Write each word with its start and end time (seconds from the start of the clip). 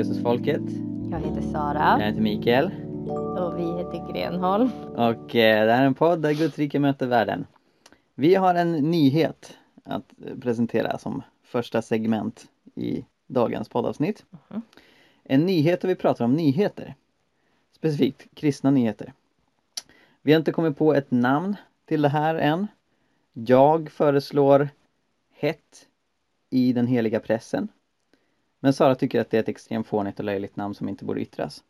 Jesusfolket. 0.00 0.62
Jag 1.10 1.20
heter 1.20 1.40
Sara 1.52 1.96
Jag 2.00 2.06
heter 2.06 2.20
Mikael 2.20 2.70
och 3.38 3.58
vi 3.58 3.62
heter 3.62 4.12
Grenholm. 4.12 4.70
och 4.96 5.36
eh, 5.36 5.66
det 5.66 5.72
här 5.72 5.82
är 5.82 5.86
en 5.86 5.94
podd 5.94 6.22
där 6.22 6.32
Guds 6.32 6.58
rike 6.58 6.78
möter 6.78 7.06
världen. 7.06 7.46
Vi 8.14 8.34
har 8.34 8.54
en 8.54 8.72
nyhet 8.72 9.58
att 9.84 10.04
presentera 10.40 10.98
som 10.98 11.22
första 11.42 11.82
segment 11.82 12.44
i 12.74 13.04
dagens 13.26 13.68
poddavsnitt. 13.68 14.24
Mhm. 14.48 14.62
En 15.24 15.46
nyhet 15.46 15.80
där 15.80 15.88
vi 15.88 15.94
pratar 15.94 16.24
om 16.24 16.34
nyheter. 16.34 16.94
Specifikt 17.76 18.34
kristna 18.34 18.70
nyheter. 18.70 19.12
Vi 20.22 20.32
har 20.32 20.38
inte 20.38 20.52
kommit 20.52 20.78
på 20.78 20.94
ett 20.94 21.10
namn 21.10 21.56
till 21.86 22.02
det 22.02 22.08
här 22.08 22.34
än. 22.34 22.66
Jag 23.32 23.90
föreslår 23.90 24.68
Hett 25.34 25.86
i 26.50 26.72
den 26.72 26.86
heliga 26.86 27.20
pressen. 27.20 27.68
Men 28.60 28.72
Sara 28.72 28.94
tycker 28.94 29.20
att 29.20 29.30
det 29.30 29.36
är 29.36 29.40
ett 29.40 29.48
extremt 29.48 29.86
fånigt 29.86 30.18
och 30.18 30.24
löjligt 30.24 30.56
namn 30.56 30.74
som 30.74 30.88
inte 30.88 31.04
borde 31.04 31.20
yttras. 31.20 31.62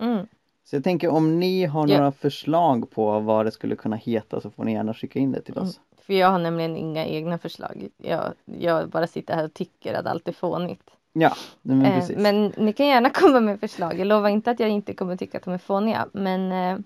Mm. 0.00 0.26
Så 0.64 0.76
jag 0.76 0.84
tänker 0.84 1.08
om 1.08 1.40
ni 1.40 1.64
har 1.64 1.88
Ja. 1.88 1.96
några 1.96 2.12
förslag 2.12 2.90
på 2.90 3.20
vad 3.20 3.46
det 3.46 3.50
skulle 3.50 3.76
kunna 3.76 3.96
heta 3.96 4.40
så 4.40 4.50
får 4.50 4.64
ni 4.64 4.72
gärna 4.72 4.94
skicka 4.94 5.18
in 5.18 5.32
det 5.32 5.40
till 5.42 5.58
oss. 5.58 5.80
För 6.02 6.14
jag 6.14 6.30
har 6.30 6.38
nämligen 6.38 6.76
inga 6.76 7.06
egna 7.06 7.38
förslag. 7.38 7.88
Jag, 7.96 8.32
jag 8.44 8.88
bara 8.88 9.06
sitter 9.06 9.34
här 9.34 9.44
och 9.44 9.54
tycker 9.54 9.94
att 9.94 10.06
allt 10.06 10.28
är 10.28 10.32
fånigt. 10.32 10.90
Ja, 11.12 11.32
men 11.62 11.86
Eh, 11.86 11.94
precis. 11.94 12.16
men 12.18 12.46
ni 12.56 12.72
kan 12.72 12.86
gärna 12.86 13.10
komma 13.14 13.40
med 13.40 13.60
förslag. 13.60 13.98
Jag 13.98 14.06
lovar 14.06 14.28
inte 14.28 14.50
att 14.50 14.60
jag 14.60 14.68
inte 14.68 14.94
kommer 14.94 15.16
tycka 15.16 15.38
att 15.38 15.44
de 15.44 15.54
är 15.54 15.58
fåniga. 15.58 16.08
Men 16.12 16.52
eh, 16.52 16.78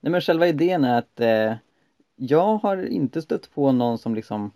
Nej 0.00 0.10
men 0.12 0.20
själva 0.20 0.46
idén 0.48 0.84
är 0.84 0.98
att 0.98 1.20
eh, 1.20 1.54
jag 2.16 2.56
har 2.56 2.86
inte 2.86 3.22
stött 3.22 3.54
på 3.54 3.72
någon 3.72 3.98
som 3.98 4.14
liksom 4.14 4.50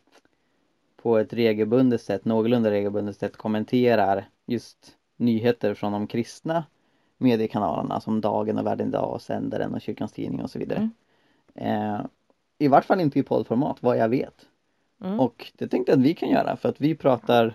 på 1.03 1.19
ett 1.19 1.33
regelbundet 1.33 2.01
sätt, 2.01 2.25
någorlunda 2.25 2.71
regelbundet 2.71 3.17
sätt 3.17 3.37
kommenterar 3.37 4.29
just 4.47 4.97
nyheter 5.17 5.75
från 5.75 5.93
de 5.93 6.07
kristna 6.07 6.65
mediekanalerna 7.19 8.01
som 8.01 8.21
Dagen 8.21 8.59
och 8.59 8.67
Världen 8.67 8.89
Idag 8.89 9.13
och 9.13 9.23
Sändaren 9.23 9.75
och 9.75 9.81
Kyrkans 9.81 10.13
Tidning 10.13 10.43
och 10.43 10.51
så 10.51 10.59
vidare. 10.59 10.91
Eh, 11.55 12.01
I 12.59 12.69
vart 12.69 12.85
fall 12.85 13.01
inte 13.01 13.19
i 13.19 13.23
poddformat, 13.23 13.77
vad 13.81 13.97
jag 13.97 14.09
vet. 14.09 14.47
Mm. 15.01 15.21
Och 15.21 15.53
det 15.59 15.69
tänkte 15.69 15.93
jag 15.93 15.99
att 15.99 16.05
vi 16.05 16.15
kan 16.15 16.29
göra 16.29 16.57
för 16.57 16.69
att 16.69 16.81
vi 16.81 16.95
pratar 16.95 17.55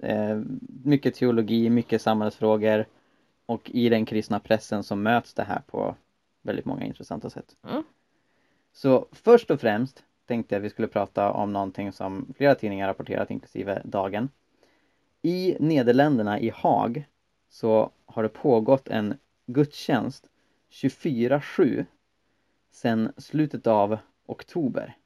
eh, 0.00 0.40
mycket 0.84 1.14
teologi, 1.14 1.70
mycket 1.70 2.02
samhällsfrågor 2.02 2.86
och 3.46 3.70
i 3.70 3.88
den 3.88 4.04
kristna 4.04 4.40
pressen 4.40 4.82
så 4.82 4.96
möts 4.96 5.34
det 5.34 5.42
här 5.42 5.62
på 5.66 5.94
väldigt 6.42 6.64
många 6.64 6.84
intressanta 6.84 7.30
sätt. 7.30 7.56
Mm. 7.70 7.82
Så 8.72 9.06
först 9.12 9.50
och 9.50 9.60
främst 9.60 10.04
tänkte 10.30 10.54
jag 10.54 10.60
att 10.60 10.64
vi 10.64 10.70
skulle 10.70 10.88
prata 10.88 11.30
om 11.32 11.52
någonting 11.52 11.92
som 11.92 12.34
flera 12.36 12.54
tidningar 12.54 12.88
rapporterat 12.88 13.30
inklusive 13.30 13.82
Dagen. 13.84 14.28
I 15.22 15.56
Nederländerna 15.60 16.40
i 16.40 16.50
Haag 16.54 17.04
så 17.48 17.90
har 18.06 18.22
det 18.22 18.28
pågått 18.28 18.88
en 18.88 19.14
gudstjänst 19.46 20.26
24-7 20.70 21.86
sedan 22.70 23.12
slutet 23.16 23.66
av 23.66 23.98
oktober. 24.26 24.96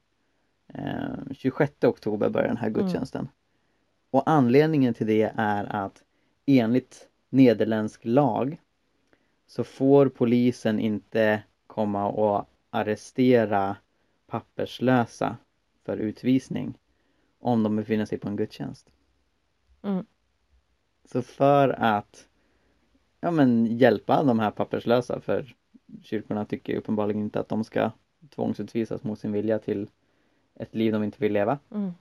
Eh, 0.69 1.33
26 1.33 1.84
oktober 1.84 2.28
börjar 2.28 2.48
den 2.48 2.56
här 2.56 2.70
gudstjänsten. 2.70 3.28
Och 4.11 4.30
anledningen 4.30 4.95
till 4.95 5.06
det 5.06 5.33
är 5.36 5.77
att 5.77 6.02
enligt 6.47 7.08
nederländsk 7.30 8.00
lag 8.05 8.61
så 9.47 9.64
får 9.64 10.08
polisen 10.08 10.78
inte 10.78 11.42
komma 11.67 12.08
och 12.08 12.48
arrestera 12.70 13.77
papperslösa 14.34 15.36
för 15.84 15.96
utvisning 15.96 16.78
om 17.39 17.62
de 17.62 17.77
befinner 17.77 18.05
sig 18.05 18.18
på 18.18 18.28
en 18.28 18.36
gudstjänst. 18.36 18.92
Mm. 19.83 20.06
Så 21.05 21.22
för 21.22 21.68
att 21.68 22.28
ja, 23.20 23.30
men 23.30 23.67
hjälpa 23.67 24.23
de 24.23 24.39
här 24.39 24.50
papperslösa 24.50 25.20
för 25.20 25.55
kyrkorna 26.02 26.44
tycker 26.44 26.77
uppenbarligen 26.77 27.23
inte 27.23 27.40
att 27.40 27.48
de 27.48 27.64
ska 27.64 27.90
tvångsutvisas 28.30 29.02
mot 29.05 29.18
sin 29.18 29.33
vilja 29.33 29.58
till 29.58 29.90
ett 30.55 30.74
liv 30.74 30.92
de 30.92 31.05
inte 31.05 31.18
vill 31.20 31.33
leva 31.33 31.58
Mm. 31.70 31.92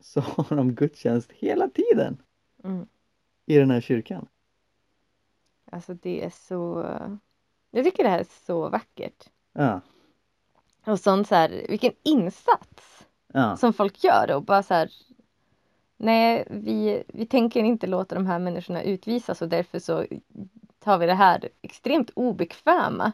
så 0.00 0.20
har 0.36 0.56
de 0.56 0.74
gudstjänst 0.74 1.32
hela 1.32 1.68
tiden 1.68 2.22
Mm. 2.64 2.86
i 3.46 3.56
den 3.58 3.70
här 3.70 3.80
kyrkan. 3.80 4.28
Alltså 5.64 5.94
det 5.94 6.24
är 6.24 6.30
så... 6.30 6.84
Jag 7.70 7.84
tycker 7.84 8.02
det 8.02 8.10
här 8.10 8.20
är 8.20 8.46
så 8.46 8.68
vackert. 8.68 9.30
Ja, 9.52 9.80
Och 10.84 11.00
sånt 11.00 11.28
så 11.28 11.34
här, 11.34 11.66
vilken 11.68 11.92
insats 12.02 13.06
ja, 13.32 13.56
som 13.56 13.72
folk 13.72 14.04
gör 14.04 14.34
och 14.34 14.42
bara 14.42 14.62
så 14.62 14.74
här 14.74 14.90
Nej, 16.02 16.46
vi, 16.50 17.02
vi 17.08 17.26
tänker 17.26 17.60
inte 17.60 17.86
låta 17.86 18.14
de 18.14 18.26
här 18.26 18.38
människorna 18.38 18.82
utvisas 18.82 19.42
och 19.42 19.48
därför 19.48 19.78
så 19.78 20.06
tar 20.78 20.98
vi 20.98 21.06
det 21.06 21.14
här 21.14 21.48
extremt 21.62 22.10
obekväma 22.14 23.12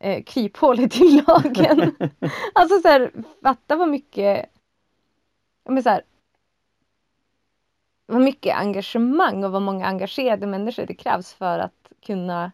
eh, 0.00 0.22
kryphålet 0.22 0.96
i 0.96 1.22
lagen. 1.26 1.96
alltså 2.52 2.78
så 2.78 2.88
här, 2.88 3.12
fatta 3.42 3.76
vad 3.76 3.88
mycket 3.88 4.46
men 5.64 5.82
så 5.82 5.88
här, 5.88 6.02
vad 8.06 8.20
mycket 8.22 8.56
engagemang 8.56 9.44
och 9.44 9.52
vad 9.52 9.62
många 9.62 9.86
engagerade 9.86 10.46
människor 10.46 10.86
det 10.86 10.94
krävs 10.94 11.32
för 11.34 11.58
att 11.58 11.92
kunna 12.06 12.52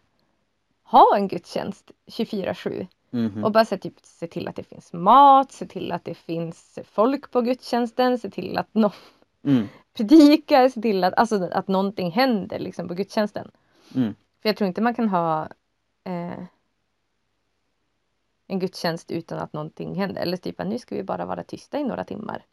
ha 0.83 1.15
en 1.15 1.27
gudstjänst 1.27 1.91
24-7. 2.05 2.87
Mhm. 3.11 3.43
Och 3.43 3.51
bara 3.51 3.65
se, 3.65 3.77
typ, 3.77 3.93
se 4.03 4.27
till 4.27 4.47
att 4.47 4.55
det 4.55 4.63
finns 4.63 4.93
mat, 4.93 5.51
se 5.51 5.65
till 5.65 5.91
att 5.91 6.05
det 6.05 6.13
finns 6.13 6.79
folk 6.91 7.31
på 7.31 7.41
gudstjänsten, 7.41 8.17
se 8.17 8.29
till 8.29 8.57
att 8.57 8.73
någon 8.73 8.91
mm, 9.43 9.67
predikar, 9.97 10.69
se 10.69 10.81
till 10.81 11.03
att, 11.03 11.13
alltså, 11.13 11.49
att 11.51 11.67
någonting 11.67 12.11
händer 12.11 12.59
liksom, 12.59 12.87
på 12.87 12.93
gudstjänsten. 12.93 13.51
mm. 13.95 14.15
För 14.41 14.49
jag 14.49 14.57
tror 14.57 14.67
inte 14.67 14.81
man 14.81 14.93
kan 14.93 15.09
ha 15.09 15.43
eh, 16.03 16.43
en 18.47 18.59
gudstjänst 18.59 19.11
utan 19.11 19.39
att 19.39 19.53
någonting 19.53 19.95
händer. 19.95 20.21
Eller 20.21 20.37
typ 20.37 20.59
att 20.59 20.67
nu 20.67 20.79
ska 20.79 20.95
vi 20.95 21.03
bara 21.03 21.25
vara 21.25 21.43
tysta 21.43 21.79
i 21.79 21.83
några 21.83 22.03
timmar. 22.03 22.43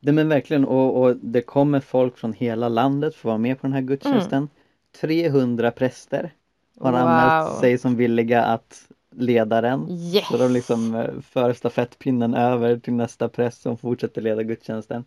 Nej 0.00 0.14
men 0.14 0.28
verkligen 0.28 0.64
och, 0.64 1.02
och 1.02 1.16
det 1.16 1.42
kommer 1.42 1.80
folk 1.80 2.18
från 2.18 2.32
hela 2.32 2.68
landet 2.68 3.14
för 3.14 3.20
att 3.20 3.24
vara 3.30 3.38
med 3.38 3.60
på 3.60 3.66
den 3.66 3.72
här 3.74 3.80
gudstjänsten. 3.80 4.48
300 5.00 5.70
präster 5.70 6.32
har 6.80 6.88
Mm. 6.88 7.00
Wow. 7.00 7.08
anmält 7.10 7.58
sig 7.60 7.78
som 7.78 7.96
villiga 7.96 8.42
att 8.44 8.90
leda 9.16 9.60
den. 9.60 9.90
Yes! 9.90 10.28
Så 10.28 10.36
de 10.36 10.52
liksom 10.52 10.94
eh, 10.94 11.20
för 11.20 11.52
stafettpinnen 11.52 12.34
över 12.34 12.78
till 12.78 12.92
nästa 12.92 13.28
präst 13.28 13.62
som 13.62 13.76
fortsätter 13.76 14.22
leda 14.22 14.42
gudstjänsten. 14.42 15.04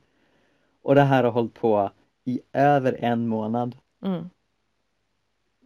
Och 0.82 0.96
det 0.96 1.02
här 1.02 1.24
har 1.24 1.32
hållit 1.32 1.54
på 1.54 1.92
i 2.24 2.40
över 2.54 2.98
en 3.00 3.28
månad. 3.28 3.76
Mm. 4.04 4.30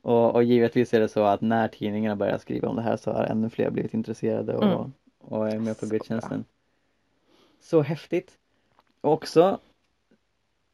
Och, 0.01 0.35
och 0.35 0.44
givetvis 0.44 0.94
är 0.94 1.00
det 1.00 1.09
så 1.09 1.24
att 1.24 1.41
när 1.41 1.68
tidningarna 1.68 2.16
börjar 2.16 2.38
skriva 2.38 2.68
om 2.69 2.75
det 2.75 2.81
här 2.81 2.97
så 2.97 3.12
har 3.12 3.24
ännu 3.24 3.50
fler 3.50 3.69
blivit 3.69 3.94
intresserade 3.94 4.56
och, 4.56 4.63
Mm. 4.63 4.91
och 5.19 5.50
är 5.50 5.59
med 5.59 5.80
på 5.80 5.85
Så 5.85 5.91
gudstjänsten. 5.91 6.46
Så 7.59 7.81
häftigt! 7.81 8.38
Och 9.01 9.13
också 9.13 9.59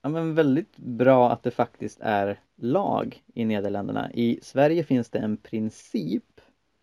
ja, 0.01 0.09
men 0.09 0.35
väldigt 0.35 0.77
bra 0.77 1.31
att 1.31 1.43
det 1.43 1.51
faktiskt 1.51 1.99
är 2.01 2.39
lag 2.55 3.23
i 3.33 3.45
Nederländerna. 3.45 4.11
I 4.13 4.39
Sverige 4.41 4.83
finns 4.83 5.09
det 5.09 5.19
en 5.19 5.37
princip 5.37 6.36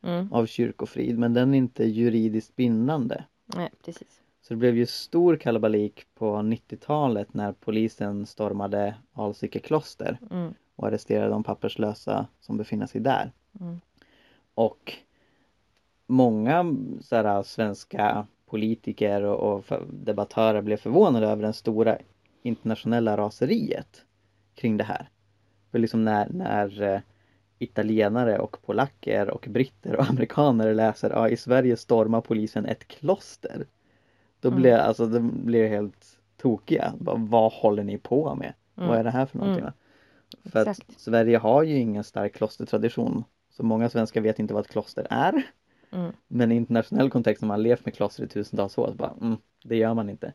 Mm. 0.04 0.32
av 0.32 0.46
kyrkofrid 0.46 1.18
men 1.18 1.34
den 1.34 1.54
är 1.54 1.58
inte 1.58 1.84
juridiskt 1.84 2.56
bindande. 2.56 3.24
Nej, 3.56 3.70
precis. 3.84 4.22
Så 4.42 4.54
det 4.54 4.58
blev 4.58 4.76
ju 4.76 4.86
stor 4.86 5.36
kalabalik 5.36 6.06
på 6.14 6.36
90-talet 6.36 7.34
när 7.34 7.52
polisen 7.52 8.26
stormade 8.26 8.94
Alsike 9.12 9.58
kloster 9.58 10.18
Mm. 10.30 10.54
och 10.76 10.86
arresterade 10.86 11.30
de 11.30 11.44
papperslösa 11.44 12.26
som 12.40 12.56
befinner 12.56 12.86
sig 12.86 13.00
där. 13.00 13.32
Mm. 13.60 13.80
Och 14.54 14.92
många 16.06 16.76
så 17.00 17.16
här, 17.16 17.42
svenska 17.42 18.26
politiker 18.46 19.22
och, 19.22 19.54
och 19.54 19.78
debattörer 19.92 20.62
blev 20.62 20.76
förvånade 20.76 21.26
över 21.26 21.42
det 21.46 21.52
stora 21.52 21.98
internationella 22.42 23.16
raseriet 23.16 24.04
kring 24.54 24.76
det 24.76 24.84
här. 24.84 25.08
För 25.70 25.78
liksom 25.78 26.04
när, 26.04 26.28
när 26.28 26.82
eh, 26.82 27.00
italienare 27.64 28.38
och 28.38 28.62
polacker 28.62 29.30
och 29.30 29.46
britter 29.50 29.96
och 29.96 30.04
amerikaner 30.10 30.74
läser 30.74 31.10
ja 31.10 31.28
i 31.28 31.36
Sverige 31.36 31.76
stormar 31.76 32.20
polisen 32.20 32.66
ett 32.66 32.88
kloster. 32.88 33.66
Då 34.40 34.48
Mm. 34.48 34.60
blir 34.60 34.74
alltså 34.76 35.06
de 35.06 35.46
blir 35.46 35.68
helt 35.68 36.18
tokiga. 36.36 36.92
Vad 37.16 37.52
håller 37.52 37.84
ni 37.84 37.98
på 37.98 38.34
med? 38.34 38.52
Mm. 38.76 38.88
Vad 38.88 38.98
är 38.98 39.04
det 39.04 39.10
här 39.10 39.26
för 39.26 39.38
någonting? 39.38 39.60
Mm. 39.64 39.74
För 40.52 40.66
att. 40.66 40.80
Sverige 40.96 41.38
har 41.38 41.62
ju 41.62 41.76
ingen 41.78 42.04
stark 42.04 42.34
klostertradition. 42.34 43.24
Så 43.50 43.62
många 43.62 43.88
svenskar 43.88 44.20
vet 44.20 44.38
inte 44.38 44.54
vad 44.54 44.64
ett 44.64 44.70
kloster 44.72 45.06
är. 45.10 45.42
Mm. 45.92 46.12
Men 46.28 46.52
i 46.52 46.54
internationell 46.56 47.10
kontext 47.10 47.42
när 47.42 47.46
man 47.48 47.62
levt 47.62 47.84
med 47.84 47.94
kloster 47.94 48.24
i 48.24 48.28
tusentals 48.28 48.78
år, 48.78 48.88
så 48.88 48.94
bara, 48.94 49.14
mm, 49.20 49.36
det 49.64 49.76
gör 49.76 49.94
man 49.94 50.10
inte. 50.10 50.32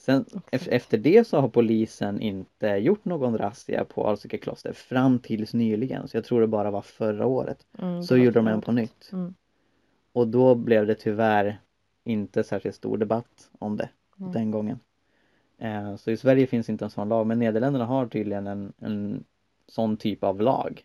Sen 0.00 0.24
ef- 0.52 0.68
efter 0.70 0.98
det 0.98 1.26
så 1.26 1.40
har 1.40 1.48
polisen 1.48 2.20
inte 2.20 2.66
gjort 2.66 3.04
någon 3.04 3.38
razzia 3.38 3.84
på 3.84 4.06
Alsike 4.06 4.38
kloster 4.38 4.72
fram 4.72 5.18
tills 5.18 5.54
nyligen. 5.54 6.08
Så 6.08 6.16
jag 6.16 6.24
tror 6.24 6.40
det 6.40 6.46
bara 6.46 6.70
var 6.70 6.82
förra 6.82 7.26
året. 7.26 7.66
Mm. 7.78 8.02
Så 8.02 8.16
gjorde 8.16 8.38
de 8.38 8.46
en 8.48 8.60
på 8.60 8.72
nytt. 8.72 9.10
Mm. 9.12 9.34
Och 10.12 10.28
då 10.28 10.54
blev 10.54 10.86
det 10.86 10.94
tyvärr 10.94 11.60
inte 12.04 12.44
särskilt 12.44 12.76
stor 12.76 12.98
debatt 12.98 13.50
om 13.58 13.76
det 13.76 13.88
Nej. 14.16 14.32
den 14.32 14.50
gången. 14.50 14.78
Eh, 15.58 15.96
så 15.96 16.10
i 16.10 16.16
Sverige 16.16 16.46
finns 16.46 16.68
inte 16.68 16.84
en 16.84 16.90
sån 16.90 17.08
lag 17.08 17.26
men 17.26 17.38
Nederländerna 17.38 17.86
har 17.86 18.06
tydligen 18.06 18.46
en, 18.46 18.72
en 18.78 19.24
sån 19.66 19.96
typ 19.96 20.24
av 20.24 20.40
lag. 20.40 20.84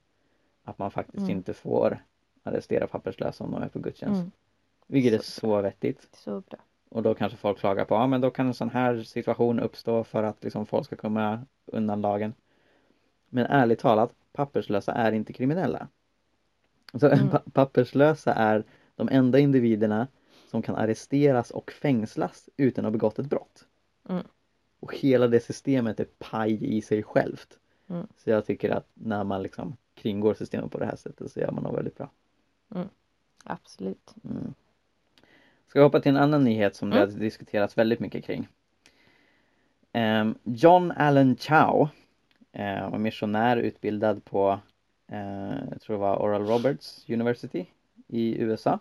Att 0.63 0.77
man 0.79 0.91
faktiskt 0.91 1.17
Mm. 1.17 1.29
inte 1.37 1.53
får 1.53 2.03
arrestera 2.43 2.87
papperslösa 2.87 3.43
om 3.43 3.51
de 3.51 3.63
är 3.63 3.67
på 3.67 3.79
gudstjänst. 3.79 4.19
Mm. 4.19 4.31
Vilket 4.87 5.13
är 5.13 5.17
Så 5.17 5.23
så 5.23 5.61
vettigt. 5.61 6.07
Så 6.13 6.41
bra. 6.41 6.59
Och 6.89 7.03
då 7.03 7.13
kanske 7.13 7.37
folk 7.37 7.59
klagar 7.59 7.85
på, 7.85 7.95
ja 7.95 8.07
men 8.07 8.21
då 8.21 8.29
kan 8.31 8.47
en 8.47 8.53
sån 8.53 8.69
här 8.69 9.03
situation 9.03 9.59
uppstå 9.59 10.03
för 10.03 10.23
att 10.23 10.43
liksom 10.43 10.65
folk 10.65 10.85
ska 10.85 10.95
komma 10.95 11.45
undan 11.65 12.01
lagen. 12.01 12.33
Men 13.29 13.45
ärligt 13.45 13.79
talat, 13.79 14.11
papperslösa 14.33 14.91
är 14.91 15.11
inte 15.11 15.33
kriminella. 15.33 15.87
Så 16.93 17.07
Mm. 17.07 17.29
pa- 17.31 17.41
papperslösa 17.53 18.33
är 18.33 18.63
de 18.95 19.09
enda 19.11 19.39
individerna 19.39 20.07
som 20.51 20.61
kan 20.61 20.75
arresteras 20.75 21.51
och 21.51 21.71
fängslas 21.71 22.49
utan 22.57 22.85
att 22.85 22.87
ha 22.87 22.91
begått 22.91 23.19
ett 23.19 23.29
brott. 23.29 23.65
Mm. 24.09 24.23
Och 24.79 24.95
hela 24.95 25.27
det 25.27 25.39
systemet 25.39 25.99
är 25.99 26.07
paj 26.19 26.77
i 26.77 26.81
sig 26.81 27.03
självt. 27.03 27.59
Mm. 27.87 28.07
Så 28.17 28.29
jag 28.29 28.45
tycker 28.45 28.69
att 28.69 28.87
när 28.93 29.23
man 29.23 29.43
liksom 29.43 29.77
kringgår 29.95 30.33
systemet 30.33 30.71
på 30.71 30.79
det 30.79 30.85
här 30.85 30.95
sättet 30.95 31.31
så 31.31 31.39
gör 31.39 31.51
man 31.51 31.63
nog 31.63 31.75
väldigt 31.75 31.97
bra. 31.97 32.09
Absolut. 33.43 34.13
Ska 35.67 35.79
vi 35.79 35.83
hoppa 35.83 35.99
till 35.99 36.09
en 36.09 36.17
annan 36.17 36.43
nyhet 36.43 36.75
som 36.75 36.89
det 36.89 36.97
Mm. 36.97 37.09
har 37.13 37.19
diskuterats 37.19 37.77
väldigt 37.77 37.99
mycket 37.99 38.25
kring. 38.25 38.47
Ehm, 39.91 40.35
John 40.43 40.91
Allen 40.91 41.35
Chow 41.35 41.89
eh, 42.51 42.89
var 42.89 42.97
missionär 42.97 43.57
utbildad 43.57 44.25
på, 44.25 44.59
eh, 45.07 45.55
jag 45.71 45.81
tror 45.81 45.95
det 45.95 46.01
var 46.01 46.21
Oral 46.21 46.47
Roberts 46.47 47.09
University 47.09 47.65
i 48.07 48.37
USA. 48.41 48.79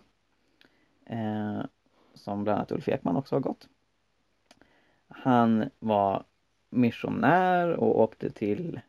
Eh, 1.05 1.61
som 2.13 2.43
bland 2.43 2.57
annat 2.57 2.71
Ulf 2.71 2.87
Ekman 2.89 3.15
också 3.15 3.35
har 3.35 3.39
gått. 3.41 3.67
Han 5.07 5.69
var 5.79 6.23
missionär 6.69 7.69
och 7.69 7.99
åkte 7.99 8.29
till 8.29 8.79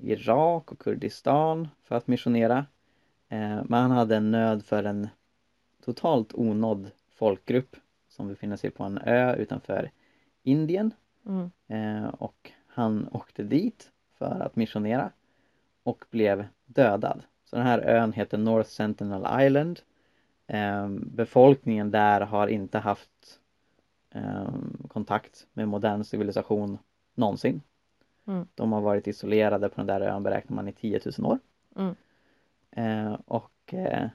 Irak 0.00 0.72
och 0.72 0.78
Kurdistan 0.78 1.68
för 1.82 1.94
att 1.96 2.06
missionera. 2.06 2.66
Men 3.28 3.72
han 3.72 3.90
hade 3.90 4.16
en 4.16 4.30
nöd 4.30 4.64
för 4.64 4.84
en 4.84 5.08
totalt 5.84 6.34
onådd 6.34 6.90
folkgrupp 7.16 7.76
som 8.08 8.28
befinner 8.28 8.56
sig 8.56 8.70
på 8.70 8.84
en 8.84 8.98
ö 8.98 9.34
utanför 9.36 9.90
Indien 10.42 10.94
Mm. 11.26 11.50
eh, 11.68 12.08
och 12.08 12.52
han 12.66 13.08
åkte 13.12 13.42
dit 13.42 13.90
för 14.18 14.40
att 14.40 14.56
missionera 14.56 15.10
och 15.82 16.04
blev 16.10 16.46
dödad. 16.66 17.22
Så 17.44 17.56
den 17.56 17.66
här 17.66 17.78
ön 17.78 18.12
heter 18.12 18.38
North 18.38 18.68
Sentinel 18.68 19.46
Island. 19.46 19.80
Eh, 20.46 20.88
befolkningen 20.88 21.90
där 21.90 22.20
har 22.20 22.48
inte 22.48 22.78
haft 22.78 23.40
eh, 24.10 24.54
kontakt 24.88 25.46
med 25.52 25.68
modern 25.68 26.04
civilisation 26.04 26.78
någonsin. 27.14 27.62
Mm. 28.26 28.46
De 28.54 28.72
har 28.72 28.80
varit 28.80 29.06
isolerade 29.06 29.68
på 29.68 29.74
den 29.76 29.86
där 29.86 30.00
ön 30.00 30.22
beräknar 30.22 30.56
man 30.56 30.68
i 30.68 30.72
10 30.72 31.00
000 31.18 31.32
år. 31.32 31.38
Mm. 31.76 31.94
Eh, 32.70 33.20
och 33.26 33.74
eh, 33.74 34.08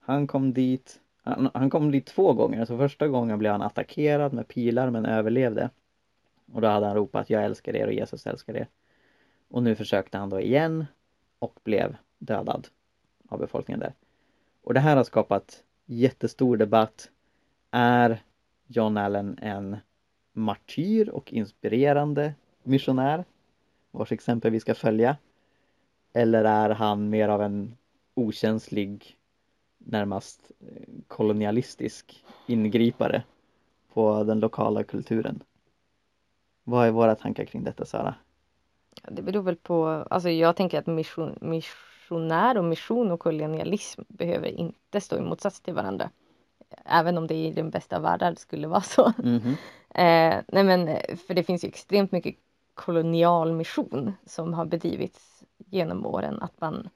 han 0.00 0.26
kom 0.26 0.52
dit 0.52 1.00
han, 1.26 1.50
han 1.54 1.70
kom 1.70 1.90
dit 1.90 2.06
två 2.06 2.32
gånger, 2.32 2.64
så 2.64 2.78
första 2.78 3.08
gången 3.08 3.38
blev 3.38 3.52
han 3.52 3.62
attackerad 3.62 4.32
med 4.32 4.48
pilar 4.48 4.90
men 4.90 5.06
överlevde. 5.06 5.70
Och 6.52 6.60
då 6.60 6.68
hade 6.68 6.86
han 6.86 6.96
ropat 6.96 7.30
jag 7.30 7.44
älskar 7.44 7.76
er 7.76 7.86
och 7.86 7.92
Jesus 7.92 8.26
älskar 8.26 8.56
er. 8.56 8.68
Och 9.48 9.62
nu 9.62 9.74
försökte 9.74 10.18
han 10.18 10.30
då 10.30 10.40
igen 10.40 10.86
och 11.38 11.60
blev 11.64 11.96
dödad 12.18 12.68
av 13.28 13.38
befolkningen 13.38 13.80
där. 13.80 13.92
Och 14.62 14.74
det 14.74 14.80
här 14.80 14.96
har 14.96 15.04
skapat 15.04 15.62
jättestor 15.86 16.56
debatt. 16.56 17.10
Är 17.70 18.22
John 18.66 18.96
Allen 18.96 19.38
en 19.42 19.76
martyr 20.32 21.08
och 21.08 21.32
inspirerande 21.32 22.34
missionär 22.62 23.24
vars 23.90 24.12
exempel 24.12 24.50
vi 24.50 24.60
ska 24.60 24.74
följa? 24.74 25.16
Eller 26.12 26.44
är 26.44 26.70
han 26.70 27.10
mer 27.10 27.28
av 27.28 27.42
en 27.42 27.76
okänslig 28.14 29.15
närmast 29.86 30.50
eh, 30.60 30.88
kolonialistisk 31.08 32.24
ingripare 32.46 33.22
på 33.92 34.24
den 34.24 34.40
lokala 34.40 34.84
kulturen? 34.84 35.42
Vad 36.64 36.86
är 36.86 36.90
våra 36.90 37.14
tankar 37.14 37.44
kring 37.44 37.64
detta 37.64 37.84
Sara? 37.84 38.14
Det 39.08 39.22
beror 39.22 39.42
väl 39.42 39.56
på, 39.56 39.86
alltså 40.10 40.30
jag 40.30 40.56
tänker 40.56 40.78
att 40.78 40.86
mission, 40.86 41.38
missionär 41.40 42.58
och 42.58 42.64
mission 42.64 43.10
och 43.12 43.20
kolonialism 43.20 44.02
behöver 44.08 44.48
inte 44.48 45.00
stå 45.00 45.16
i 45.16 45.20
motsats 45.20 45.60
till 45.60 45.74
varandra. 45.74 46.10
Även 46.84 47.18
om 47.18 47.26
det 47.26 47.34
i 47.34 47.52
den 47.52 47.70
bästa 47.70 47.96
av 47.96 48.02
världar 48.02 48.34
skulle 48.34 48.66
vara 48.66 48.80
så. 48.80 49.12
Mhm. 49.18 49.56
Eh, 49.94 50.36
nej 50.48 50.64
men, 50.64 50.88
eh, 50.88 51.16
för 51.16 51.34
det 51.34 51.42
finns 51.42 51.64
ju 51.64 51.68
extremt 51.68 52.12
mycket 52.12 52.36
kolonial 52.74 53.52
mission 53.52 54.12
som 54.26 54.54
har 54.54 54.64
bedrivits 54.64 55.44
genom 55.58 56.06
åren. 56.06 56.42
Att 56.42 56.60
man 56.60 56.88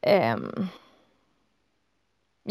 ehm, 0.00 0.66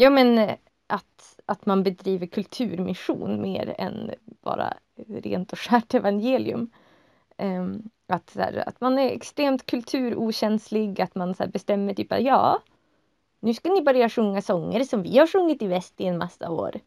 Ja 0.00 0.10
men 0.10 0.38
eh, 0.38 0.54
att, 0.86 1.40
att 1.46 1.66
man 1.66 1.82
bedriver 1.82 2.26
kulturmission 2.26 3.42
mer 3.42 3.74
än 3.78 4.10
bara 4.26 4.74
rent 5.08 5.52
och 5.52 5.58
skärt 5.58 5.94
evangelium. 5.94 6.70
Ehm, 7.36 7.90
att, 8.06 8.30
så 8.30 8.40
här, 8.40 8.68
att 8.68 8.80
man 8.80 8.98
är 8.98 9.10
extremt 9.10 9.66
kulturokänslig, 9.66 11.00
att 11.00 11.14
man 11.14 11.34
så 11.34 11.42
här, 11.42 11.50
bestämmer 11.50 11.94
typ 11.94 12.12
att 12.12 12.22
ja, 12.22 12.62
nu 13.40 13.54
ska 13.54 13.72
ni 13.72 13.82
börja 13.82 14.08
sjunga 14.08 14.42
sånger 14.42 14.84
som 14.84 15.02
vi 15.02 15.18
har 15.18 15.26
sjungit 15.26 15.62
i 15.62 15.66
väst 15.66 16.00
i 16.00 16.06
en 16.06 16.18
massa 16.18 16.50
år. 16.50 16.80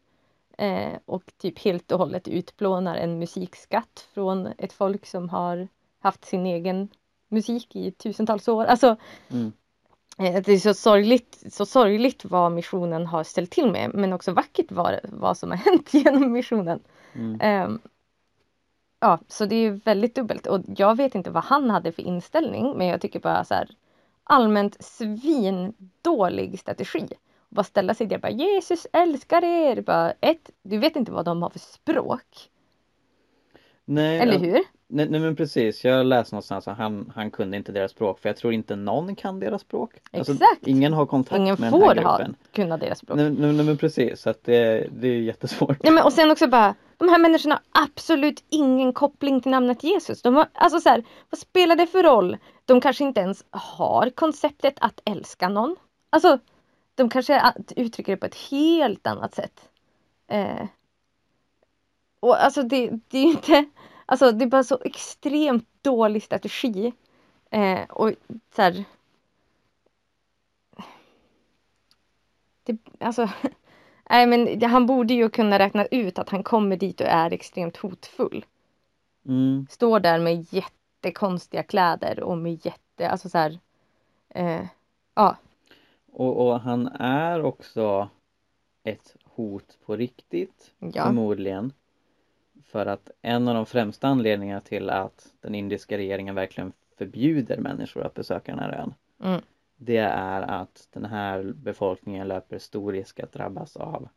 Eh, 0.58 0.92
och 1.04 1.32
typ 1.38 1.58
helt 1.58 1.92
och 1.92 1.98
hållet 1.98 2.28
utplånar 2.28 2.96
en 2.96 3.18
musikskatt 3.18 4.08
från 4.14 4.46
ett 4.58 4.72
folk 4.72 5.06
som 5.06 5.28
har 5.28 5.68
haft 5.98 6.24
sin 6.24 6.46
egen 6.46 6.88
musik 7.28 7.76
i 7.76 7.90
tusentals 7.90 8.48
år. 8.48 8.64
Alltså, 8.64 8.96
Mm 9.28 9.52
eh, 10.18 10.42
det 10.42 10.52
är 10.52 10.58
så 10.58 10.74
sorgligt, 10.74 11.44
så 11.50 11.66
sorgligt 11.66 12.24
vad 12.24 12.52
missionen 12.52 13.06
har 13.06 13.24
ställt 13.24 13.50
till 13.50 13.70
med, 13.70 13.90
men 13.94 14.12
också 14.12 14.32
vackert 14.32 14.72
vad, 14.72 15.00
vad 15.02 15.38
som 15.38 15.50
har 15.50 15.58
hänt 15.70 15.94
genom 15.94 16.32
missionen. 16.32 16.80
Mm. 17.12 17.38
Ehm, 17.40 17.78
ja, 19.00 19.18
så 19.28 19.46
det 19.46 19.56
är 19.56 19.70
väldigt 19.70 20.14
dubbelt 20.14 20.46
och 20.46 20.60
jag 20.76 20.96
vet 20.96 21.14
inte 21.14 21.30
vad 21.30 21.44
han 21.44 21.70
hade 21.70 21.92
för 21.92 22.02
inställning, 22.02 22.74
men 22.78 22.86
jag 22.86 23.00
tycker 23.00 23.20
bara 23.20 23.44
så 23.44 23.54
här 23.54 23.68
allmänt 24.24 24.84
svindålig 24.84 26.60
strategi. 26.60 27.08
Bara 27.48 27.64
ställa 27.64 27.94
sig 27.94 28.06
där 28.06 28.18
bara 28.18 28.32
Jesus 28.32 28.86
älskar 28.92 29.44
er. 29.44 29.82
Bara, 29.82 30.12
ett, 30.20 30.50
du 30.62 30.78
vet 30.78 30.96
inte 30.96 31.12
vad 31.12 31.24
de 31.24 31.42
har 31.42 31.50
för 31.50 31.58
språk. 31.58 32.50
Nej, 33.84 34.18
Eller 34.18 34.32
ja, 34.32 34.38
hur? 34.38 34.60
Nej, 34.88 35.08
nej 35.08 35.20
men 35.20 35.36
precis, 35.36 35.84
jag 35.84 36.06
läste 36.06 36.34
någonstans 36.34 36.68
att 36.68 36.78
han, 36.78 37.12
han 37.14 37.30
kunde 37.30 37.56
inte 37.56 37.72
deras 37.72 37.90
språk 37.90 38.20
för 38.20 38.28
jag 38.28 38.36
tror 38.36 38.52
inte 38.52 38.76
någon 38.76 39.16
kan 39.16 39.40
deras 39.40 39.62
språk. 39.62 39.90
Alltså, 40.12 40.32
Exakt. 40.32 40.66
ingen 40.66 40.92
har 40.92 41.06
kontakt 41.06 41.38
Ingen 41.38 41.56
med 41.58 41.72
den 41.72 41.80
får 41.80 41.86
här 41.86 41.94
gruppen. 41.94 42.36
kunna 42.52 42.76
deras 42.76 42.98
språk. 42.98 43.16
Nej, 43.16 43.30
nej, 43.30 43.52
nej 43.52 43.66
men 43.66 43.76
precis, 43.76 44.20
så 44.20 44.30
att 44.30 44.44
det, 44.44 44.88
det 44.96 45.08
är 45.08 45.20
jättesvårt. 45.20 45.82
Nej, 45.82 45.92
men, 45.92 46.04
och 46.04 46.12
sen 46.12 46.30
också 46.30 46.46
bara, 46.46 46.74
de 46.96 47.08
här 47.08 47.18
människorna 47.18 47.60
har 47.72 47.84
absolut 47.84 48.44
ingen 48.50 48.92
koppling 48.92 49.40
till 49.40 49.50
namnet 49.50 49.84
Jesus. 49.84 50.22
De 50.22 50.34
har, 50.36 50.46
alltså 50.52 50.80
så 50.80 50.88
här, 50.88 51.04
vad 51.30 51.38
spelar 51.38 51.76
det 51.76 51.86
för 51.86 52.02
roll? 52.02 52.36
De 52.64 52.80
kanske 52.80 53.04
inte 53.04 53.20
ens 53.20 53.44
har 53.50 54.10
konceptet 54.10 54.74
att 54.80 55.00
älska 55.04 55.48
någon. 55.48 55.76
Alltså, 56.10 56.38
de 56.94 57.08
kanske 57.08 57.52
uttrycker 57.76 58.12
det 58.12 58.16
på 58.16 58.26
ett 58.26 58.50
helt 58.50 59.06
annat 59.06 59.34
sätt. 59.34 59.68
Eh, 60.28 60.66
och 62.24 62.44
alltså 62.44 62.62
det, 62.62 62.90
det 63.08 63.18
är 63.18 63.24
inte, 63.24 63.64
alltså 64.06 64.32
det 64.32 64.44
är 64.44 64.48
bara 64.48 64.64
så 64.64 64.78
extremt 64.84 65.68
dålig 65.82 66.22
strategi. 66.22 66.92
Eh, 67.50 67.82
och 67.90 68.12
så 68.56 68.62
här, 68.62 68.84
det, 72.62 72.78
alltså 73.00 73.28
Nej 74.10 74.26
men 74.26 74.62
han 74.62 74.86
borde 74.86 75.14
ju 75.14 75.28
kunna 75.28 75.58
räkna 75.58 75.86
ut 75.86 76.18
att 76.18 76.28
han 76.28 76.42
kommer 76.42 76.76
dit 76.76 77.00
och 77.00 77.06
är 77.06 77.32
extremt 77.32 77.76
hotfull. 77.76 78.44
Mm, 79.26 79.66
Står 79.70 80.00
där 80.00 80.20
med 80.20 80.46
jättekonstiga 80.52 81.62
kläder 81.62 82.20
och 82.20 82.38
med 82.38 82.66
jätte, 82.66 83.10
alltså 83.10 83.28
så 83.28 83.38
här. 83.38 83.58
Eh, 84.28 84.66
ja, 85.14 85.36
och, 86.12 86.46
och 86.46 86.60
han 86.60 86.86
är 86.98 87.42
också 87.42 88.08
ett 88.82 89.16
hot 89.24 89.78
på 89.86 89.96
riktigt, 89.96 90.74
ja, 90.78 91.04
förmodligen. 91.04 91.72
För 92.74 92.86
att 92.86 93.10
en 93.22 93.48
av 93.48 93.54
de 93.54 93.66
främsta 93.66 94.08
anledningarna 94.08 94.60
till 94.60 94.90
att 94.90 95.26
den 95.40 95.54
indiska 95.54 95.96
regeringen 95.98 96.34
verkligen 96.34 96.72
förbjuder 96.98 97.56
människor 97.56 98.06
att 98.06 98.14
besöka 98.14 98.52
den 98.52 98.58
här 98.60 98.72
ön 98.72 98.94
Mm. 99.22 99.40
Det 99.76 99.96
är 99.96 100.42
att 100.42 100.88
den 100.92 101.04
här 101.04 101.42
befolkningen 101.42 102.28
löper 102.28 102.58
stor 102.58 102.92
risk 102.92 103.20
att 103.20 103.32
drabbas 103.32 103.76
av 103.76 104.08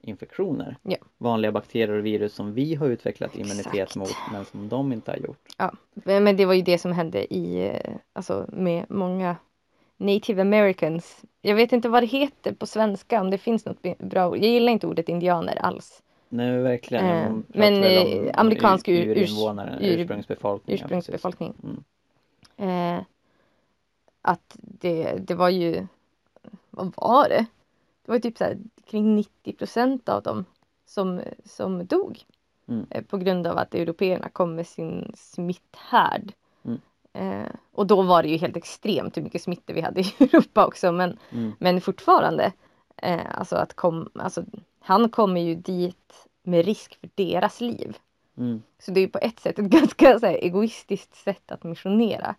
infektioner. 0.00 0.76
Ja. 0.82 0.96
Vanliga 1.18 1.52
bakterier 1.52 1.98
och 1.98 2.06
virus 2.06 2.34
som 2.34 2.52
vi 2.54 2.74
har 2.74 2.86
utvecklat 2.86 3.36
immunitet 3.36 3.74
Exakt. 3.74 3.96
mot 3.96 4.14
men 4.32 4.44
som 4.44 4.68
de 4.68 4.92
inte 4.92 5.10
har 5.10 5.18
gjort. 5.18 5.48
ja. 5.58 5.72
Men 5.94 6.24
men 6.24 6.36
det 6.36 6.44
var 6.46 6.54
ju 6.54 6.62
det 6.62 6.78
som 6.78 6.92
hände 6.92 7.34
i, 7.34 7.68
eh, 7.68 7.94
alltså 8.12 8.46
med 8.52 8.84
många 8.88 9.36
native 9.96 10.42
americans. 10.42 11.24
Jag 11.40 11.54
vet 11.54 11.72
inte 11.72 11.88
vad 11.88 12.02
det 12.02 12.06
heter 12.06 12.52
på 12.52 12.66
svenska, 12.66 13.20
om 13.20 13.30
det 13.30 13.38
finns 13.38 13.64
något 13.64 13.98
bra 13.98 14.28
ord. 14.28 14.36
Jag 14.36 14.44
gillar 14.44 14.72
inte 14.72 14.86
ordet 14.86 15.08
indianer 15.08 15.56
alls. 15.56 16.02
Nej 16.28 16.58
verkligen. 16.62 17.04
Eh, 17.06 17.32
men, 17.48 17.84
eh, 17.84 18.20
om 18.20 18.30
amerikansk 18.34 18.88
ur, 18.88 19.06
ur- 19.06 19.16
urinvånare, 19.16 19.78
ur- 19.80 19.98
ursprungsbefolkning. 19.98 20.76
ja, 20.76 20.84
ursprungsbefolkning. 20.84 21.54
Mm. 22.56 22.96
Eh, 22.96 23.02
att 24.22 24.56
det, 24.60 25.12
det 25.18 25.34
var 25.34 25.48
ju, 25.48 25.86
vad 26.70 26.92
var 26.96 27.28
det? 27.28 27.46
Det 28.06 28.12
var 28.12 28.18
typ 28.18 28.38
så 28.38 28.44
här, 28.44 28.58
kring 28.90 29.16
90 29.16 29.52
procent 29.52 30.08
av 30.08 30.22
dem 30.22 30.44
som, 30.86 31.20
som 31.44 31.86
dog. 31.86 32.18
Mm. 32.68 32.86
Eh, 32.90 33.02
på 33.04 33.16
grund 33.18 33.46
av 33.46 33.58
att 33.58 33.74
européerna 33.74 34.28
kom 34.28 34.54
med 34.54 34.66
sin 34.66 35.12
smitthärd. 35.16 36.32
Mm. 36.64 36.80
Eh, 37.12 37.50
och 37.72 37.86
då 37.86 38.02
var 38.02 38.22
det 38.22 38.28
ju 38.28 38.36
helt 38.36 38.56
extremt 38.56 39.16
hur 39.16 39.22
mycket 39.22 39.42
smittor 39.42 39.74
vi 39.74 39.80
hade 39.80 40.00
i 40.00 40.12
Europa 40.18 40.66
också 40.66 40.92
men, 40.92 41.18
Mm. 41.32 41.52
men 41.58 41.80
fortfarande. 41.80 42.52
Eh, 42.96 43.38
alltså 43.38 43.56
att 43.56 43.74
kom, 43.74 44.08
alltså, 44.14 44.44
han 44.88 45.08
kommer 45.08 45.40
ju 45.40 45.54
dit 45.54 46.26
med 46.42 46.64
risk 46.64 46.94
för 47.00 47.10
deras 47.14 47.60
liv. 47.60 47.96
Mm. 48.36 48.62
Så 48.78 48.90
det 48.90 49.00
är 49.00 49.02
ju 49.02 49.08
på 49.08 49.18
ett 49.18 49.40
sätt 49.40 49.58
ett 49.58 49.64
ganska 49.70 50.18
så 50.18 50.26
här, 50.26 50.34
egoistiskt 50.34 51.14
sätt 51.14 51.52
att 51.52 51.64
missionera. 51.64 52.34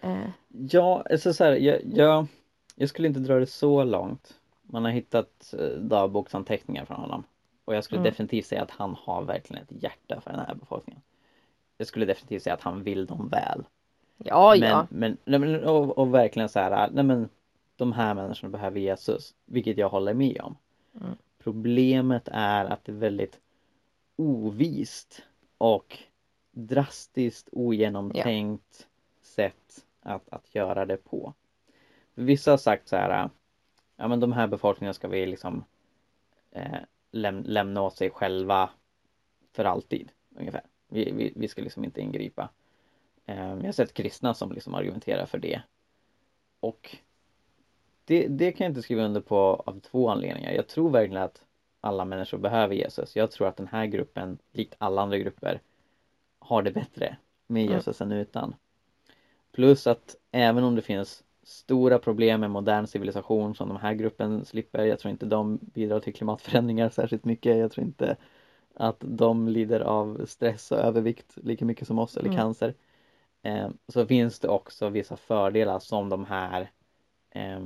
Eh, 0.00 0.28
Ja, 0.48 1.04
alltså 1.10 1.32
så 1.32 1.44
här, 1.44 1.52
jag, 1.52 1.80
jag, 1.94 2.26
jag 2.74 2.88
skulle 2.88 3.08
inte 3.08 3.20
dra 3.20 3.38
det 3.38 3.46
så 3.46 3.84
långt. 3.84 4.34
Man 4.62 4.84
har 4.84 4.90
hittat 4.92 5.54
eh, 5.58 5.80
dagboksanteckningar 5.80 6.84
från 6.84 7.00
honom. 7.00 7.24
Och 7.64 7.74
jag 7.74 7.84
skulle 7.84 8.00
Mm. 8.00 8.10
definitivt 8.10 8.46
säga 8.46 8.62
att 8.62 8.70
han 8.70 8.96
har 9.00 9.22
verkligen 9.22 9.62
ett 9.62 9.82
hjärta 9.82 10.20
för 10.20 10.30
den 10.30 10.40
här 10.40 10.54
befolkningen. 10.54 11.02
Jag 11.78 11.86
skulle 11.86 12.06
definitivt 12.06 12.42
säga 12.42 12.54
att 12.54 12.62
han 12.62 12.82
vill 12.82 13.06
dem 13.06 13.28
väl. 13.28 13.64
ja, 14.60 14.86
men, 14.90 15.16
ja. 15.24 15.38
men 15.38 15.64
och, 15.64 15.98
och 15.98 16.14
verkligen 16.14 16.48
så 16.48 16.58
här, 16.60 16.90
nej 16.92 17.04
men 17.04 17.28
de 17.76 17.92
här 17.92 18.14
människorna 18.14 18.50
behöver 18.50 18.80
Jesus, 18.80 19.34
vilket 19.46 19.78
jag 19.78 19.88
håller 19.88 20.14
med 20.14 20.40
om. 20.40 20.56
Mm. 21.00 21.16
Problemet 21.38 22.28
är 22.32 22.64
att 22.64 22.84
det 22.84 22.92
är 22.92 22.96
väldigt 22.96 23.40
ovist 24.16 25.22
och 25.58 25.98
drastiskt 26.50 27.48
ogenomtänkt 27.52 28.88
sätt 29.22 29.84
att, 30.00 30.28
att 30.28 30.54
göra 30.54 30.86
det 30.86 30.96
på. 30.96 31.34
Vissa 32.14 32.50
har 32.50 32.58
sagt 32.58 32.88
så 32.88 32.96
här, 32.96 33.30
ja 33.96 34.08
men 34.08 34.20
de 34.20 34.32
här 34.32 34.46
befolkningarna 34.46 34.94
ska 34.94 35.08
vi 35.08 35.26
liksom 35.26 35.64
eh, 36.50 36.78
läm 37.10 37.42
lämna 37.46 37.82
åt 37.82 37.96
sig 37.96 38.10
själva 38.10 38.70
för 39.52 39.64
alltid 39.64 40.10
ungefär. 40.36 40.62
Vi, 40.88 41.12
vi, 41.12 41.32
vi 41.36 41.48
ska 41.48 41.62
liksom 41.62 41.84
inte 41.84 42.00
ingripa. 42.00 42.48
Eh, 43.26 43.48
jag 43.48 43.64
har 43.64 43.72
sett 43.72 43.94
kristna 43.94 44.34
som 44.34 44.52
liksom 44.52 44.74
argumenterar 44.74 45.26
för 45.26 45.38
det. 45.38 45.62
Och 46.60 46.96
det, 48.08 48.28
det 48.28 48.52
kan 48.52 48.64
jag 48.64 48.70
inte 48.70 48.82
skriva 48.82 49.02
under 49.02 49.20
på 49.20 49.62
av 49.66 49.80
två 49.80 50.08
anledningar. 50.08 50.52
Jag 50.52 50.66
tror 50.66 50.90
verkligen 50.90 51.22
att 51.22 51.42
alla 51.80 52.04
människor 52.04 52.38
behöver 52.38 52.74
Jesus. 52.74 53.16
Jag 53.16 53.30
tror 53.30 53.48
att 53.48 53.56
den 53.56 53.68
här 53.68 53.86
gruppen, 53.86 54.38
likt 54.52 54.74
alla 54.78 55.02
andra 55.02 55.18
grupper, 55.18 55.60
har 56.38 56.62
det 56.62 56.70
bättre 56.70 57.16
med 57.46 57.62
Mm. 57.62 57.74
Jesus 57.74 58.00
än 58.00 58.12
utan. 58.12 58.54
Plus 59.52 59.86
att 59.86 60.16
även 60.32 60.64
om 60.64 60.74
det 60.74 60.82
finns 60.82 61.24
stora 61.42 61.98
problem 61.98 62.40
med 62.40 62.50
modern 62.50 62.86
civilisation 62.86 63.54
som 63.54 63.68
den 63.68 63.76
här 63.76 63.94
gruppen 63.94 64.44
slipper, 64.44 64.84
jag 64.84 64.98
tror 64.98 65.10
inte 65.10 65.26
de 65.26 65.58
bidrar 65.62 66.00
till 66.00 66.14
klimatförändringar 66.14 66.90
särskilt 66.90 67.24
mycket. 67.24 67.56
Jag 67.56 67.72
tror 67.72 67.86
inte 67.86 68.16
att 68.74 68.96
de 69.00 69.48
lider 69.48 69.80
av 69.80 70.26
stress 70.26 70.72
och 70.72 70.78
övervikt 70.78 71.36
lika 71.36 71.64
mycket 71.64 71.86
som 71.88 71.98
oss 71.98 72.16
eller 72.16 72.28
Mm. 72.28 72.36
cancer. 72.38 72.74
Eh, 73.42 73.68
så 73.88 74.06
finns 74.06 74.40
det 74.40 74.48
också 74.48 74.88
vissa 74.88 75.16
fördelar 75.16 75.78
som 75.78 76.08
de 76.08 76.24
här 76.24 76.70
eh, 77.30 77.60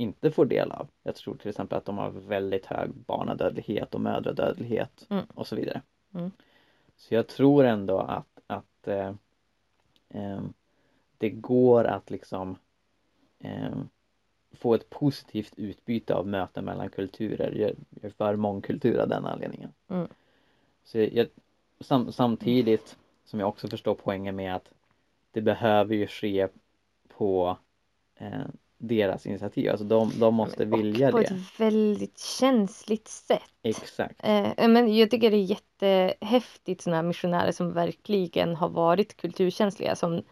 inte 0.00 0.30
får 0.30 0.46
del 0.46 0.72
av. 0.72 0.88
Jag 1.02 1.14
tror 1.14 1.34
till 1.36 1.48
exempel 1.48 1.78
att 1.78 1.84
de 1.84 1.98
har 1.98 2.10
väldigt 2.10 2.66
hög 2.66 2.90
barnadödlighet 2.94 3.94
och 3.94 4.00
mödradödlighet 4.00 5.06
Mm. 5.10 5.24
och 5.34 5.46
så 5.46 5.56
vidare. 5.56 5.82
Mm. 6.14 6.30
Så 6.96 7.14
jag 7.14 7.26
tror 7.26 7.64
ändå 7.64 7.98
att, 7.98 8.40
att 8.46 8.88
eh, 8.88 9.14
eh, 10.08 10.40
det 11.18 11.30
går 11.30 11.84
att 11.84 12.10
liksom 12.10 12.56
eh, 13.38 13.78
få 14.52 14.74
ett 14.74 14.90
positivt 14.90 15.52
utbyte 15.56 16.14
av 16.14 16.26
möten 16.26 16.64
mellan 16.64 16.90
kulturer. 16.90 17.52
Jag, 17.52 17.70
jag 17.90 18.04
är 18.04 18.10
för 18.10 18.36
mångkultur 18.36 18.98
av 18.98 19.08
den 19.08 19.26
anledningen. 19.26 19.72
Mm. 19.88 20.08
Så 20.84 20.98
jag, 20.98 21.26
sam, 21.80 22.12
samtidigt 22.12 22.96
som 23.24 23.40
jag 23.40 23.48
också 23.48 23.68
förstår 23.68 23.94
poängen 23.94 24.36
med 24.36 24.54
att 24.54 24.72
det 25.30 25.40
behöver 25.40 25.94
ju 25.94 26.06
ske 26.06 26.48
på 27.08 27.58
eh, 28.14 28.46
deras 28.78 29.26
initiativ. 29.26 29.70
Alltså 29.70 29.84
de, 29.84 30.12
de 30.20 30.34
måste 30.34 30.66
Men- 30.66 30.78
vilja 30.82 31.06
och 31.06 31.12
på 31.12 31.18
det. 31.18 31.24
ett 31.24 31.60
väldigt 31.60 32.18
känsligt 32.18 33.08
sätt. 33.08 33.42
Exakt. 33.62 34.20
Eh, 34.24 34.68
men 34.68 34.96
jag 34.96 35.10
tycker 35.10 35.30
det 35.30 35.36
är 35.36 35.56
jättehäftigt 35.84 36.80
sådana 36.82 37.02
missionärer 37.02 37.52
som 37.52 37.72
verkligen 37.72 38.56
har 38.56 38.68
varit 38.68 39.16
kulturkänsliga 39.16 39.96
som 39.96 40.22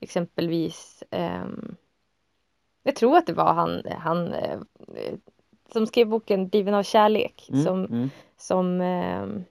exempelvis 0.00 1.02
ehm, 1.10 1.76
jag 2.82 2.96
tror 2.96 3.16
att 3.16 3.26
det 3.26 3.32
var 3.32 3.52
han, 3.54 3.82
han 3.98 4.32
eh, 4.32 4.52
eh, 4.96 5.14
som 5.72 5.86
skrev 5.86 6.08
boken 6.08 6.48
Driven 6.48 6.74
av 6.74 6.82
kärlek 6.82 7.48
Mm, 7.50 7.64
som, 7.64 7.84
mm, 7.84 8.10
som, 8.36 8.80
ehm, 8.80 9.44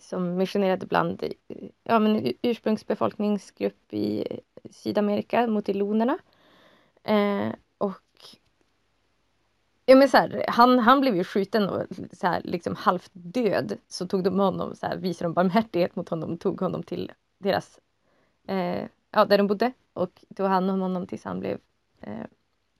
som 0.00 0.36
missionerade 0.36 0.86
bland 0.86 1.22
eh, 1.22 1.30
ja, 1.84 1.98
men 1.98 2.32
ursprungsbefolkningsgrupp 2.42 3.92
i 3.94 4.24
Sydamerika, 4.70 5.46
motilonerna. 5.46 6.18
Eh, 7.04 7.52
och 7.78 8.00
Ja 9.86 9.96
men 9.96 10.08
så 10.08 10.16
här, 10.16 10.44
han, 10.48 10.78
han 10.78 11.00
blev 11.00 11.16
ju 11.16 11.24
skjuten 11.24 11.68
och 11.68 11.86
så 12.12 12.26
här, 12.26 12.40
liksom 12.44 12.76
halvt 12.76 13.10
död. 13.12 13.78
Så 13.88 14.06
tog 14.06 14.24
de 14.24 14.38
honom, 14.38 14.74
så 14.76 14.86
här, 14.86 14.96
visade 14.96 15.28
de 15.28 15.34
barmhärtighet 15.34 15.96
mot 15.96 16.08
honom 16.08 16.32
och 16.32 16.40
tog 16.40 16.60
honom 16.60 16.82
till 16.82 17.12
deras, 17.38 17.80
eh, 18.48 18.84
ja 19.10 19.24
där 19.24 19.38
de 19.38 19.46
bodde. 19.46 19.72
Och 19.92 20.24
tog 20.36 20.46
hand 20.46 20.70
om 20.70 20.80
honom 20.80 21.06
tills 21.06 21.24
han 21.24 21.40
blev 21.40 21.58
eh, 22.00 22.26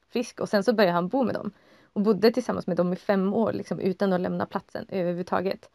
frisk. 0.08 0.40
Och 0.40 0.48
sen 0.48 0.64
så 0.64 0.72
började 0.72 0.94
han 0.94 1.08
bo 1.08 1.22
med 1.22 1.34
dem. 1.34 1.50
Och 1.92 2.00
bodde 2.00 2.30
tillsammans 2.30 2.66
med 2.66 2.76
dem 2.76 2.92
i 2.92 2.96
fem 2.96 3.34
år 3.34 3.52
liksom, 3.52 3.80
utan 3.80 4.12
att 4.12 4.20
lämna 4.20 4.46
platsen 4.46 4.86
överhuvudtaget. 4.88 5.70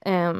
Eh, 0.00 0.34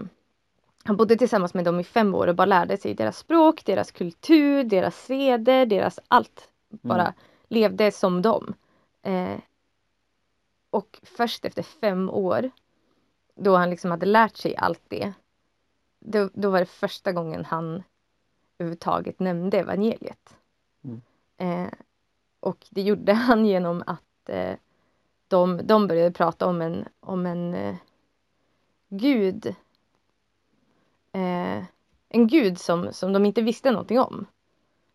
han 0.84 0.96
bodde 0.96 1.16
tillsammans 1.16 1.54
med 1.54 1.64
dem 1.64 1.80
i 1.80 1.84
fem 1.84 2.14
år 2.14 2.26
och 2.26 2.34
bara 2.34 2.46
lärde 2.46 2.76
sig 2.76 2.94
deras 2.94 3.18
språk, 3.18 3.64
deras 3.64 3.90
kultur, 3.90 4.64
deras 4.64 4.96
seder, 4.96 5.66
deras 5.66 5.98
allt. 6.08 6.48
Bara 6.68 7.02
Mm 7.02 7.14
levde 7.48 7.92
som 7.92 8.22
dem. 8.22 8.54
Eh, 9.02 9.38
och 10.70 11.00
först 11.02 11.44
efter 11.44 11.62
fem 11.62 12.10
år, 12.10 12.50
då 13.34 13.56
han 13.56 13.70
liksom 13.70 13.90
hade 13.90 14.06
lärt 14.06 14.36
sig 14.36 14.56
allt 14.56 14.82
det, 14.88 15.12
då, 16.00 16.30
då 16.32 16.50
var 16.50 16.60
det 16.60 16.66
första 16.66 17.12
gången 17.12 17.44
han 17.44 17.82
överhuvudtaget 18.58 19.20
nämnde 19.20 19.58
evangeliet. 19.58 20.36
Mm. 20.84 21.00
Eh, 21.36 21.72
och 22.40 22.66
det 22.70 22.82
gjorde 22.82 23.12
han 23.14 23.46
genom 23.46 23.82
att 23.86 24.28
eh, 24.28 24.56
de, 25.28 25.60
de 25.66 25.86
började 25.86 26.12
prata 26.12 26.46
om 26.46 26.62
en, 26.62 26.84
om 27.00 27.26
en 27.26 27.54
eh, 27.54 27.76
gud. 28.88 29.46
Eh, 31.12 31.64
en 32.08 32.26
gud 32.26 32.58
som, 32.58 32.92
som 32.92 33.12
de 33.12 33.26
inte 33.26 33.42
visste 33.42 33.70
någonting 33.70 33.98
om. 33.98 34.26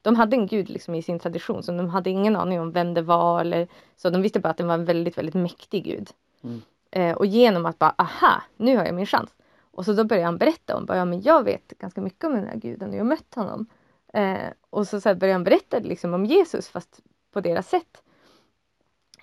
De 0.03 0.15
hade 0.15 0.35
en 0.35 0.47
gud 0.47 0.69
liksom 0.69 0.95
i 0.95 1.01
sin 1.01 1.19
tradition, 1.19 1.63
så 1.63 1.71
de 1.71 1.89
hade 1.89 2.09
ingen 2.09 2.35
aning 2.35 2.61
om 2.61 2.71
vem 2.71 2.93
det 2.93 3.01
var. 3.01 3.41
Eller, 3.41 3.67
så 3.97 4.09
de 4.09 4.21
visste 4.21 4.39
bara 4.39 4.49
att 4.49 4.57
det 4.57 4.63
var 4.63 4.73
en 4.73 4.85
väldigt, 4.85 5.17
väldigt 5.17 5.35
mäktig 5.35 5.83
gud. 5.83 6.09
Mm. 6.41 6.61
Eh, 6.91 7.15
och 7.15 7.25
genom 7.25 7.65
att 7.65 7.79
bara, 7.79 7.95
aha, 7.97 8.43
nu 8.57 8.77
har 8.77 8.85
jag 8.85 8.95
min 8.95 9.05
chans. 9.05 9.35
Och 9.71 9.85
så 9.85 9.93
då 9.93 10.03
började 10.03 10.25
han 10.25 10.37
berätta 10.37 10.77
om, 10.77 10.85
bara, 10.85 10.97
ja 10.97 11.05
men 11.05 11.21
jag 11.21 11.43
vet 11.43 11.67
ganska 11.67 12.01
mycket 12.01 12.23
om 12.23 12.33
den 12.33 12.47
här 12.47 12.55
guden 12.55 12.89
och 12.89 12.95
jag 12.95 12.99
har 12.99 13.09
mött 13.09 13.35
honom. 13.35 13.65
Eh, 14.13 14.47
och 14.69 14.87
så, 14.87 15.01
så 15.01 15.09
här 15.09 15.15
började 15.15 15.35
han 15.35 15.43
berätta 15.43 15.79
liksom 15.79 16.13
om 16.13 16.25
Jesus 16.25 16.69
fast 16.69 16.99
på 17.31 17.41
deras 17.41 17.69
sätt. 17.69 18.03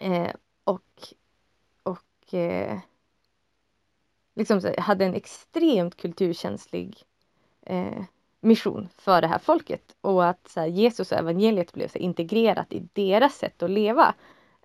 Eh, 0.01 0.31
och 0.65 1.15
och 1.83 2.35
eh, 2.35 2.79
liksom 4.35 4.61
här, 4.61 4.77
hade 4.81 5.05
en 5.05 5.15
extremt 5.15 5.97
kulturkänslig 5.97 7.03
eh, 7.63 8.05
mission 8.41 8.89
för 8.97 9.21
det 9.21 9.27
här 9.27 9.39
folket. 9.39 9.97
Och 10.01 10.27
att 10.27 10.49
så 10.49 10.61
här, 10.61 10.67
Jesus 10.67 11.13
och 11.13 11.19
evangeliet 11.19 11.73
blev 11.73 11.89
så 11.89 11.99
integrerat 11.99 12.73
i 12.73 12.89
deras 12.93 13.35
sätt 13.35 13.63
att 13.63 13.71
leva. 13.71 14.15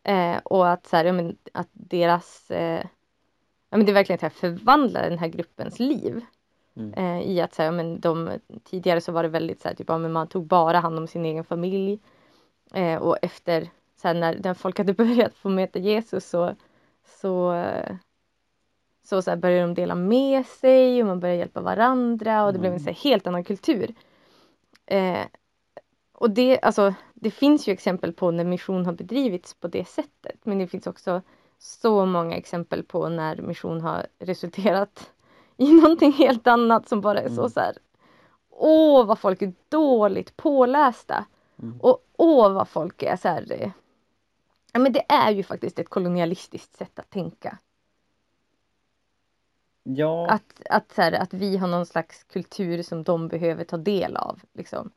Eh, 0.04 0.38
och 0.38 0.70
att, 0.70 0.88
så 0.88 0.98
här, 0.98 1.12
men, 1.12 1.38
att 1.54 1.70
deras 1.72 2.52
eh, 2.52 2.86
ja, 3.70 3.78
men 3.78 3.86
det 3.86 3.94
verkligen 3.94 4.20
här, 4.22 4.30
förvandlar 4.30 5.10
den 5.10 5.20
här 5.20 5.28
gruppens 5.28 5.80
liv. 5.80 6.22
Mm. 6.76 6.94
Eh, 6.94 7.32
I 7.32 7.42
att 7.42 7.54
så 7.54 7.64
här, 7.64 7.72
men 7.72 8.00
de, 8.00 8.40
tidigare 8.64 9.02
så 9.02 9.12
var 9.12 9.24
det 9.24 9.30
väldigt 9.30 9.62
så 9.62 9.68
här, 9.68 9.76
typ, 9.76 9.90
ja, 9.90 9.98
men 9.98 10.12
man 10.12 10.28
tog 10.28 10.46
bara 10.48 10.80
hand 10.80 10.98
om 10.98 11.08
sin 11.08 11.26
egen 11.26 11.44
familj. 11.44 12.00
Eh, 12.74 13.02
och 13.02 13.18
efter 13.22 13.70
så 14.02 14.14
när, 14.14 14.40
när 14.44 14.54
folk 14.54 14.78
hade 14.78 14.94
börjat 15.04 15.36
få 15.36 15.50
möta 15.50 15.80
Jesus 15.80 16.30
så, 16.30 16.56
så, 17.22 17.54
eh, 17.54 17.96
så, 19.06 19.22
så 19.22 19.30
här, 19.32 19.38
började 19.38 19.62
de 19.62 19.74
dela 19.74 19.96
med 19.96 20.46
sig 20.46 21.02
och 21.02 21.08
man 21.08 21.20
började 21.20 21.40
hjälpa 21.40 21.62
varandra 21.62 22.46
och 22.46 22.54
det 22.54 22.60
blev 22.60 22.74
en 22.74 22.80
så 22.80 22.86
här, 22.86 22.94
helt 22.94 23.28
annan 23.28 23.44
kultur. 23.44 23.96
Eh, 24.86 25.26
och 26.14 26.30
det, 26.30 26.60
alltså, 26.62 26.94
det 27.14 27.32
finns 27.32 27.68
ju 27.68 27.74
exempel 27.74 28.14
på 28.14 28.32
när 28.32 28.44
mission 28.44 28.86
har 28.86 28.94
bedrivits 28.94 29.54
på 29.54 29.68
det 29.68 29.86
sättet 29.88 30.40
men 30.44 30.60
det 30.60 30.68
finns 30.68 30.88
också 30.88 31.22
så 31.60 32.06
många 32.06 32.36
exempel 32.36 32.84
på 32.84 33.10
när 33.10 33.42
mission 33.42 33.82
har 33.82 34.08
resulterat 34.20 35.12
i 35.58 35.72
någonting 35.74 36.12
helt 36.12 36.48
annat 36.48 36.88
som 36.90 37.02
bara 37.02 37.20
är 37.22 37.30
så 37.30 37.40
Mm. 37.42 37.50
så 37.50 37.60
här. 37.60 37.78
Åh 38.50 39.06
vad 39.06 39.20
folk 39.20 39.42
är 39.42 39.54
dåligt 39.70 40.38
pålästa. 40.38 41.26
Mm. 41.62 41.82
Och 41.82 42.00
åh 42.18 42.52
vad 42.54 42.68
folk 42.68 43.04
är 43.04 43.16
så 43.16 43.28
här. 43.28 43.46
eh, 43.62 43.70
Ja 44.74 44.80
men 44.80 44.94
det 44.94 45.04
är 45.10 45.32
ju 45.32 45.44
faktiskt 45.44 45.80
ett 45.80 45.90
kolonialistiskt 45.90 46.76
sätt 46.78 47.00
att 47.00 47.10
tänka. 47.10 47.58
Ja, 49.88 50.28
Att, 50.30 50.62
att, 50.70 50.92
så 50.92 51.02
här, 51.02 51.12
att 51.12 51.34
vi 51.34 51.58
har 51.58 51.68
någon 51.68 51.86
slags 51.86 52.24
kultur 52.24 52.84
som 52.84 53.04
de 53.04 53.28
behöver 53.28 53.64
ta 53.64 53.78
del 53.78 54.16
av. 54.16 54.42
Liksom. 54.54 54.92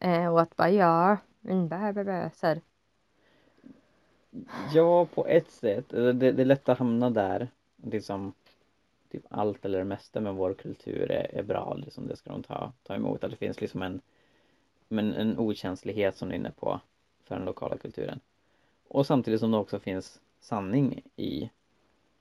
Eh, 0.00 0.32
och 0.32 0.40
att 0.40 0.56
bara 0.56 0.70
ja, 0.70 1.16
bä, 1.40 1.92
bä, 1.92 2.04
bä, 2.04 2.30
så 2.34 2.46
här. 2.46 2.60
ja 4.74 5.06
på 5.06 5.26
ett 5.26 5.50
sätt. 5.50 5.88
Det, 5.88 6.12
det 6.12 6.42
är 6.42 6.44
lätt 6.44 6.68
att 6.68 6.78
hamna 6.78 7.10
där. 7.10 7.48
Liksom, 7.82 8.32
typ 9.10 9.24
allt 9.28 9.64
eller 9.64 9.78
det 9.78 9.84
mesta 9.84 10.20
med 10.20 10.34
vår 10.34 10.54
kultur 10.54 11.10
är, 11.10 11.34
är 11.34 11.42
bra. 11.42 11.74
Liksom, 11.74 12.06
det 12.06 12.16
ska 12.16 12.30
de 12.30 12.42
ta, 12.42 12.72
ta 12.82 12.94
emot. 12.94 13.24
Att 13.24 13.30
det 13.30 13.36
finns 13.36 13.60
liksom 13.60 13.82
en, 13.82 14.00
men 14.88 15.14
en 15.14 15.38
okänslighet 15.38 16.16
som 16.16 16.28
du 16.28 16.34
är 16.34 16.38
inne 16.38 16.50
på 16.50 16.80
för 17.24 17.34
den 17.34 17.44
lokala 17.44 17.76
kulturen. 17.76 18.20
Och 18.88 19.06
samtidigt 19.06 19.40
som 19.40 19.50
det 19.50 19.58
också 19.58 19.78
finns 19.78 20.20
sanning 20.40 21.02
i 21.16 21.50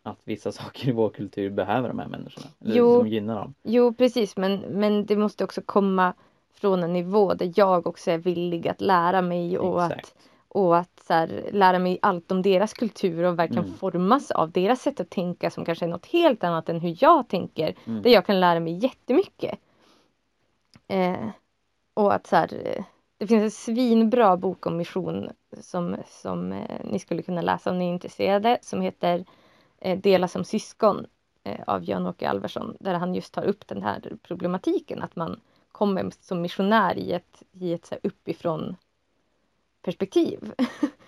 att 0.04 0.20
vissa 0.24 0.52
saker 0.62 0.90
i 0.90 0.92
vår 0.92 1.10
kultur 1.10 1.50
behöver 1.50 1.88
de 1.90 2.00
här 2.00 2.08
människorna. 2.08 2.48
Eller 2.66 2.76
Jo. 2.76 3.00
som 3.00 3.08
gynnar 3.08 3.36
dem. 3.36 3.54
Jo 3.64 3.94
precis 3.94 4.38
men, 4.38 4.60
men 4.60 5.06
det 5.06 5.16
måste 5.16 5.44
också 5.44 5.62
komma 5.66 6.14
från 6.54 6.84
en 6.84 6.94
nivå 6.94 7.34
där 7.34 7.54
jag 7.56 7.88
också 7.88 8.12
är 8.12 8.18
villig 8.18 8.68
att 8.68 8.82
lära 8.82 9.22
mig 9.22 9.58
och 9.58 9.84
att, 9.84 9.92
Exakt. 9.92 10.16
och 10.48 10.78
att 10.78 11.00
så 11.08 11.14
här, 11.14 11.50
lära 11.52 11.80
mig 11.80 12.00
allt 12.02 12.32
om 12.32 12.42
deras 12.42 12.74
kultur 12.74 13.24
och 13.24 13.40
verkligen 13.40 13.64
Mm. 13.66 13.78
formas 13.78 14.32
av 14.32 14.52
deras 14.52 14.82
sätt 14.82 15.00
att 15.00 15.10
tänka 15.10 15.50
som 15.52 15.66
kanske 15.66 15.86
är 15.86 15.90
något 15.90 16.06
helt 16.06 16.44
annat 16.44 16.70
än 16.70 16.80
hur 16.80 16.98
jag 17.00 17.28
tänker. 17.28 17.76
Mm. 17.86 18.02
Där 18.02 18.10
jag 18.10 18.26
kan 18.26 18.40
lära 18.40 18.60
mig 18.60 18.74
jättemycket. 18.84 19.60
Eh, 20.88 21.28
och 21.94 22.14
att 22.14 22.28
så 22.28 22.36
här, 22.36 22.62
eh, 22.66 22.84
det 23.18 23.28
finns 23.28 23.44
en 23.44 23.52
svinbra 23.52 24.38
bok 24.38 24.66
om 24.66 24.78
mission 24.78 25.30
som, 25.62 25.96
som 26.08 26.52
eh, 26.52 26.80
ni 26.84 27.00
skulle 27.00 27.22
kunna 27.22 27.42
läsa 27.42 27.70
om 27.72 27.78
ni 27.80 27.86
är 27.86 27.90
intresserade 27.94 28.58
som 28.62 28.82
heter 28.82 29.26
Dela 29.98 30.28
som 30.28 30.44
syskon 30.44 31.06
eh, 31.44 31.60
av 31.68 31.90
Jan-Åke 31.90 32.30
Alversson 32.30 32.78
där 32.80 32.94
han 32.94 33.16
just 33.16 33.34
tar 33.34 33.44
upp 33.44 33.68
den 33.68 33.84
här 33.84 34.14
problematiken 34.24 35.02
att 35.02 35.16
man 35.16 35.40
kommer 35.72 36.12
som 36.20 36.42
missionär 36.42 36.98
i 36.98 37.12
ett, 37.12 37.44
i 37.52 37.74
ett 37.74 37.86
så 37.86 37.96
uppifrån 38.04 38.76
perspektiv. 39.82 40.54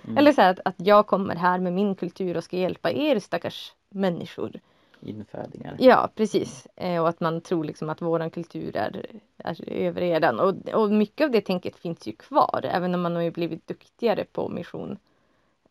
Mm. 0.03 0.17
Eller 0.17 0.31
så 0.31 0.41
här 0.41 0.51
att, 0.51 0.59
att 0.65 0.75
jag 0.77 1.07
kommer 1.07 1.35
här 1.35 1.59
med 1.59 1.73
min 1.73 1.95
kultur 1.95 2.37
och 2.37 2.43
ska 2.43 2.57
hjälpa 2.57 2.91
er 2.91 3.19
stackars 3.19 3.73
människor. 3.89 4.59
Infödingar. 5.01 5.75
Ja, 5.79 6.09
precis. 6.15 6.67
Eh, 6.75 7.01
och 7.01 7.09
att 7.09 7.19
man 7.19 7.41
tror 7.41 7.63
liksom 7.63 7.89
att 7.89 8.01
våran 8.01 8.29
kultur 8.29 8.77
är, 8.77 9.05
är 9.37 9.69
över 9.69 10.01
eran. 10.01 10.39
Och, 10.39 10.69
och 10.69 10.91
mycket 10.91 11.25
av 11.25 11.31
det 11.31 11.41
tänket 11.41 11.75
finns 11.75 12.07
ju 12.07 12.11
kvar. 12.11 12.59
Även 12.63 12.95
om 12.95 13.01
man 13.01 13.15
har 13.15 13.31
blivit 13.31 13.67
duktigare 13.67 14.25
på 14.31 14.49
mission. 14.49 14.97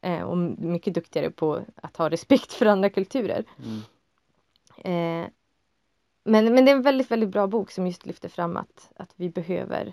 Eh, 0.05 0.23
och 0.23 0.39
mycket 0.39 0.95
duktigare 0.95 1.31
på 1.31 1.65
att 1.75 1.97
ha 1.97 2.11
respekt 2.11 2.53
för 2.53 2.67
andra 2.67 2.91
kulturer. 2.91 3.45
Mm. 3.59 3.81
Eh, 4.77 5.31
men, 6.25 6.55
men 6.55 6.65
det 6.65 6.71
är 6.71 6.77
en 6.77 6.83
väldigt, 6.83 7.11
väldigt 7.11 7.29
bra 7.29 7.47
bok 7.47 7.71
som 7.71 7.87
just 7.87 8.07
lyfter 8.07 8.29
fram 8.29 8.57
att, 8.57 8.91
att 8.97 9.13
vi 9.17 9.31
behöver 9.31 9.93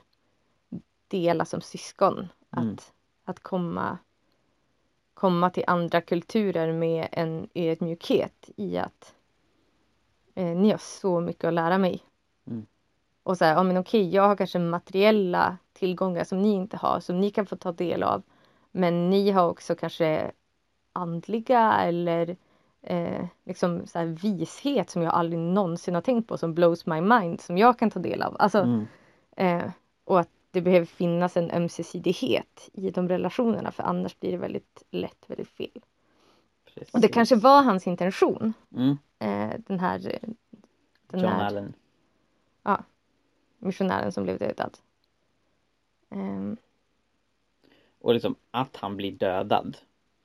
dela 1.07 1.45
som 1.45 1.61
syskon. 1.61 2.27
Mm. 2.57 2.73
Att, 2.73 2.93
att 3.23 3.39
komma, 3.39 3.97
komma 5.13 5.49
till 5.49 5.63
andra 5.67 6.01
kulturer 6.01 6.73
med 6.73 7.07
en 7.11 7.49
ödmjukhet 7.53 8.49
i 8.55 8.77
att 8.77 9.15
eh, 10.35 10.57
ni 10.57 10.71
har 10.71 10.77
så 10.77 11.19
mycket 11.19 11.43
att 11.43 11.53
lära 11.53 11.77
mig. 11.77 12.03
Mm. 12.47 12.65
Och 13.23 13.37
så 13.37 13.45
här, 13.45 13.53
ja 13.53 13.63
men 13.63 13.77
okej, 13.77 14.09
jag 14.09 14.27
har 14.27 14.35
kanske 14.35 14.59
materiella 14.59 15.57
tillgångar 15.73 16.23
som 16.23 16.41
ni 16.41 16.53
inte 16.53 16.77
har, 16.77 16.99
som 16.99 17.19
ni 17.19 17.31
kan 17.31 17.45
få 17.45 17.55
ta 17.55 17.71
del 17.71 18.03
av. 18.03 18.23
Men 18.71 19.09
ni 19.09 19.31
har 19.31 19.49
också 19.49 19.75
kanske 19.75 20.31
andliga 20.93 21.73
eller 21.81 22.35
eh, 22.81 23.25
liksom 23.45 23.87
så 23.87 23.99
här 23.99 24.05
vishet 24.05 24.89
som 24.89 25.01
jag 25.01 25.13
aldrig 25.13 25.39
någonsin 25.39 25.95
har 25.95 26.01
tänkt 26.01 26.27
på 26.27 26.37
som 26.37 26.53
blows 26.53 26.85
my 26.85 27.01
mind 27.01 27.41
som 27.41 27.57
jag 27.57 27.79
kan 27.79 27.91
ta 27.91 27.99
del 27.99 28.21
av. 28.21 28.35
Alltså, 28.39 28.59
Mm. 28.59 28.85
eh, 29.35 29.71
och 30.03 30.19
att 30.19 30.29
det 30.51 30.61
behöver 30.61 30.85
finnas 30.85 31.37
en 31.37 31.51
ömsesidighet 31.51 32.69
i 32.73 32.89
de 32.89 33.09
relationerna 33.09 33.71
för 33.71 33.83
annars 33.83 34.19
blir 34.19 34.31
det 34.31 34.37
väldigt 34.37 34.83
lätt 34.91 35.25
väldigt 35.27 35.47
fel. 35.49 35.81
Precis. 36.65 36.93
Och 36.93 37.01
det 37.01 37.07
kanske 37.07 37.35
var 37.35 37.61
hans 37.63 37.87
intention. 37.87 38.53
Mm. 38.75 38.97
Eh, 39.19 39.59
den 39.67 39.79
här, 39.79 40.07
eh, 40.07 40.29
den 41.07 41.19
John 41.19 41.29
här 41.29 41.45
Allen. 41.45 41.73
missionären 43.57 44.11
som 44.11 44.23
blev 44.23 44.37
dödad. 44.37 44.77
Ehm, 46.09 46.57
Och 48.01 48.13
liksom 48.13 48.35
att 48.51 48.75
han 48.75 48.97
blir 48.97 49.11
dödad. 49.11 49.77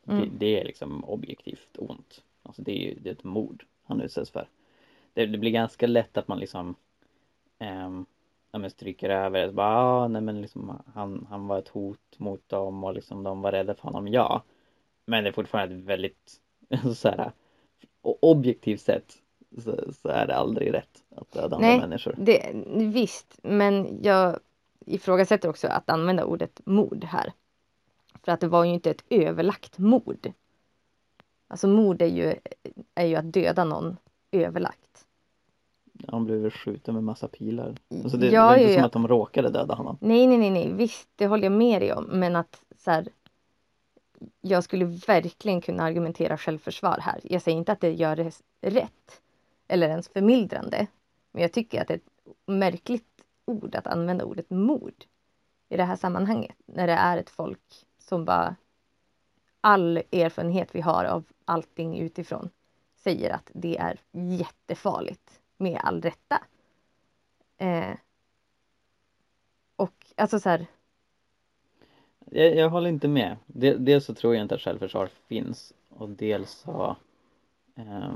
Det, 0.05 0.13
Mm. 0.13 0.31
det 0.39 0.61
är 0.61 0.65
liksom 0.65 1.05
objektivt 1.05 1.77
ont. 1.79 2.23
Alltså 2.43 2.63
det 2.63 2.73
är 2.73 2.89
ju 2.89 2.95
det 3.01 3.09
är 3.09 3.13
ett 3.13 3.25
mord 3.25 3.65
han 3.85 4.01
utsätts 4.01 4.31
för. 4.31 4.49
Det, 5.15 5.27
det 5.27 5.39
blir 5.39 5.51
ganska 5.51 5.87
lätt 5.87 6.17
att 6.17 6.29
man 6.29 6.39
liksom 6.39 6.75
ehm, 7.59 8.07
ja, 8.53 8.59
men 8.59 8.71
stryker 8.71 9.11
över 9.11 9.47
det. 9.47 9.53
Bara, 9.53 9.77
ah, 9.77 10.09
nej 10.09 10.23
men 10.23 10.41
liksom 10.43 10.83
han, 10.95 11.27
han 11.31 11.47
var 11.47 11.59
ett 11.59 11.69
hot 11.69 12.19
mot 12.19 12.49
dem 12.49 12.85
och 12.85 12.95
liksom 12.95 13.23
de 13.23 13.43
var 13.43 13.53
rädda 13.53 13.75
för 13.75 13.83
honom. 13.83 14.09
Ja. 14.09 14.43
Men 15.07 15.25
det 15.25 15.31
är 15.31 15.33
fortfarande 15.33 15.75
ett 15.75 15.85
väldigt 15.85 16.41
så 16.97 17.09
här, 17.09 17.33
objektivt 18.03 18.81
sett 18.81 19.15
så, 19.59 19.93
så 19.93 20.09
är 20.09 20.27
det 20.27 20.37
aldrig 20.37 20.75
rätt 20.75 21.03
att 21.17 21.33
döda 21.33 21.57
andra 21.57 21.69
Nej. 21.69 21.81
människor. 21.81 22.15
det, 22.19 22.51
visst, 22.77 23.39
men 23.43 23.99
jag 24.03 24.39
ifrågasätter 24.87 25.49
också 25.49 25.69
att 25.69 25.91
använda 25.91 26.25
ordet 26.25 26.61
mord 26.65 27.05
här. 27.05 27.33
För 28.25 28.33
att 28.33 28.41
det 28.41 28.49
var 28.49 28.65
ju 28.65 28.71
inte 28.71 28.91
ett 28.91 29.05
överlagt 29.11 29.79
mord. 29.79 30.33
Alltså 31.49 31.69
mord 31.69 32.03
är 32.03 32.07
ju, 32.07 32.35
är 32.95 33.07
ju 33.07 33.15
att 33.15 33.33
döda 33.33 33.65
någon 33.65 33.97
överlagt. 34.31 35.07
Han 36.09 36.25
blev 36.25 36.39
väl 36.39 36.51
skjuten 36.51 36.95
med 36.95 37.05
massa 37.05 37.29
pilar. 37.29 37.75
Alltså 38.03 38.17
det, 38.17 38.27
Ja, 38.27 38.43
det 38.43 38.47
var 38.47 38.57
inte 38.57 38.65
ja, 38.65 38.75
som 38.75 38.81
ja. 38.81 38.87
att 38.87 38.93
de 38.93 39.09
råkade 39.09 39.51
döda 39.51 39.75
honom. 39.75 39.99
Nej, 40.01 40.27
nej, 40.27 40.39
nej, 40.39 40.51
nej, 40.51 40.73
visst, 40.73 41.09
det 41.17 41.27
håller 41.27 41.43
jag 41.43 41.53
med 41.53 41.83
dig 41.83 41.93
om. 41.93 42.05
Men 42.05 42.37
att 42.37 42.63
så 42.79 42.91
här, 42.91 43.09
jag 44.41 44.65
skulle 44.65 44.85
verkligen 44.85 45.61
kunna 45.61 45.83
argumentera 45.83 46.39
självförsvar 46.39 46.99
här. 47.01 47.21
Jag 47.23 47.43
säger 47.43 47.59
inte 47.59 47.73
att 47.73 47.81
det 47.81 47.93
gör 47.93 48.17
det 48.17 48.33
rätt 48.61 49.21
eller 49.69 49.89
ens 49.89 50.09
förmildrande. 50.09 50.87
Men 51.33 51.43
jag 51.43 51.53
tycker 51.53 51.81
att 51.81 51.89
det 51.89 51.95
är 51.95 51.99
ett 51.99 52.37
märkligt 52.47 53.25
ord 53.45 53.75
att 53.75 53.87
använda 53.87 54.25
ordet 54.25 54.51
mord 54.51 55.05
i 55.69 55.77
det 55.77 55.85
här 55.85 55.97
sammanhanget. 55.97 56.57
När 56.67 56.87
det 56.87 56.93
är 56.93 57.19
ett 57.19 57.31
folk 57.31 57.61
som 58.05 58.25
bara 58.25 58.57
all 59.61 59.97
erfarenhet 59.97 60.75
vi 60.75 60.81
har 60.81 61.05
av 61.05 61.25
allting 61.45 61.99
utifrån 61.99 62.51
säger 62.97 63.31
att 63.31 63.51
det 63.55 63.79
är 63.79 64.01
jättefarligt 64.13 65.41
med 65.57 65.81
all 65.83 66.03
rätta. 66.03 66.45
Eh, 67.57 67.97
och 69.77 70.07
alltså 70.17 70.41
så 70.41 70.49
här, 70.49 70.67
Jag, 72.19 72.57
jag 72.57 72.71
håller 72.71 72.89
inte 72.89 73.09
med. 73.09 73.37
Dels 73.79 74.05
så 74.05 74.15
tror 74.15 74.35
jag 74.35 74.45
inte 74.45 74.55
att 74.55 74.61
självförsvar 74.61 75.07
finns 75.07 75.75
och 75.89 76.09
dels 76.09 76.51
så 76.51 76.97
eh, 77.77 78.15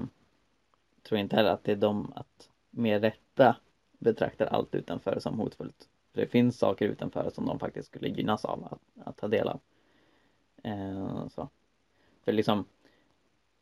tror 1.02 1.18
jag 1.18 1.20
inte 1.20 1.36
heller 1.36 1.50
att 1.50 1.64
det 1.64 1.72
är 1.72 1.76
de 1.76 2.12
att 2.16 2.50
med 2.70 3.00
rätta 3.00 3.56
betraktar 3.98 4.46
allt 4.46 4.74
utanför 4.74 5.20
som 5.20 5.38
hotfullt. 5.38 5.88
För 6.12 6.20
det 6.20 6.26
finns 6.26 6.58
saker 6.58 6.88
utanför 6.88 7.30
som 7.30 7.46
de 7.46 7.58
faktiskt 7.58 7.88
skulle 7.88 8.08
gynnas 8.08 8.44
av 8.44 8.64
att, 8.64 9.06
att 9.06 9.16
ta 9.16 9.28
del 9.28 9.48
av. 9.48 9.60
Eh, 10.62 11.28
så. 11.28 11.48
För 12.24 12.32
liksom 12.32 12.64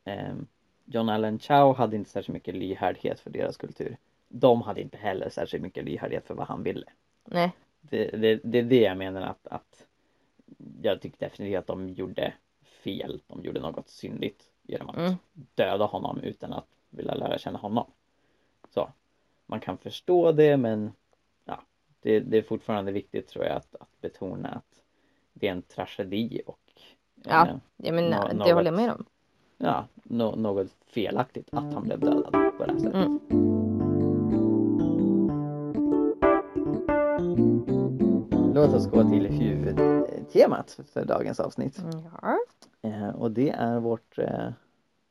ehm, 0.05 0.47
John 0.85 1.09
Allen 1.09 1.39
Chow 1.39 1.77
hade 1.77 1.97
inte 1.97 2.11
särskilt 2.11 2.35
mycket 2.35 2.55
lyhördhet 2.55 3.21
för 3.21 3.31
deras 3.31 3.57
kultur. 3.57 3.97
De 4.29 4.63
hade 4.63 4.81
inte 4.81 4.97
heller 4.97 5.29
särskilt 5.29 5.63
mycket 5.63 5.85
lyhördhet 5.85 6.27
för 6.27 6.35
vad 6.35 6.47
han 6.49 6.63
ville 6.63 6.87
nej, 7.25 7.53
det, 7.81 8.11
det, 8.11 8.41
det 8.45 8.59
är 8.59 8.63
det 8.63 8.81
jag 8.81 8.97
menar 8.97 9.23
att, 9.23 9.47
att 9.47 9.87
jag 10.83 11.01
tycker 11.01 11.19
definitivt 11.19 11.59
att 11.59 11.67
de 11.67 11.89
gjorde 11.89 12.35
fel. 12.63 13.21
De 13.27 13.45
gjorde 13.45 13.61
något 13.61 13.89
syndigt 13.89 14.51
genom 14.63 14.89
att 14.89 14.97
Mm. 14.97 15.15
döda 15.55 15.85
honom 15.85 16.21
utan 16.21 16.53
att 16.53 16.69
vilja 16.91 17.15
lära 17.15 17.39
känna 17.39 17.59
honom. 17.59 17.91
Så 18.69 18.93
man 19.47 19.61
kan 19.61 19.79
förstå 19.79 20.33
det 20.33 20.57
men 20.57 20.93
ja, 21.45 21.63
det, 22.01 22.21
det 22.21 22.39
är 22.39 22.43
fortfarande 22.43 22.93
viktigt 22.93 23.29
tror 23.29 23.45
jag 23.45 23.57
att, 23.57 23.75
att 23.75 24.01
betona 24.01 24.49
att 24.49 24.83
det 25.33 25.49
är 25.49 25.53
en 25.53 25.63
tragedi 25.63 26.43
och 26.47 26.66
Ja. 27.25 27.47
eh, 27.49 27.57
ja, 27.77 27.93
men 27.93 28.05
Nå- 28.11 28.29
det 28.29 28.35
något- 28.35 28.49
håller 28.53 28.65
jag 28.71 28.75
med 28.75 28.93
om. 28.93 29.05
ja, 29.59 29.87
nå- 30.03 30.37
något 30.37 30.69
felaktigt 30.87 31.49
att 31.53 31.73
han 31.75 31.83
blev 31.83 32.01
dödad 32.01 32.33
på 32.59 32.65
det 32.67 32.73
här 32.73 32.79
sättet. 32.79 32.95
Mm. 32.95 33.21
Låt 38.55 38.75
oss 38.75 38.87
gå 38.91 39.03
till 39.11 39.27
huvudtemat 39.27 40.81
för 40.93 41.05
dagens 41.05 41.41
avsnitt. 41.41 41.83
Ja. 42.23 42.39
Eh, 42.83 43.09
och 43.09 43.31
det 43.31 43.51
är 43.51 43.81
vårt, 43.81 44.19
eh, 44.19 44.49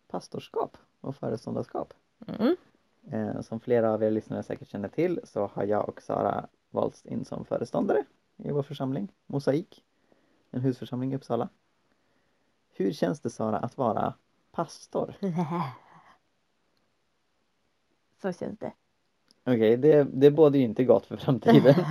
pastorskap 0.07 0.77
och 1.01 1.15
föreståndarskap. 1.15 1.93
Mm. 2.27 2.55
Eh, 3.11 3.41
som 3.41 3.59
flera 3.59 3.93
av 3.93 4.03
er 4.03 4.11
lyssnare 4.11 4.43
säkert 4.43 4.67
känner 4.67 4.87
till 4.89 5.19
så 5.23 5.49
har 5.53 5.63
jag 5.63 5.89
och 5.89 6.01
Sara 6.01 6.45
valts 6.69 7.05
in 7.05 7.25
som 7.25 7.45
föreståndare 7.45 8.03
i 8.37 8.51
vår 8.51 8.63
församling, 8.63 9.11
Mosaik, 9.27 9.83
en 10.51 10.61
husförsamling 10.61 11.13
i 11.13 11.15
Uppsala. 11.15 11.49
Hur 12.77 12.91
känns 12.91 13.19
det 13.19 13.29
Sara 13.29 13.57
att 13.57 13.77
vara 13.77 14.13
pastor? 14.51 15.15
Så 18.21 18.33
känns 18.33 18.59
det. 18.59 18.73
Okej, 19.43 19.77
det, 19.77 20.03
det 20.03 20.31
bådar 20.31 20.57
ju 20.57 20.65
inte 20.65 20.83
gott 20.83 21.05
för 21.05 21.17
framtiden. 21.17 21.75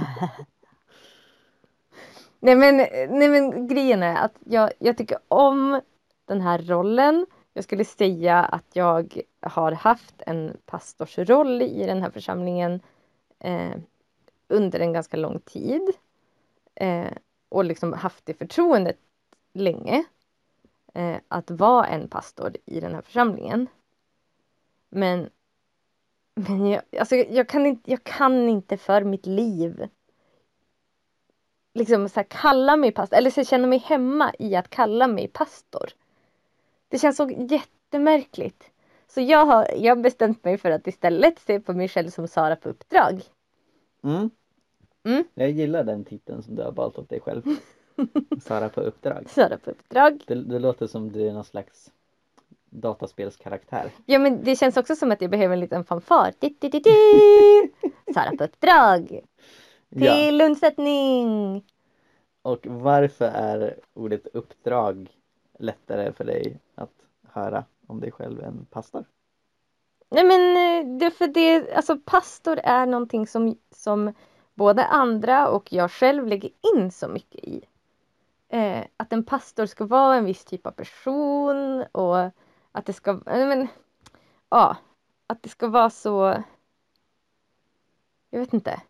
Nej 2.40 2.56
men, 2.56 2.76
nej 3.18 3.28
men 3.28 3.66
grejen 3.66 4.02
är 4.02 4.16
att 4.16 4.34
jag, 4.44 4.70
jag 4.78 4.96
tycker 4.96 5.18
om 5.28 5.80
den 6.24 6.40
här 6.40 6.58
rollen. 6.58 7.26
Jag 7.52 7.64
skulle 7.64 7.84
säga 7.84 8.44
att 8.44 8.66
jag 8.72 9.20
har 9.40 9.72
haft 9.72 10.22
en 10.26 10.56
pastorsroll 10.66 11.62
i 11.62 11.86
den 11.86 12.02
här 12.02 12.10
församlingen 12.10 12.80
eh, 13.38 13.72
under 14.48 14.80
en 14.80 14.92
ganska 14.92 15.16
lång 15.16 15.40
tid. 15.40 15.82
Eh, 16.74 17.12
och 17.48 17.64
liksom 17.64 17.92
haft 17.92 18.26
det 18.26 18.34
förtroendet 18.34 18.98
länge. 19.52 20.04
Eh, 20.94 21.16
att 21.28 21.50
vara 21.50 21.86
en 21.86 22.08
pastor 22.08 22.56
i 22.64 22.80
den 22.80 22.94
här 22.94 23.02
församlingen. 23.02 23.66
Men, 24.90 25.30
men 26.34 26.66
jag, 26.66 26.82
alltså 26.98 27.16
jag, 27.16 27.48
kan 27.48 27.66
inte, 27.66 27.90
jag 27.90 28.04
kan 28.04 28.48
inte 28.48 28.76
för 28.76 29.04
mitt 29.04 29.26
liv 29.26 29.88
liksom 31.74 32.08
så 32.08 32.20
här, 32.20 32.26
kalla 32.30 32.76
mig 32.76 32.92
pastor, 32.92 33.16
eller 33.16 33.30
så 33.30 33.40
här, 33.40 33.44
känna 33.44 33.66
mig 33.66 33.78
hemma 33.78 34.32
i 34.38 34.56
att 34.56 34.70
kalla 34.70 35.06
mig 35.06 35.28
pastor. 35.28 35.90
Det 36.88 36.98
känns 36.98 37.16
så 37.16 37.30
jättemärkligt. 37.30 38.70
Så 39.06 39.20
jag 39.20 39.46
har, 39.46 39.70
jag 39.76 40.02
bestämt 40.02 40.44
mig 40.44 40.58
för 40.58 40.70
att 40.70 40.86
istället 40.86 41.38
se 41.38 41.60
på 41.60 41.72
mig 41.72 41.88
själv 41.88 42.10
som 42.10 42.28
Sara 42.28 42.56
på 42.56 42.68
uppdrag. 42.68 43.22
Mm. 44.02 44.30
Mm. 45.04 45.24
Jag 45.34 45.50
gillar 45.50 45.84
den 45.84 46.04
titeln 46.04 46.42
som 46.42 46.54
du 46.54 46.62
har 46.62 46.72
valt 46.72 46.98
åt 46.98 47.08
dig 47.08 47.20
själv. 47.20 47.42
Sara 48.42 48.68
på 48.68 48.80
uppdrag. 48.80 49.24
Sara 49.28 49.58
på 49.58 49.70
uppdrag. 49.70 50.24
Det, 50.26 50.34
det 50.34 50.58
låter 50.58 50.86
som 50.86 51.12
du 51.12 51.28
är 51.28 51.32
någon 51.32 51.44
slags 51.44 51.92
dataspelskaraktär. 52.70 53.90
Ja 54.06 54.18
men 54.18 54.44
det 54.44 54.56
känns 54.56 54.76
också 54.76 54.96
som 54.96 55.12
att 55.12 55.20
jag 55.20 55.30
behöver 55.30 55.54
en 55.54 55.60
liten 55.60 55.84
fanfar. 55.84 56.32
Di, 56.38 56.56
di, 56.60 56.68
di, 56.68 56.80
di. 56.80 56.92
Sara 58.14 58.36
på 58.38 58.44
uppdrag. 58.44 59.20
Ja. 59.88 60.14
Till 60.14 60.40
undsättning. 60.40 61.62
Och 62.42 62.66
varför 62.66 63.24
är 63.24 63.80
ordet 63.94 64.26
uppdrag 64.26 65.08
lättare 65.58 66.12
för 66.12 66.24
dig 66.24 66.60
att 66.74 66.92
höra 67.32 67.64
om 67.86 68.00
dig 68.00 68.10
själv 68.10 68.40
än 68.44 68.66
pastor? 68.70 69.04
Nej 70.10 70.24
men 70.24 70.56
eh, 70.56 70.98
det 70.98 71.10
för 71.10 71.26
det, 71.26 71.74
alltså 71.74 71.96
pastor 72.04 72.60
är 72.64 72.86
någonting 72.86 73.26
som, 73.26 73.56
som 73.70 74.12
både 74.54 74.84
andra 74.84 75.48
och 75.48 75.72
jag 75.72 75.90
själv 75.90 76.26
lägger 76.26 76.50
in 76.74 76.90
så 76.90 77.08
mycket 77.08 77.44
i. 77.44 77.64
Eh, 78.48 78.84
att 78.96 79.12
en 79.12 79.24
pastor 79.24 79.66
ska 79.66 79.86
vara 79.86 80.16
en 80.16 80.24
viss 80.24 80.44
typ 80.44 80.66
av 80.66 80.70
person 80.70 81.82
och 81.92 82.18
att 82.72 82.86
det 82.86 82.92
ska, 82.92 83.10
eh, 83.10 83.48
men, 83.48 83.68
ja, 84.50 84.76
att 85.26 85.42
det 85.42 85.48
ska 85.48 85.68
vara 85.68 85.90
så, 85.90 86.44
jag 88.30 88.40
vet 88.40 88.54
inte. 88.54 88.82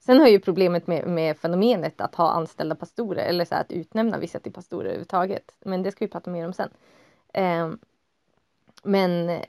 Sen 0.00 0.20
har 0.20 0.28
ju 0.28 0.40
problemet 0.40 0.86
med, 0.86 1.06
med 1.06 1.38
fenomenet 1.38 2.00
att 2.00 2.14
ha 2.14 2.30
anställda 2.30 2.74
pastorer 2.74 3.24
eller 3.24 3.44
så 3.44 3.54
här, 3.54 3.62
att 3.62 3.72
utnämna 3.72 4.18
vissa 4.18 4.40
till 4.40 4.52
pastorer 4.52 4.84
överhuvudtaget. 4.84 5.56
Men 5.60 5.82
det 5.82 5.92
ska 5.92 6.04
vi 6.04 6.10
prata 6.10 6.30
mer 6.30 6.46
om 6.46 6.52
sen. 6.52 6.70
Eh, 7.34 7.70
men 8.82 9.40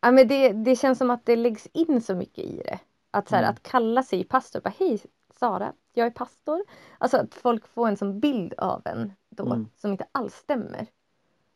Ja, 0.00 0.10
men 0.10 0.28
det, 0.28 0.52
det 0.52 0.76
känns 0.76 0.98
som 0.98 1.10
att 1.10 1.26
det 1.26 1.36
läggs 1.36 1.66
in 1.66 2.00
så 2.00 2.14
mycket 2.14 2.44
i 2.44 2.62
det. 2.64 2.78
Att, 3.10 3.28
så 3.28 3.34
här, 3.36 3.42
Mm. 3.42 3.52
att 3.52 3.62
kalla 3.62 4.02
sig 4.02 4.24
pastor, 4.24 4.60
bara 4.60 4.74
hej 4.78 5.00
Sara, 5.38 5.72
jag 5.92 6.06
är 6.06 6.10
pastor. 6.10 6.64
Alltså 6.98 7.16
att 7.16 7.34
folk 7.34 7.66
får 7.66 7.88
en 7.88 7.96
sån 7.96 8.20
bild 8.20 8.54
av 8.58 8.82
en 8.84 9.12
då 9.28 9.46
Mm. 9.46 9.68
som 9.76 9.92
inte 9.92 10.06
alls 10.12 10.34
stämmer 10.34 10.86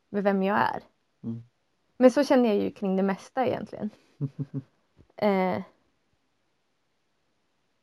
med 0.09 0.25
vem 0.25 0.43
jag 0.43 0.57
är. 0.59 0.83
Mm. 1.23 1.43
Men 1.97 2.11
så 2.11 2.25
känner 2.25 2.49
jag 2.49 2.59
ju 2.59 2.71
kring 2.71 2.97
det 2.97 3.03
mesta 3.03 3.47
egentligen. 3.47 3.91
eh, 5.17 5.63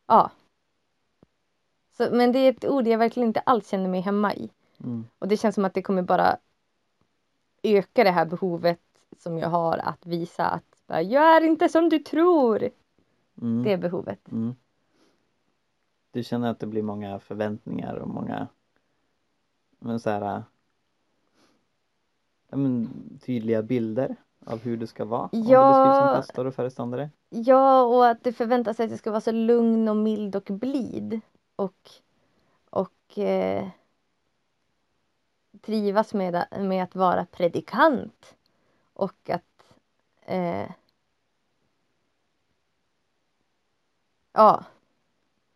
ja. 0.08 0.32
Så, 1.98 2.10
men 2.12 2.32
det 2.32 2.40
är 2.40 2.50
ett 2.50 2.66
ord 2.66 2.88
jag 2.88 2.98
verkligen 2.98 3.28
inte 3.28 3.40
alls 3.40 3.70
känner 3.70 3.90
mig 3.90 4.02
hemma 4.02 4.34
i. 4.34 4.50
Mm. 4.84 5.06
Och 5.20 5.28
det 5.28 5.38
känns 5.38 5.56
som 5.56 5.66
att 5.66 5.74
det 5.74 5.82
kommer 5.82 6.02
bara 6.02 6.38
öka 7.64 8.04
det 8.04 8.12
här 8.12 8.26
behovet 8.26 8.80
som 9.18 9.38
jag 9.38 9.50
har 9.50 9.78
att 9.78 10.06
visa 10.06 10.46
att 10.46 10.64
jag 10.88 11.36
är 11.36 11.42
inte 11.42 11.70
som 11.70 11.90
du 11.90 12.00
tror. 12.00 12.70
Mm. 13.42 13.64
Det 13.64 13.78
behovet. 13.78 14.32
Mm. 14.32 14.56
Du 16.18 16.24
känner 16.24 16.52
att 16.52 16.60
det 16.60 16.68
blir 16.68 16.82
många 16.82 17.20
förväntningar 17.20 17.96
och 17.96 18.08
många 18.08 18.48
men 19.80 20.00
så 20.00 20.10
här, 20.10 20.44
ja, 22.50 22.58
men, 22.58 22.90
tydliga 23.26 23.64
bilder 23.64 24.16
av 24.46 24.60
hur 24.60 24.78
du 24.78 24.88
ska 24.88 25.06
vara 25.06 25.22
om 25.22 25.30
du 25.32 25.52
Ja. 25.52 25.68
beskrivs 25.70 25.98
som 25.98 26.22
pastor 26.22 26.46
och 26.46 26.56
föreståndare. 26.56 27.10
Ja, 27.30 27.84
och 27.84 28.08
att 28.08 28.24
det 28.24 28.34
förväntas 28.34 28.80
att 28.80 28.90
jag 28.90 29.00
ska 29.00 29.12
vara 29.12 29.22
så 29.22 29.32
lugn 29.32 29.88
och 29.88 29.96
mild 29.96 30.36
och 30.36 30.44
blid. 30.50 31.22
Och, 31.56 31.90
och 32.70 33.18
eh, 33.18 33.68
trivas 35.62 36.14
med, 36.14 36.46
med 36.60 36.84
att 36.84 36.96
vara 36.96 37.26
predikant. 37.26 38.36
Och 38.94 39.30
att... 39.30 39.76
Eh, 40.26 40.72
ja, 44.34 44.64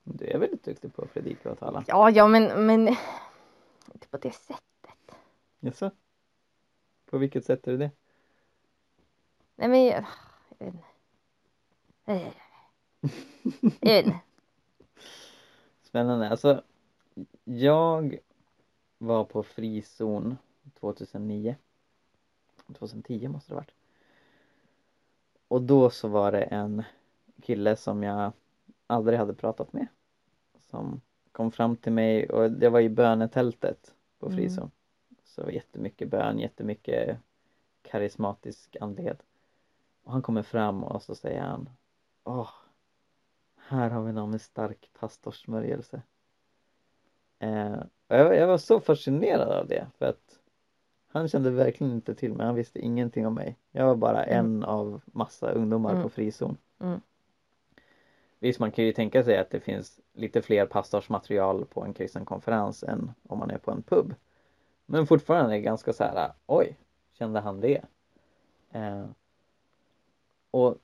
Du 0.03 0.25
är 0.25 0.37
väldigt 0.37 0.63
duktig 0.63 0.95
på 0.95 1.01
att 1.01 1.13
predika 1.13 1.51
och 1.51 1.59
tala. 1.59 1.83
ja, 1.87 2.09
ja, 2.09 2.27
men, 2.27 2.65
men 2.65 2.87
inte 3.93 4.07
på 4.09 4.17
det 4.17 4.31
sättet. 4.31 5.15
Jaså? 5.59 5.91
På 7.05 7.17
vilket 7.17 7.45
sätt 7.45 7.67
är 7.67 7.71
det 7.71 7.77
det? 7.77 7.91
Nej, 9.55 9.67
men 9.69 9.85
jag, 9.85 10.05
jag 10.57 10.65
vet 10.65 10.73
inte. 10.73 10.85
Eh, 12.05 12.33
Jag 13.81 13.93
vet 13.93 14.05
inte. 14.05 14.19
Spännande. 15.83 16.29
Alltså, 16.29 16.63
jag 17.43 18.17
var 18.97 19.23
på 19.23 19.43
frizon 19.43 20.37
2009. 20.79 21.55
2010 22.77 23.27
måste 23.27 23.51
det 23.51 23.55
ha 23.55 23.61
varit. 23.61 23.73
Och 25.47 25.61
då 25.61 25.89
så 25.89 26.07
var 26.07 26.31
det 26.31 26.43
en 26.43 26.83
kille 27.41 27.75
som 27.75 28.03
jag 28.03 28.31
aldrig 28.91 29.19
hade 29.19 29.33
pratat 29.33 29.73
med. 29.73 29.87
Som 30.59 31.01
kom 31.31 31.51
fram 31.51 31.75
till 31.77 31.91
mig 31.91 32.29
och 32.29 32.51
det 32.51 32.69
var 32.69 32.79
i 32.79 32.89
bönetältet 32.89 33.95
på 34.19 34.25
Mm. 34.25 34.37
frizon. 34.37 34.71
Så 35.23 35.41
det 35.41 35.45
var 35.45 35.51
jättemycket 35.53 36.09
bön, 36.09 36.39
jättemycket 36.39 37.17
karismatisk 37.81 38.77
andlighet. 38.81 39.23
Och 40.03 40.11
han 40.11 40.21
kommer 40.21 40.43
fram 40.43 40.83
och 40.83 41.03
så 41.03 41.15
säger 41.15 41.41
han 41.41 41.69
Åh, 42.23 42.49
här 43.67 43.89
har 43.89 44.03
vi 44.03 44.11
någon 44.13 44.31
med 44.31 44.41
stark 44.41 44.89
pastorsmörjelse. 44.99 46.01
Eh, 47.39 47.73
och 48.07 48.15
jag, 48.17 48.35
jag 48.35 48.47
var 48.47 48.57
så 48.57 48.79
fascinerad 48.79 49.51
av 49.51 49.67
det 49.67 49.87
för 49.97 50.05
att 50.05 50.39
han 51.07 51.27
kände 51.27 51.51
verkligen 51.51 51.93
inte 51.93 52.15
till 52.15 52.33
mig, 52.33 52.45
han 52.45 52.55
visste 52.55 52.79
ingenting 52.79 53.27
om 53.27 53.33
mig. 53.33 53.57
Jag 53.71 53.85
var 53.85 53.95
bara 53.95 54.23
Mm. 54.23 54.45
en 54.45 54.63
av 54.63 55.01
massa 55.05 55.51
ungdomar 55.51 55.91
Mm. 55.91 56.03
på 56.03 56.09
frizon. 56.09 56.57
Mm. 56.79 57.01
Visst, 58.41 58.59
man 58.59 58.71
kan 58.71 58.85
ju 58.85 58.91
tänka 58.91 59.23
sig 59.23 59.37
att 59.37 59.49
det 59.49 59.59
finns 59.59 59.99
lite 60.13 60.41
fler 60.41 60.65
pastorsmaterial 60.65 61.65
på 61.65 61.83
en 61.83 61.93
kristen 61.93 62.25
konferens 62.25 62.83
än 62.83 63.11
om 63.27 63.39
man 63.39 63.51
är 63.51 63.57
på 63.57 63.71
en 63.71 63.83
pub. 63.83 64.13
Men 64.85 65.07
fortfarande 65.07 65.51
är 65.51 65.57
det 65.57 65.61
ganska 65.61 65.93
så 65.93 66.03
här, 66.03 66.31
oj, 66.45 66.77
kände 67.11 67.39
han 67.39 67.59
det? 67.59 67.81
Eh, 68.71 69.05
och 70.51 70.77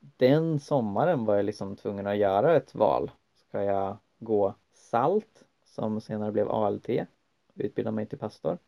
den 0.00 0.60
sommaren 0.60 1.24
var 1.24 1.36
jag 1.36 1.44
liksom 1.44 1.76
tvungen 1.76 2.06
att 2.06 2.16
göra 2.16 2.56
ett 2.56 2.74
val. 2.74 3.10
Ska 3.34 3.62
jag 3.62 3.96
gå 4.18 4.54
SALT 4.72 5.44
som 5.64 6.00
senare 6.00 6.32
blev 6.32 6.50
ALT 6.50 6.88
och 6.88 7.54
utbilda 7.54 7.90
mig 7.90 8.06
till 8.06 8.18
pastor? 8.18 8.58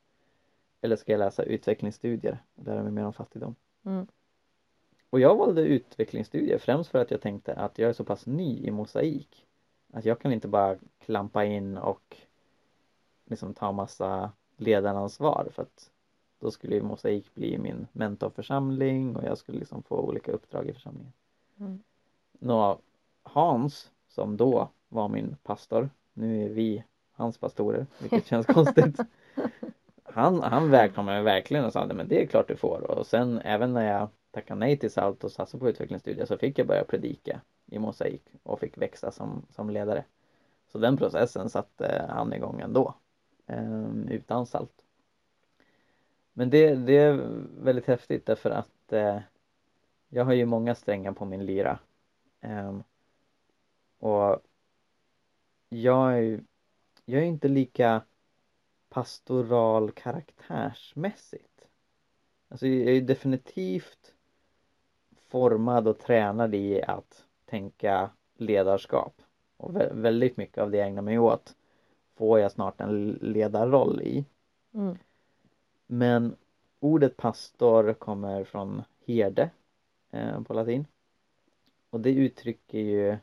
Eller 0.81 0.97
ska 0.97 1.13
jag 1.13 1.19
läsa 1.19 1.43
utvecklingsstudier 1.43 2.43
och 2.55 2.65
lära 2.65 2.83
mig 2.83 2.93
mer 2.93 3.05
om 3.05 3.13
fattigdom? 3.13 3.55
Mm. 3.85 4.07
Och 5.11 5.21
jag 5.21 5.37
valde 5.37 5.63
utvecklingsstudier 5.63 6.59
främst 6.59 6.91
för 6.91 6.99
att 6.99 7.11
jag 7.11 7.21
tänkte 7.21 7.55
att 7.55 7.79
jag 7.79 7.89
är 7.89 7.93
så 7.93 8.05
pass 8.05 8.27
ny 8.27 8.67
i 8.67 8.71
mosaik 8.71 9.47
att 9.93 10.05
jag 10.05 10.19
kan 10.19 10.33
inte 10.33 10.49
bara 10.49 10.77
klampa 10.99 11.45
in 11.45 11.77
och 11.79 12.17
liksom 13.25 13.55
ta 13.55 13.73
massa 13.73 14.33
ledaransvar 14.57 15.49
för 15.53 15.63
att 15.63 15.91
då 16.39 16.51
skulle 16.51 16.75
ju 16.75 16.83
mosaik 16.83 17.35
bli 17.35 17.59
min 17.59 17.87
mentorförsamling 17.93 19.17
och 19.17 19.25
jag 19.25 19.39
skulle 19.39 19.59
liksom 19.59 19.83
få 19.83 19.97
olika 19.97 20.33
uppdrag 20.33 20.69
i 20.69 20.73
församlingen. 20.73 21.13
Mm. 21.61 21.83
Nå, 22.33 22.79
Hans 23.23 23.91
som 24.09 24.37
då 24.37 24.69
var 24.89 25.09
min 25.09 25.37
pastor, 25.43 25.91
nu 26.13 26.45
är 26.45 26.49
vi 26.49 26.85
hans 27.13 27.39
pastorer 27.39 27.87
vilket 27.99 28.27
känns 28.31 28.47
konstigt. 28.47 29.01
han, 30.03 30.43
han 30.43 30.71
välkomnade 30.71 31.17
mig 31.17 31.25
verkligen 31.25 31.65
och 31.65 31.73
sa 31.73 31.87
men 31.87 32.09
det 32.09 32.23
är 32.23 32.27
klart 32.27 32.49
du 32.49 32.57
får 32.57 32.91
och 32.91 33.07
sen 33.07 33.39
även 33.39 33.73
när 33.73 33.93
jag 33.93 34.09
tackade 34.37 34.61
nej 34.61 34.77
till 34.77 34.91
SALT 34.91 35.25
och 35.25 35.33
satsade 35.33 35.61
på 35.61 35.69
utvecklingsstudier 35.69 36.27
så 36.27 36.39
fick 36.39 36.59
jag 36.59 36.67
börja 36.67 36.85
predika 36.85 37.41
i 37.67 37.79
mosaik 37.79 38.23
och 38.43 38.61
fick 38.61 38.79
växa 38.79 39.11
som, 39.11 39.47
som 39.51 39.71
ledare. 39.71 40.05
Så 40.67 40.79
den 40.79 40.97
processen 40.97 41.51
satte 41.51 42.07
han 42.11 42.33
igång 42.33 42.61
ändå 42.61 42.95
eh, 43.47 43.89
utan 44.11 44.47
SALT. 44.47 44.85
Men 46.33 46.51
det, 46.51 46.75
det 46.75 46.97
är 46.97 47.13
väldigt 47.61 47.87
häftigt 47.87 48.27
därför 48.27 48.51
att 48.51 48.93
eh, 48.93 49.19
jag 50.09 50.25
har 50.25 50.33
ju 50.33 50.47
många 50.47 50.75
strängar 50.75 51.13
på 51.13 51.25
min 51.25 51.47
lyra. 51.47 51.79
Eh, 52.41 52.79
och 53.99 54.43
jag 55.69 56.19
är, 56.19 56.45
jag 57.05 57.23
är 57.23 57.27
inte 57.27 57.49
lika 57.49 58.03
pastoral 58.89 59.91
karaktärsmässigt. 59.93 61.69
Alltså 62.49 62.67
jag 62.67 62.97
är 62.97 63.01
definitivt 63.01 64.16
formad 65.29 65.89
och 65.89 65.99
tränad 65.99 66.55
i 66.55 66.83
att 66.83 67.27
tänka 67.45 68.11
ledarskap. 68.37 69.23
Och 69.57 69.77
väldigt 69.77 70.37
mycket 70.37 70.59
av 70.59 70.71
det 70.71 70.79
jag 70.79 70.89
ägnar 70.89 71.03
mig 71.03 71.19
åt 71.19 71.57
får 72.15 72.41
jag 72.41 72.53
snart 72.53 72.81
en 72.81 73.11
ledarroll 73.11 74.03
i. 74.03 74.25
Mm. 74.75 74.97
Men 75.87 76.37
ordet 76.81 77.17
pastor 77.17 77.93
kommer 77.93 78.45
från 78.45 78.83
herde 79.07 79.51
eh, 80.11 80.43
på 80.43 80.55
latin. 80.55 80.87
Och 81.91 82.01
det 82.01 82.11
uttrycker 82.11 82.79
ju 82.79 83.17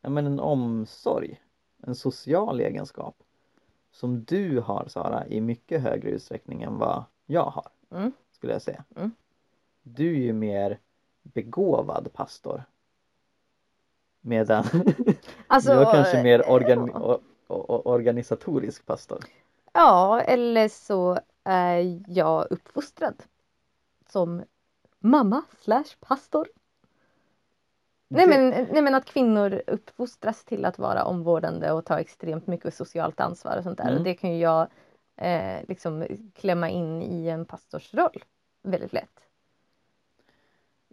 ja, 0.00 0.10
men 0.10 0.26
en 0.26 0.40
omsorg, 0.40 1.40
en 1.82 1.94
social 1.94 2.60
egenskap 2.60 3.16
som 3.90 4.24
du 4.24 4.60
har 4.60 4.86
Sara 4.88 5.26
i 5.26 5.40
mycket 5.40 5.82
högre 5.82 6.10
utsträckning 6.10 6.62
än 6.62 6.78
vad 6.78 7.04
jag 7.26 7.44
har. 7.44 7.68
Mm. 7.90 8.12
Skulle 8.30 8.52
jag 8.52 8.62
säga. 8.62 8.84
Mm. 8.96 9.10
Du 9.82 10.14
är 10.14 10.20
ju 10.20 10.32
mer 10.32 10.78
begåvad 11.24 12.12
pastor. 12.12 12.62
Medan 14.20 14.64
alltså, 15.46 15.72
jag 15.72 15.92
kanske 15.92 16.22
mer 16.22 16.50
organ 16.50 16.90
ja. 16.94 17.20
organisatorisk 17.84 18.86
pastor. 18.86 19.18
Ja, 19.72 20.20
eller 20.20 20.68
så 20.68 21.18
är 21.44 22.02
jag 22.06 22.46
uppfostrad 22.50 23.22
som 24.08 24.42
mamma 24.98 25.42
slash 25.60 25.96
pastor. 26.00 26.48
Nej 28.08 28.26
men, 28.26 28.48
nej 28.48 28.82
men 28.82 28.94
att 28.94 29.04
kvinnor 29.04 29.62
uppfostras 29.66 30.44
till 30.44 30.64
att 30.64 30.78
vara 30.78 31.04
omvårdande 31.04 31.72
och 31.72 31.84
ta 31.84 31.98
extremt 31.98 32.46
mycket 32.46 32.74
socialt 32.74 33.20
ansvar 33.20 33.56
och 33.56 33.62
sånt 33.64 33.78
där. 33.78 33.84
Mm. 33.84 33.98
Och 33.98 34.04
det 34.04 34.14
kan 34.14 34.32
ju 34.32 34.38
jag 34.38 34.68
eh, 35.16 35.64
liksom 35.68 36.06
klämma 36.34 36.68
in 36.68 37.02
i 37.02 37.28
en 37.28 37.44
pastorsroll 37.44 38.24
väldigt 38.62 38.92
lätt. 38.92 39.23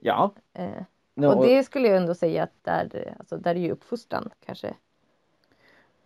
Ja. 0.04 0.32
Eh, 0.54 0.84
no, 1.14 1.28
och 1.28 1.46
det 1.46 1.64
skulle 1.64 1.88
jag 1.88 1.98
ändå 1.98 2.16
säga 2.16 2.44
att 2.44 2.64
där, 2.64 3.16
alltså, 3.20 3.38
där 3.38 3.56
är 3.56 3.60
ju 3.60 3.72
uppfostran 3.72 4.30
kanske. 4.46 4.76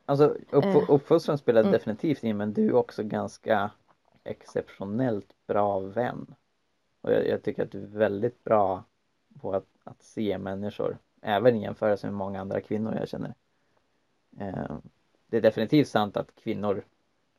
Alltså 0.06 0.26
upp, 0.50 0.66
eh. 0.66 0.90
uppfostran 0.90 1.38
spelar 1.38 1.62
mm. 1.62 1.72
definitivt 1.72 2.24
in 2.24 2.38
men 2.38 2.54
du 2.54 2.68
är 2.68 2.76
också 2.76 3.04
ganska 3.04 3.72
exceptionellt 4.24 5.34
bra 5.48 5.80
vän. 5.80 6.36
Och 7.02 7.12
jag, 7.12 7.28
jag 7.28 7.44
tycker 7.44 7.64
att 7.64 7.72
du 7.72 7.84
är 7.84 7.88
väldigt 7.88 8.44
bra 8.44 8.84
på 9.42 9.54
att, 9.54 9.68
att 9.84 10.04
se 10.04 10.38
människor 10.38 10.98
även 11.22 11.56
i 11.56 11.62
jämförelse 11.62 12.08
med 12.08 12.14
många 12.14 12.42
andra 12.42 12.62
kvinnor 12.62 12.96
jag 13.00 13.10
känner. 13.10 13.34
Eh, 14.40 14.78
det 15.28 15.38
är 15.38 15.42
definitivt 15.42 15.88
sant 15.88 16.18
att 16.18 16.36
kvinnor 16.36 16.84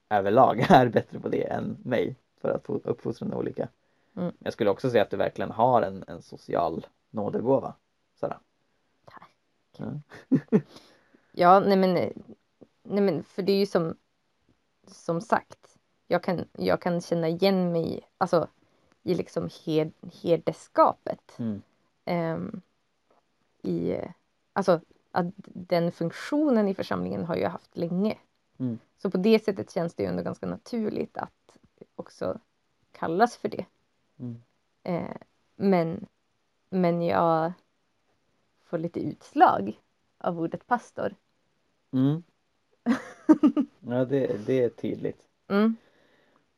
överlag 0.09 0.61
är 0.69 0.89
bättre 0.89 1.21
på 1.21 1.29
det 1.29 1.43
än 1.43 1.77
mig 1.83 2.17
för 2.41 2.49
att 2.49 2.67
få 2.67 2.81
uppfostra 2.85 3.37
olika. 3.37 3.69
Mm. 4.17 4.33
Jag 4.39 4.53
skulle 4.53 4.71
också 4.71 4.91
säga 4.91 5.03
att 5.03 5.11
du 5.11 5.17
verkligen 5.17 5.51
har 5.51 5.83
en, 5.83 6.05
en 6.09 6.23
social 6.23 6.87
nådegåva. 7.11 7.75
Sara. 8.15 8.41
Tack. 9.05 9.37
Ja. 9.77 10.01
ja, 11.33 11.61
nej 11.61 11.77
men, 11.77 11.95
nej 12.83 13.03
men 13.03 13.25
för 13.25 13.43
det 13.43 13.53
är 13.53 13.57
ju 13.57 13.67
som, 13.67 13.97
som 14.87 15.21
sagt, 15.21 15.79
jag 16.07 16.23
kan, 16.23 16.45
jag 16.53 16.81
kan 16.81 17.01
känna 17.01 17.29
igen 17.29 17.73
mig 17.73 18.09
alltså, 18.19 18.49
i 19.03 19.15
liksom 19.15 19.49
hed, 19.65 19.93
herdeskapet. 20.23 21.39
Mm. 21.39 21.63
Um, 22.07 22.63
i, 23.63 23.97
alltså 24.53 24.81
att 25.11 25.27
den 25.45 25.93
funktionen 25.93 26.69
i 26.69 26.75
församlingen 26.75 27.25
har 27.25 27.37
jag 27.37 27.51
haft 27.51 27.77
länge. 27.77 28.19
Mm. 28.59 28.79
Så 28.99 29.11
på 29.11 29.17
det 29.17 29.45
sättet 29.45 29.71
känns 29.71 29.95
det 29.95 30.03
ju 30.03 30.09
ändå 30.09 30.23
ganska 30.23 30.47
naturligt 30.47 31.17
att 31.17 31.59
också 31.95 32.39
kallas 32.93 33.37
för 33.37 33.49
det. 33.49 33.65
Mm. 34.19 34.43
Eh, 34.83 35.17
men, 35.57 36.07
men 36.71 37.03
jag 37.03 37.53
får 38.65 38.79
lite 38.79 39.01
utslag 39.01 39.81
av 40.19 40.41
ordet 40.41 40.67
pastor. 40.67 41.15
Mm. 41.93 42.23
ja, 43.81 44.05
det, 44.05 44.47
det 44.47 44.63
är 44.63 44.69
tydligt. 44.69 45.23
Mm. 45.49 45.77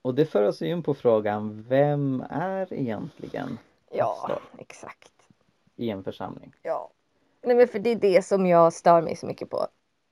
Och 0.03 0.14
det 0.14 0.27
för 0.27 0.42
oss 0.42 0.62
in 0.62 0.83
på 0.83 0.94
frågan, 0.94 1.64
vem 1.68 2.25
är 2.31 2.73
egentligen 2.73 3.49
pastor? 3.49 4.31
Ja, 4.31 4.40
exakt. 4.59 5.12
I 5.77 5.90
en 5.90 6.05
församling. 6.05 6.53
Ja. 6.62 6.90
Nej 7.42 7.57
men 7.57 7.68
för 7.68 7.79
det 7.79 7.90
är 7.90 7.97
det 7.97 8.25
som 8.25 8.47
jag 8.47 8.73
stör 8.73 9.03
mig 9.03 9.16
så 9.16 9.27
mycket 9.27 9.51
på. 9.51 9.66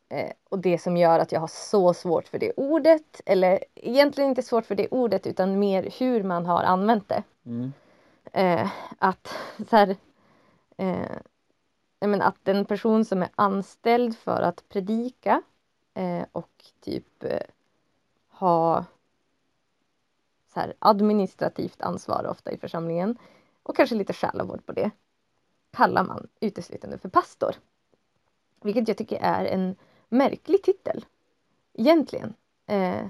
Eh, 0.08 0.32
och 0.48 0.58
det 0.58 0.78
som 0.78 0.96
gör 0.96 1.18
att 1.18 1.32
jag 1.32 1.40
har 1.40 1.46
så 1.46 1.94
svårt 1.94 2.28
för 2.28 2.38
det 2.38 2.52
ordet. 2.56 3.20
Eller 3.26 3.64
egentligen 3.74 4.30
inte 4.30 4.42
svårt 4.42 4.66
för 4.66 4.74
det 4.74 4.88
ordet 4.88 5.26
utan 5.26 5.58
mer 5.58 5.90
hur 5.98 6.22
man 6.22 6.46
har 6.46 6.62
använt 6.62 7.08
det. 7.08 7.22
Mm. 7.46 7.72
Eh, 8.32 8.70
att 8.98 9.34
så 9.70 9.76
här, 9.76 9.96
eh, 10.76 11.16
men 12.00 12.22
att 12.22 12.48
en 12.48 12.64
person 12.64 13.04
som 13.04 13.22
är 13.22 13.28
anställd 13.34 14.18
för 14.18 14.42
att 14.42 14.68
predika 14.68 15.42
eh, 15.94 16.22
och 16.32 16.64
typ 16.80 17.24
eh, 17.24 17.40
ha 18.28 18.84
så 20.54 20.60
här, 20.60 20.74
administrativt 20.78 21.82
ansvar 21.82 22.26
ofta 22.26 22.50
i 22.52 22.58
församlingen 22.58 23.18
och 23.62 23.76
kanske 23.76 23.94
lite 23.94 24.12
själavård 24.12 24.66
på 24.66 24.72
det 24.72 24.90
kallar 25.72 26.04
man 26.04 26.28
uteslutande 26.40 26.98
för 26.98 27.08
pastor. 27.08 27.54
Vilket 28.62 28.88
jag 28.88 28.96
tycker 28.96 29.18
är 29.22 29.44
en 29.44 29.76
märklig 30.08 30.62
titel. 30.62 31.04
Egentligen. 31.74 32.34
Eh, 32.66 33.06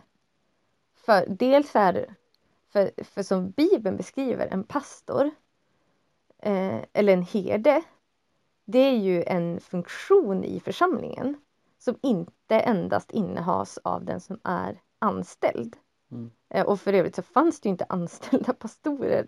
för 0.95 1.27
dels 1.29 1.77
är 1.77 2.15
för, 2.69 3.05
för 3.05 3.23
som 3.23 3.51
Bibeln 3.51 3.97
beskriver 3.97 4.47
en 4.47 4.65
pastor 4.65 5.31
eh, 6.39 6.81
eller 6.93 7.13
en 7.13 7.23
herde 7.23 7.83
det 8.67 8.79
är 8.79 8.97
ju 8.97 9.23
en 9.23 9.61
funktion 9.61 10.45
i 10.45 10.61
församlingen 10.61 11.37
som 11.79 11.99
inte 12.03 12.61
endast 12.61 13.11
innehas 13.11 13.79
av 13.85 14.05
den 14.05 14.21
som 14.21 14.41
är 14.45 14.81
anställd. 14.99 15.77
Mm. 16.11 16.31
Eh, 16.49 16.67
och 16.67 16.81
för 16.81 16.93
övrigt 16.93 17.15
så 17.15 17.23
fanns 17.23 17.61
det 17.61 17.69
inte 17.69 17.87
anställda 17.89 18.53
pastorer 18.53 19.27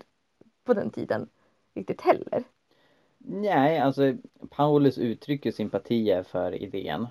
på 0.65 0.75
den 0.75 0.91
tiden 0.91 1.29
riktigt 1.75 2.01
heller. 2.01 2.45
Nej, 3.19 3.79
alltså 3.79 4.15
Paulus 4.51 4.99
uttrycker 4.99 5.53
sympatier 5.53 6.23
för 6.23 6.63
idén 6.63 7.07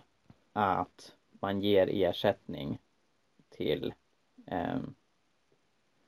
att 0.57 1.15
man 1.31 1.61
ger 1.61 1.89
ersättning 1.91 2.79
till 3.49 3.93
eh, 4.47 4.79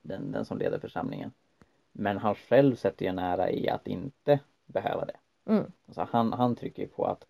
den, 0.02 0.32
den 0.32 0.44
som 0.44 0.58
leder 0.58 0.78
församlingen. 0.78 1.32
Men 1.92 2.18
han 2.18 2.34
själv 2.34 2.76
sätter 2.76 3.04
ju 3.04 3.08
en 3.08 3.18
ära 3.18 3.50
i 3.50 3.68
att 3.68 3.86
inte 3.86 4.40
behöva 4.66 5.04
det. 5.04 5.16
Mm. 5.44 5.72
Alltså 5.86 6.08
han, 6.10 6.32
han 6.32 6.56
trycker 6.56 6.82
ju 6.82 6.88
på 6.88 7.04
att 7.04 7.26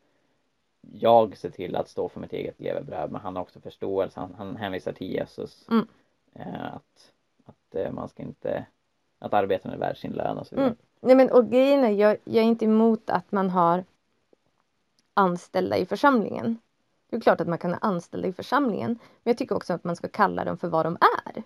jag 0.80 1.36
ser 1.36 1.50
till 1.50 1.76
att 1.76 1.88
stå 1.88 2.08
för 2.08 2.20
mitt 2.20 2.32
eget 2.32 2.60
levebröd 2.60 3.12
men 3.12 3.20
han 3.20 3.36
har 3.36 3.42
också 3.42 3.60
förståelse, 3.60 4.20
han, 4.20 4.34
han 4.34 4.56
hänvisar 4.56 4.92
till 4.92 5.12
Jesus. 5.12 5.68
Mm. 5.70 5.88
Eh, 6.34 6.74
att 6.74 7.12
att 7.50 7.74
eh, 7.74 7.92
man 7.92 8.08
ska 8.08 8.22
inte, 8.22 8.66
att 9.18 9.34
arbeten 9.34 9.70
är 9.70 9.76
värd 9.76 9.96
sin 9.96 10.12
lön 10.12 10.38
och 10.38 10.46
så 10.46 10.54
vidare. 10.54 10.68
Mm. 10.68 10.78
Nej 11.00 11.16
men 11.16 11.30
och 11.30 11.50
grejen 11.50 11.84
är, 11.84 11.90
jag, 11.90 12.16
jag 12.24 12.44
är 12.44 12.48
inte 12.48 12.64
emot 12.64 13.10
att 13.10 13.32
man 13.32 13.50
har 13.50 13.84
anställda 15.14 15.76
i 15.76 15.86
församlingen. 15.86 16.58
Det 17.10 17.16
är 17.16 17.20
klart 17.20 17.40
att 17.40 17.48
man 17.48 17.58
kan 17.58 17.70
ha 17.70 17.78
anställda 17.78 18.28
i 18.28 18.32
församlingen. 18.32 18.90
Men 18.90 19.30
jag 19.30 19.38
tycker 19.38 19.56
också 19.56 19.72
att 19.72 19.84
man 19.84 19.96
ska 19.96 20.08
kalla 20.08 20.44
dem 20.44 20.58
för 20.58 20.68
vad 20.68 20.86
de 20.86 20.98
är. 21.26 21.42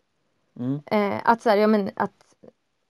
Mm. 0.57 0.81
Eh, 0.87 1.21
att, 1.25 1.43
så 1.43 1.51
här, 1.51 1.57
ja, 1.57 1.67
men, 1.67 1.91
att 1.97 2.35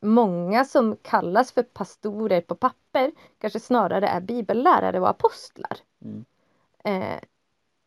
många 0.00 0.64
som 0.64 0.96
kallas 1.02 1.52
för 1.52 1.62
pastorer 1.62 2.40
på 2.40 2.54
papper 2.54 3.12
kanske 3.38 3.60
snarare 3.60 4.08
är 4.08 4.20
bibellärare 4.20 5.00
och 5.00 5.08
apostlar. 5.08 5.78
Mm. 6.04 6.24
Eh, 6.84 7.20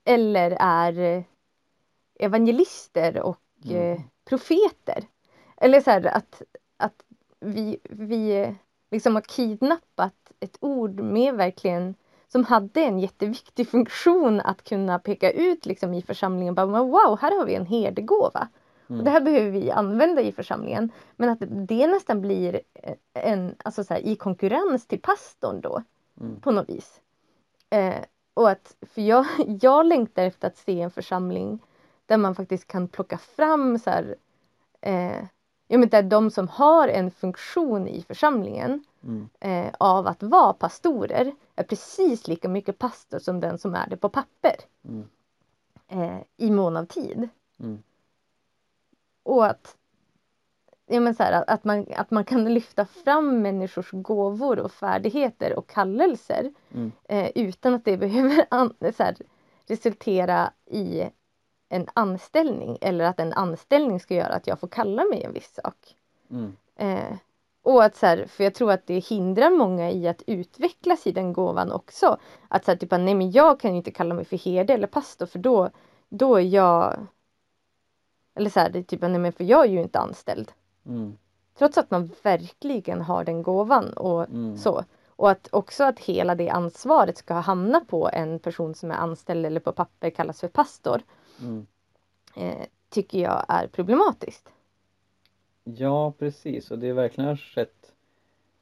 eller 0.05 0.57
är 0.59 1.23
evangelister 2.19 3.21
och 3.21 3.41
mm. 3.65 3.93
eh, 3.93 4.01
profeter. 4.25 5.03
Eller 5.57 5.81
så 5.81 5.91
här, 5.91 6.05
att, 6.05 6.41
att 6.77 7.03
vi, 7.39 7.79
vi 7.83 8.55
liksom 8.91 9.15
har 9.15 9.21
kidnappat 9.21 10.31
ett 10.39 10.57
ord 10.59 10.99
med 10.99 11.33
verkligen 11.33 11.95
som 12.27 12.43
hade 12.43 12.81
en 12.81 12.99
jätteviktig 12.99 13.67
funktion 13.69 14.41
att 14.41 14.63
kunna 14.63 14.99
peka 14.99 15.31
ut 15.31 15.65
liksom 15.65 15.93
i 15.93 16.01
församlingen. 16.01 16.55
Bara, 16.55 16.65
wow, 16.65 17.17
här 17.21 17.37
har 17.37 17.45
vi 17.45 17.55
en 17.55 17.65
herdegåva. 17.65 18.47
Mm. 18.89 18.99
Och 18.99 19.05
det 19.05 19.11
här 19.11 19.21
behöver 19.21 19.49
vi 19.49 19.71
använda 19.71 20.21
i 20.21 20.31
församlingen. 20.31 20.91
Men 21.15 21.29
att 21.29 21.39
det 21.67 21.87
nästan 21.87 22.21
blir 22.21 22.61
en, 23.13 23.55
alltså 23.63 23.83
så 23.83 23.93
här, 23.93 24.01
i 24.01 24.15
konkurrens 24.15 24.87
till 24.87 25.01
pastorn 25.01 25.61
då. 25.61 25.83
Mm. 26.21 26.39
På 26.41 26.51
något 26.51 26.69
vis. 26.69 27.01
Eh, 27.69 28.03
och 28.33 28.49
att, 28.49 28.75
för 28.81 29.01
jag, 29.01 29.25
jag 29.61 29.85
längtar 29.85 30.23
efter 30.23 30.47
att 30.47 30.57
se 30.57 30.81
en 30.81 30.91
församling 30.91 31.59
där 32.05 32.17
man 32.17 32.35
faktiskt 32.35 32.67
kan 32.67 32.87
plocka 32.87 33.17
fram 33.17 33.79
så 33.79 33.89
här, 33.89 34.15
eh, 34.81 35.23
ja, 35.67 35.77
men 35.77 35.89
där 35.89 36.03
de 36.03 36.31
som 36.31 36.47
har 36.47 36.87
en 36.87 37.11
funktion 37.11 37.87
i 37.87 38.01
församlingen 38.01 38.83
Mm. 39.07 39.29
eh, 39.39 39.73
av 39.79 40.07
att 40.07 40.23
vara 40.23 40.53
pastorer 40.53 41.35
är 41.55 41.63
precis 41.63 42.27
lika 42.27 42.49
mycket 42.49 42.77
pastor 42.79 43.19
som 43.19 43.39
den 43.39 43.57
som 43.57 43.75
är 43.75 43.87
det 43.89 43.97
på 43.97 44.09
papper 44.09 44.55
Mm. 44.83 45.09
eh, 45.87 46.19
i 46.37 46.51
mån 46.51 46.77
av 46.77 46.85
tid. 46.85 47.29
Mm. 47.59 47.83
Och 49.23 49.45
att, 49.45 49.75
ja, 50.85 50.99
men 50.99 51.15
så 51.15 51.23
här, 51.23 51.43
att, 51.47 51.63
man, 51.63 51.85
att 51.95 52.11
man 52.11 52.25
kan 52.25 52.53
lyfta 52.53 52.85
fram 52.85 53.41
människors 53.41 53.91
gåvor 53.91 54.59
och 54.59 54.71
färdigheter 54.71 55.59
och 55.59 55.67
kallelser 55.67 56.53
Mm. 56.73 56.91
eh, 57.03 57.31
utan 57.35 57.73
att 57.73 57.85
det 57.85 57.97
behöver 57.97 58.45
an, 58.49 58.73
så 58.97 59.03
här, 59.03 59.15
resultera 59.67 60.51
i 60.65 61.09
en 61.69 61.87
anställning 61.93 62.77
eller 62.81 63.05
att 63.05 63.19
en 63.19 63.33
anställning 63.33 63.99
ska 63.99 64.15
göra 64.15 64.33
att 64.33 64.47
jag 64.47 64.59
får 64.59 64.67
kalla 64.67 65.03
mig 65.05 65.23
en 65.23 65.33
viss 65.33 65.53
sak. 65.63 65.95
Mm. 66.29 66.55
Eh, 66.75 67.17
och 67.67 67.83
att 67.83 67.95
så 67.95 68.05
här, 68.05 68.25
för 68.25 68.43
jag 68.43 68.53
tror 68.53 68.71
att 68.71 68.87
det 68.87 68.99
hindrar 68.99 69.49
många 69.49 69.91
i 69.91 70.07
att 70.07 70.23
utvecklas 70.27 71.07
i 71.07 71.11
den 71.11 71.33
gåvan 71.33 71.71
också. 71.71 72.17
Att 72.47 72.65
så 72.65 72.71
här, 72.71 72.77
typ, 72.77 72.91
nej 72.91 73.13
men 73.13 73.31
jag 73.31 73.59
kan 73.59 73.75
inte 73.75 73.91
kalla 73.91 74.15
mig 74.15 74.25
för 74.25 74.37
herde 74.37 74.73
eller 74.73 74.87
pastor 74.87 75.25
för 75.25 75.39
då, 75.39 75.69
då 76.09 76.35
är 76.35 76.41
jag... 76.41 77.07
Eller 78.35 78.49
så 78.49 78.59
här, 78.59 78.69
det 78.69 78.79
är 78.79 78.83
typ, 78.83 79.01
nej 79.01 79.19
men 79.19 79.33
för 79.33 79.43
jag 79.43 79.65
är 79.65 79.69
ju 79.69 79.81
inte 79.81 79.99
anställd. 79.99 80.51
Mm. 80.85 81.17
Trots 81.57 81.77
att 81.77 81.91
man 81.91 82.11
verkligen 82.23 83.01
har 83.01 83.23
den 83.23 83.43
gåvan 83.43 83.93
och 83.93 84.29
Mm. 84.29 84.57
så. 84.57 84.83
Och 85.09 85.29
att 85.29 85.47
också 85.51 85.83
att 85.83 85.99
hela 85.99 86.35
det 86.35 86.49
ansvaret 86.49 87.17
ska 87.17 87.33
hamna 87.33 87.79
på 87.79 88.09
en 88.13 88.39
person 88.39 88.75
som 88.75 88.91
är 88.91 88.95
anställd 88.95 89.45
eller 89.45 89.59
på 89.59 89.71
papper 89.71 90.09
kallas 90.09 90.39
för 90.39 90.47
pastor. 90.47 91.01
Mm. 91.41 91.67
Eh, 92.35 92.65
tycker 92.89 93.19
jag 93.19 93.45
är 93.47 93.67
problematiskt. 93.67 94.49
Ja, 95.75 96.11
precis. 96.19 96.71
Och 96.71 96.79
det 96.79 96.87
har 96.87 96.95
verkligen 96.95 97.37
skett 97.37 97.91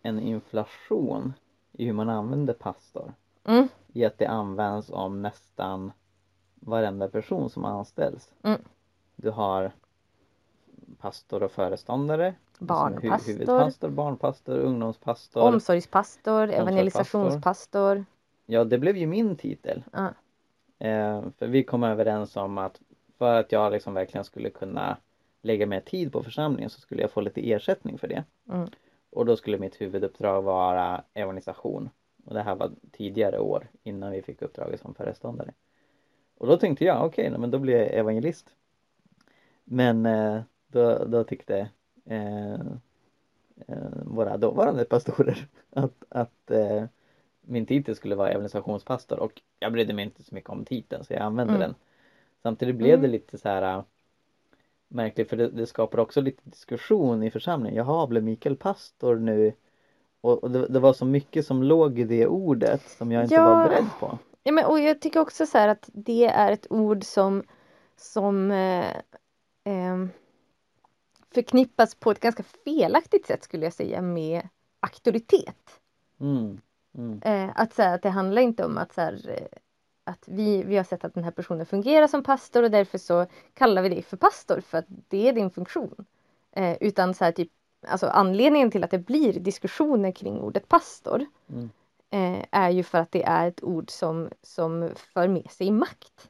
en 0.02 0.20
inflation 0.20 1.34
i 1.72 1.86
hur 1.86 1.94
man 1.94 2.10
använder 2.10 2.54
pastor. 2.54 3.14
Mm, 3.44 3.68
I 3.94 4.06
att 4.06 4.18
det 4.18 4.26
används 4.26 4.90
om 4.90 5.22
nästan 5.22 5.92
varenda 6.56 7.08
person 7.08 7.50
som 7.50 7.66
anställs. 7.66 8.32
Mm. 8.44 8.62
Du 9.16 9.30
har 9.30 9.72
pastor 11.00 11.44
och 11.44 11.52
föreståndare. 11.52 12.28
alltså 12.28 12.66
Barnpastor. 12.66 13.10
hu- 13.10 13.28
huvudpastor, 13.28 13.90
barnpastor, 13.90 14.58
ungdomspastor. 14.58 15.42
omsorgspastor, 15.42 16.50
evangelisationspastor. 16.50 18.06
Ja, 18.46 18.64
det 18.64 18.78
blev 18.78 18.98
ju 18.98 19.08
min 19.08 19.36
titel. 19.36 19.84
Ja. 19.94 20.08
Eh, 20.88 21.24
för 21.38 21.48
vi 21.48 21.64
kom 21.64 21.84
överens 21.84 22.36
om 22.38 22.58
att 22.58 22.82
för 23.18 23.40
att 23.40 23.52
jag 23.52 23.72
liksom 23.72 23.94
verkligen 23.94 24.24
skulle 24.26 24.50
kunna 24.50 24.98
lägga 25.46 25.66
mer 25.66 25.80
tid 25.80 26.12
på 26.12 26.24
församlingen 26.24 26.70
så 26.70 26.82
skulle 26.82 27.02
jag 27.02 27.12
få 27.12 27.22
lite 27.22 27.52
ersättning 27.52 27.98
för 27.98 28.08
det. 28.08 28.24
Mm. 28.50 28.70
Och 29.10 29.26
då 29.26 29.36
skulle 29.36 29.58
mitt 29.58 29.82
huvuduppdrag 29.82 30.42
vara 30.42 31.04
evangelisation. 31.14 31.90
Och 32.26 32.34
det 32.34 32.42
här 32.42 32.56
var 32.56 32.72
tidigare 32.92 33.40
år 33.40 33.68
innan 33.84 34.12
vi 34.12 34.22
fick 34.22 34.42
uppdraget 34.42 34.80
som 34.80 34.94
föreståndare. 34.96 35.54
Och 36.38 36.48
då 36.48 36.58
tänkte 36.58 36.86
jag, 36.86 37.06
okej, 37.06 37.28
okay, 37.28 37.40
men 37.40 37.52
då 37.52 37.60
blir 37.60 37.74
jag 37.78 37.94
evangelist. 37.94 38.56
Men 39.64 40.06
eh, 40.06 40.42
då, 40.68 41.06
då 41.06 41.24
tyckte 41.24 41.70
eh, 42.06 42.54
eh, 43.68 43.90
våra 44.04 44.38
dåvarande 44.38 44.86
pastorer 44.86 45.48
att, 45.70 46.04
att 46.10 46.52
eh, 46.52 46.84
min 47.42 47.66
titel 47.66 47.96
skulle 47.96 48.16
vara 48.16 48.30
evangelisationspastor 48.30 49.20
och 49.20 49.42
jag 49.60 49.72
brydde 49.74 49.94
mig 49.94 50.06
inte 50.06 50.24
så 50.24 50.36
mycket 50.36 50.50
om 50.50 50.66
titeln 50.66 51.04
så 51.04 51.14
jag 51.14 51.22
använde 51.22 51.54
Mm. 51.54 51.62
den. 51.62 51.76
Samtidigt 52.44 52.76
blev 52.76 53.02
det 53.02 53.08
Mm. 53.08 53.12
lite 53.12 53.38
så 53.38 53.50
här 53.50 53.84
märkligt 54.96 55.30
för 55.30 55.38
det, 55.38 55.48
det 55.50 55.66
skapar 55.66 55.98
också 56.00 56.22
lite 56.22 56.42
diskussion 56.44 57.24
i 57.24 57.32
församlingen. 57.32 57.78
Jaha, 57.78 58.08
blev 58.08 58.24
Mikael 58.24 58.56
pastor 58.56 59.16
nu? 59.16 59.54
Och, 60.22 60.44
och 60.44 60.52
det, 60.52 60.68
det 60.68 60.80
var 60.80 60.94
så 60.94 61.06
mycket 61.06 61.46
som 61.46 61.64
låg 61.64 62.00
i 62.00 62.04
det 62.04 62.28
ordet 62.28 62.82
som 62.82 63.12
jag 63.12 63.24
inte 63.24 63.36
Ja. 63.36 63.44
var 63.56 63.70
beredd 63.70 63.90
på. 64.00 64.18
Ja, 64.44 64.52
men, 64.52 64.66
och 64.66 64.80
jag 64.80 65.02
tycker 65.02 65.20
också 65.20 65.46
så 65.46 65.58
här 65.58 65.68
att 65.68 65.90
det 65.94 66.26
är 66.26 66.52
ett 66.52 66.72
ord 66.72 67.04
som, 67.04 67.44
som 67.98 68.52
eh, 68.52 68.96
ehm, 69.64 70.10
förknippas 71.34 71.96
på 71.96 72.12
ett 72.12 72.20
ganska 72.20 72.44
felaktigt 72.44 73.26
sätt 73.26 73.44
skulle 73.44 73.66
jag 73.66 73.74
säga 73.74 74.02
med 74.02 74.50
auktoritet. 74.80 75.80
Mm, 76.20 76.62
mm, 76.98 77.22
Eh, 77.26 77.50
att, 77.56 77.78
här, 77.78 77.96
att 77.96 78.02
det 78.02 78.10
handlar 78.10 78.42
inte 78.42 78.66
om 78.66 78.78
att, 78.78 78.94
så 78.94 79.02
här, 79.02 79.30
eh, 79.30 79.58
att 80.06 80.24
vi, 80.28 80.64
vi 80.64 80.78
har 80.78 80.84
sett 80.84 81.06
att 81.06 81.14
den 81.14 81.24
här 81.24 81.32
personen 81.32 81.66
fungerar 81.66 82.08
som 82.08 82.24
pastor 82.24 82.64
och 82.64 82.72
därför 82.72 82.98
så 82.98 83.26
kallar 83.54 83.82
vi 83.82 83.90
dig 83.90 84.02
för 84.02 84.18
pastor 84.18 84.62
för 84.62 84.78
att 84.78 84.86
det 84.88 85.28
är 85.28 85.34
din 85.34 85.50
funktion. 85.52 86.06
Eh, 86.52 86.78
utan 86.82 87.14
så 87.14 87.24
här, 87.24 87.32
typ, 87.32 87.52
alltså 87.88 88.08
anledningen 88.08 88.72
till 88.72 88.84
att 88.84 88.92
det 88.92 89.00
blir 89.00 89.40
diskussioner 89.40 90.12
kring 90.12 90.40
ordet 90.40 90.68
pastor 90.68 91.26
mm, 91.50 91.70
eh, 92.10 92.46
är 92.52 92.70
ju 92.70 92.84
för 92.84 92.98
att 92.98 93.12
det 93.12 93.24
är 93.24 93.48
ett 93.48 93.64
ord 93.64 93.90
som, 93.90 94.30
som 94.42 94.90
för 95.14 95.28
med 95.28 95.52
sig 95.52 95.72
makt. 95.72 96.30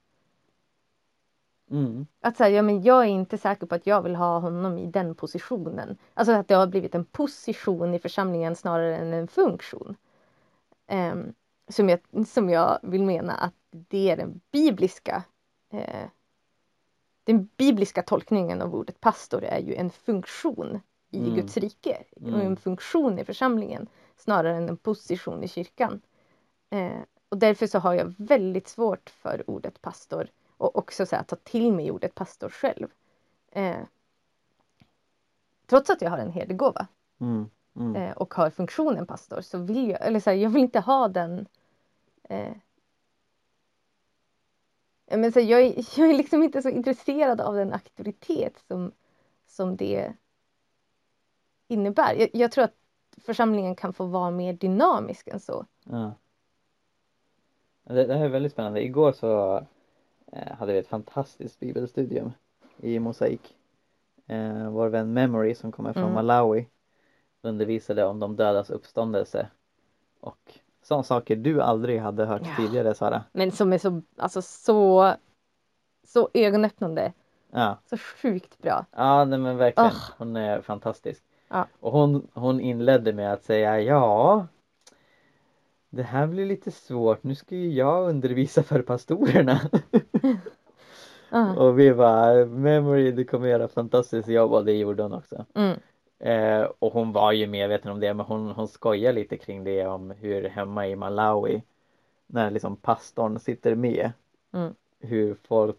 mm, 1.72 2.08
Att 2.22 2.38
säga, 2.38 2.56
ja 2.56 2.62
men 2.62 2.84
jag 2.84 3.02
är 3.04 3.10
inte 3.10 3.38
säker 3.38 3.68
på 3.68 3.76
att 3.76 3.88
jag 3.88 4.02
vill 4.02 4.16
ha 4.16 4.40
honom 4.40 4.78
i 4.78 4.86
den 4.86 5.16
positionen. 5.16 5.98
Alltså 6.14 6.34
att 6.34 6.48
det 6.48 6.56
har 6.56 6.68
blivit 6.68 6.96
en 6.96 7.06
position 7.06 7.94
i 7.94 8.00
församlingen 8.00 8.56
snarare 8.56 8.98
än 8.98 9.14
en 9.14 9.28
funktion. 9.28 9.96
Ehm, 10.88 11.34
som, 11.68 11.90
jag, 11.90 12.00
som 12.28 12.50
jag 12.50 12.80
vill 12.84 13.04
mena 13.04 13.34
att 13.34 13.54
det 13.72 14.10
är 14.10 14.18
den 14.18 14.42
bibliska 14.52 15.24
eh, 15.70 16.10
den 17.24 17.50
bibliska 17.58 18.02
tolkningen 18.04 18.62
av 18.62 18.76
ordet 18.76 19.00
pastor 19.02 19.44
är 19.44 19.60
ju 19.60 19.76
en 19.76 19.90
funktion 19.90 20.80
i 21.12 21.18
Mm. 21.20 21.36
Guds 21.36 21.58
rike 21.58 22.04
och 22.16 22.28
Mm. 22.28 22.42
en 22.42 22.58
funktion 22.58 23.20
i 23.20 23.26
församlingen 23.26 23.88
snarare 24.18 24.56
än 24.58 24.70
en 24.70 24.78
position 24.78 25.44
i 25.44 25.48
kyrkan. 25.48 26.02
Eh, 26.70 27.02
och 27.30 27.38
därför 27.38 27.68
så 27.68 27.80
har 27.80 27.94
jag 27.94 28.14
väldigt 28.18 28.68
svårt 28.68 29.10
för 29.10 29.50
ordet 29.50 29.82
pastor 29.82 30.28
och 30.58 30.76
också 30.78 31.06
så 31.06 31.16
här, 31.16 31.24
ta 31.24 31.36
till 31.36 31.74
mig 31.74 31.92
ordet 31.92 32.16
pastor 32.16 32.50
själv. 32.50 32.88
Eh, 33.52 33.78
trots 35.68 35.90
att 35.90 36.02
jag 36.02 36.10
har 36.10 36.18
en 36.18 36.32
herdegåva 36.32 36.88
mm, 37.20 37.50
mm, 37.76 37.96
eh, 37.96 38.12
och 38.12 38.34
har 38.34 38.50
funktionen 38.50 39.06
pastor 39.08 39.42
så 39.42 39.58
vill 39.58 39.90
jag, 39.90 40.02
eller 40.08 40.20
så 40.20 40.30
här, 40.30 40.38
jag 40.38 40.50
vill 40.50 40.62
inte 40.62 40.80
ha 40.80 41.08
den 41.08 41.48
eh, 42.30 42.54
men 45.06 45.32
så 45.32 45.40
jag, 45.40 45.62
är, 45.62 45.74
jag 46.00 46.10
är 46.10 46.14
liksom 46.14 46.44
inte 46.44 46.62
så 46.62 46.70
intresserad 46.70 47.42
av 47.42 47.56
den 47.56 47.74
auktoritet 47.74 48.64
som, 48.68 48.92
som 49.48 49.76
det 49.76 50.14
innebär. 51.68 52.14
Jag, 52.14 52.30
jag 52.34 52.52
tror 52.52 52.64
att 52.64 52.76
församlingen 53.18 53.76
kan 53.76 53.94
få 53.94 54.06
vara 54.06 54.32
mer 54.32 54.54
dynamisk 54.54 55.28
än 55.28 55.40
så. 55.40 55.66
ja. 55.84 56.14
Det, 57.88 58.06
det 58.06 58.16
här 58.16 58.26
är 58.26 58.30
väldigt 58.30 58.52
spännande. 58.52 58.84
Igår 58.84 59.12
så 59.12 59.58
eh, 60.32 60.54
hade 60.54 60.74
vi 60.74 60.80
ett 60.80 60.88
fantastiskt 60.88 61.60
bibelstudium 61.60 62.32
i 62.78 63.00
mosaik. 63.00 63.56
Eh, 64.26 64.70
vår 64.70 64.88
vän 64.88 65.14
Memory 65.14 65.56
som 65.56 65.72
kommer 65.72 65.94
från 65.94 66.04
Mm. 66.04 66.14
Malawi 66.14 66.68
undervisade 67.42 68.06
om 68.06 68.20
de 68.20 68.36
dödas 68.36 68.70
uppståndelse 68.70 69.48
och 70.20 70.60
sådana 70.88 71.04
saker 71.04 71.36
du 71.36 71.62
aldrig 71.62 72.00
hade 72.02 72.26
hört 72.26 72.42
Ja. 72.46 72.52
tidigare 72.58 72.94
Sara. 72.96 73.24
Men 73.32 73.52
som 73.52 73.74
är 73.74 73.78
så, 73.78 74.02
alltså 74.18 74.42
så, 74.42 75.14
så 76.08 76.30
ögonöppnande. 76.34 77.14
Ja, 77.52 77.78
Så 77.90 77.98
sjukt 77.98 78.58
bra. 78.62 78.86
ja 78.92 79.26
nej, 79.26 79.40
men 79.40 79.58
verkligen. 79.58 79.90
Ah. 79.92 80.14
Hon 80.18 80.36
är 80.36 80.62
fantastisk. 80.62 81.24
Ja. 81.48 81.68
Och 81.80 81.92
hon, 81.92 82.28
hon 82.34 82.60
inledde 82.60 83.14
med 83.14 83.34
att 83.34 83.44
säga 83.44 83.82
ja 83.82 84.48
det 85.90 86.04
här 86.04 86.28
blir 86.28 86.46
lite 86.46 86.72
svårt. 86.72 87.24
Nu 87.24 87.36
ska 87.36 87.56
ju 87.56 87.72
jag 87.74 88.10
undervisa 88.10 88.64
för 88.64 88.82
pastorerna. 88.82 89.60
Ah, 91.30 91.54
och 91.56 91.80
vi 91.80 91.94
bara 91.94 92.46
Memory 92.46 93.12
du 93.12 93.24
kommer 93.26 93.48
göra 93.48 93.68
fantastiskt 93.68 94.28
jobb 94.28 94.54
och 94.54 94.66
det 94.66 94.74
gjorde 94.74 95.04
hon 95.04 95.14
också. 95.14 95.46
mm, 95.56 95.80
Eh, 96.20 96.64
och 96.80 96.94
hon 96.94 97.12
var 97.12 97.32
ju 97.32 97.48
medveten 97.48 97.92
om 97.92 98.00
det 98.00 98.14
men 98.14 98.26
hon, 98.26 98.52
hon 98.52 98.68
skojar 98.68 99.14
lite 99.14 99.38
kring 99.38 99.64
det 99.64 99.86
om 99.86 100.12
hur 100.12 100.50
hemma 100.50 100.88
i 100.88 100.96
Malawi 100.96 101.64
när 102.28 102.52
liksom 102.52 102.76
pastorn 102.76 103.40
sitter 103.40 103.76
med 103.76 104.12
mm, 104.54 104.74
hur 105.00 105.36
folk 105.36 105.78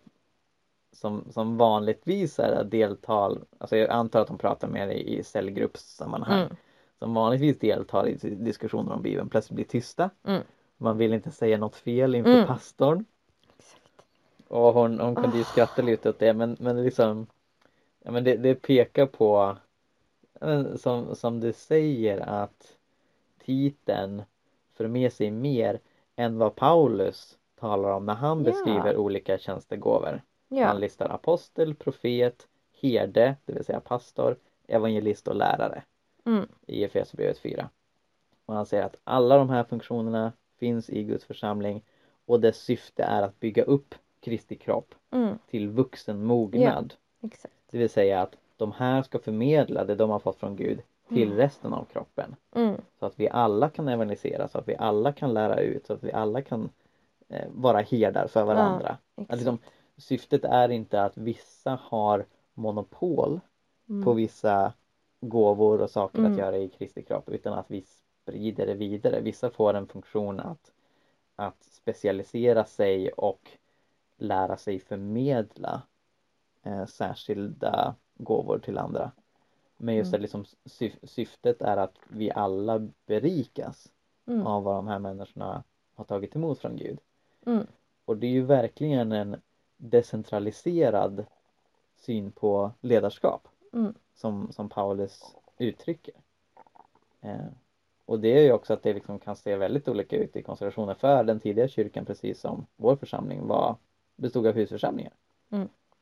som, 0.92 1.24
som 1.30 1.56
vanligtvis 1.56 2.38
är 2.38 2.64
deltar, 2.64 3.38
alltså 3.58 3.76
jag 3.76 3.90
antar 3.90 4.20
att 4.20 4.28
de 4.28 4.38
pratar 4.38 4.68
med 4.68 4.88
dig 4.88 5.18
i 5.18 5.22
cellgruppssammanhang 5.22 6.40
mm, 6.40 6.56
som 6.98 7.14
vanligtvis 7.14 7.58
deltar 7.58 8.08
i 8.08 8.14
diskussioner 8.34 8.92
om 8.92 9.02
Bibeln 9.02 9.28
plötsligt 9.28 9.54
blir 9.56 9.64
tysta. 9.64 10.10
mm. 10.24 10.42
Man 10.76 10.98
vill 10.98 11.12
inte 11.12 11.30
säga 11.30 11.58
något 11.58 11.76
fel 11.76 12.14
inför 12.14 12.34
Mm. 12.34 12.46
pastorn. 12.46 13.04
Exakt. 13.58 13.82
Och 14.48 14.74
hon, 14.74 15.00
hon 15.00 15.14
kunde 15.16 15.38
ju 15.38 15.44
skratta 15.44 15.82
lite 15.82 16.08
åt 16.10 16.18
det 16.18 16.32
men, 16.32 16.56
men 16.60 16.82
liksom 16.84 17.26
Ja, 18.06 18.10
men 18.12 18.24
det, 18.24 18.36
det 18.36 18.54
pekar 18.54 19.06
på, 19.06 19.56
som, 20.76 21.14
som 21.14 21.40
du 21.40 21.52
säger, 21.52 22.18
att 22.18 22.76
titeln 23.44 24.22
för 24.72 24.88
med 24.88 25.12
sig 25.12 25.30
mer 25.30 25.80
än 26.16 26.38
vad 26.38 26.54
Paulus 26.56 27.38
talar 27.60 27.90
om 27.90 28.06
när 28.06 28.14
han 28.14 28.38
Ja. 28.38 28.44
beskriver 28.44 28.96
olika 28.96 29.38
tjänstegåvor. 29.38 30.22
Han 30.48 30.58
Ja, 30.58 30.72
listar 30.72 31.08
apostel, 31.08 31.74
profet, 31.74 32.48
herde, 32.82 33.36
det 33.44 33.52
vill 33.52 33.64
säga 33.64 33.80
pastor, 33.80 34.36
evangelist 34.66 35.28
och 35.28 35.36
lärare 35.36 35.82
mm, 36.24 36.48
i 36.66 36.84
Efesierbrevet 36.84 37.38
4. 37.38 37.70
Och 38.46 38.54
han 38.54 38.66
säger 38.66 38.82
att 38.84 38.96
alla 39.04 39.36
de 39.38 39.50
här 39.50 39.64
funktionerna 39.64 40.32
finns 40.58 40.90
i 40.90 41.02
Guds 41.04 41.24
församling 41.24 41.82
och 42.26 42.40
dess 42.40 42.56
syfte 42.56 43.02
är 43.02 43.22
att 43.22 43.40
bygga 43.40 43.62
upp 43.62 43.94
Kristi 44.20 44.56
kropp 44.56 44.94
mm, 45.10 45.38
till 45.50 45.68
vuxen 45.68 46.24
mognad. 46.24 46.94
exakt. 47.22 47.54
Det 47.70 47.78
vill 47.78 47.90
säga 47.90 48.22
att 48.22 48.36
de 48.56 48.72
här 48.72 49.02
ska 49.02 49.18
förmedla 49.18 49.84
det 49.84 49.94
de 49.94 50.10
har 50.10 50.18
fått 50.18 50.36
från 50.36 50.56
Gud 50.56 50.82
till 51.08 51.26
Mm. 51.28 51.36
resten 51.38 51.72
av 51.74 51.84
kroppen. 51.84 52.36
Mm, 52.54 52.80
Så 52.98 53.06
att 53.06 53.20
vi 53.20 53.28
alla 53.28 53.68
kan 53.70 53.88
evangelisera, 53.88 54.48
så 54.48 54.58
att 54.58 54.68
vi 54.68 54.76
alla 54.76 55.12
kan 55.12 55.34
lära 55.34 55.60
ut, 55.60 55.86
så 55.86 55.92
att 55.92 56.04
vi 56.04 56.12
alla 56.12 56.42
kan 56.42 56.70
eh, 57.28 57.48
vara 57.50 57.80
herdar 57.80 58.26
för 58.26 58.44
varandra. 58.44 58.88
Att 59.14 59.22
exakt. 59.22 59.36
liksom, 59.38 59.58
syftet 59.96 60.44
är 60.44 60.68
inte 60.68 61.02
att 61.02 61.16
vissa 61.16 61.78
har 61.82 62.26
monopol 62.54 63.40
Mm, 63.88 64.04
på 64.04 64.12
vissa 64.12 64.72
gåvor 65.20 65.80
och 65.80 65.90
saker 65.90 66.18
Mm. 66.18 66.32
att 66.32 66.38
göra 66.38 66.56
i 66.58 66.68
Kristi 66.68 67.02
kropp 67.02 67.28
utan 67.28 67.52
att 67.52 67.70
vi 67.70 67.84
sprider 68.22 68.66
det 68.66 68.74
vidare. 68.74 69.20
Vissa 69.20 69.50
får 69.50 69.74
en 69.74 69.86
funktion 69.86 70.40
att, 70.40 70.72
att 71.36 71.62
specialisera 71.64 72.64
sig 72.64 73.10
och 73.10 73.50
lära 74.18 74.56
sig 74.56 74.78
förmedla 74.80 75.82
eh, 76.66 76.86
särskilda 76.86 77.94
gåvor 78.14 78.58
till 78.58 78.78
andra. 78.78 79.10
Men 79.76 79.94
just 79.94 80.08
Mm. 80.08 80.18
det 80.18 80.22
liksom 80.22 80.44
syf- 80.64 81.06
syftet 81.06 81.62
är 81.62 81.76
att 81.76 81.94
vi 82.08 82.30
alla 82.30 82.88
berikas 83.06 83.92
mm, 84.26 84.46
av 84.46 84.62
vad 84.62 84.76
de 84.76 84.86
här 84.86 84.98
människorna 84.98 85.64
har 85.94 86.04
tagit 86.04 86.36
emot 86.36 86.58
från 86.58 86.76
Gud. 86.76 86.98
mm, 87.46 87.66
Och 88.04 88.16
det 88.16 88.26
är 88.26 88.30
ju 88.30 88.42
verkligen 88.42 89.12
en 89.12 89.36
decentraliserad 89.76 91.26
syn 91.96 92.32
på 92.32 92.70
ledarskap 92.80 93.48
mm, 93.72 93.94
som, 94.14 94.52
som 94.52 94.68
Paulus 94.68 95.34
uttrycker. 95.58 96.14
Eh, 97.20 97.46
och 98.04 98.20
det 98.20 98.28
är 98.28 98.42
ju 98.42 98.52
också 98.52 98.72
att 98.72 98.82
det 98.82 98.94
liksom 98.94 99.18
kan 99.18 99.36
se 99.36 99.56
väldigt 99.56 99.88
olika 99.88 100.16
ut 100.16 100.36
i 100.36 100.42
konstellationer 100.42 100.94
för 100.94 101.24
den 101.24 101.40
tidiga 101.40 101.68
kyrkan 101.68 102.04
precis 102.04 102.40
som 102.40 102.66
vår 102.76 102.96
församling 102.96 103.46
var 103.46 103.76
bestod 104.16 104.46
av 104.46 104.54
husförsamlingar. 104.54 105.12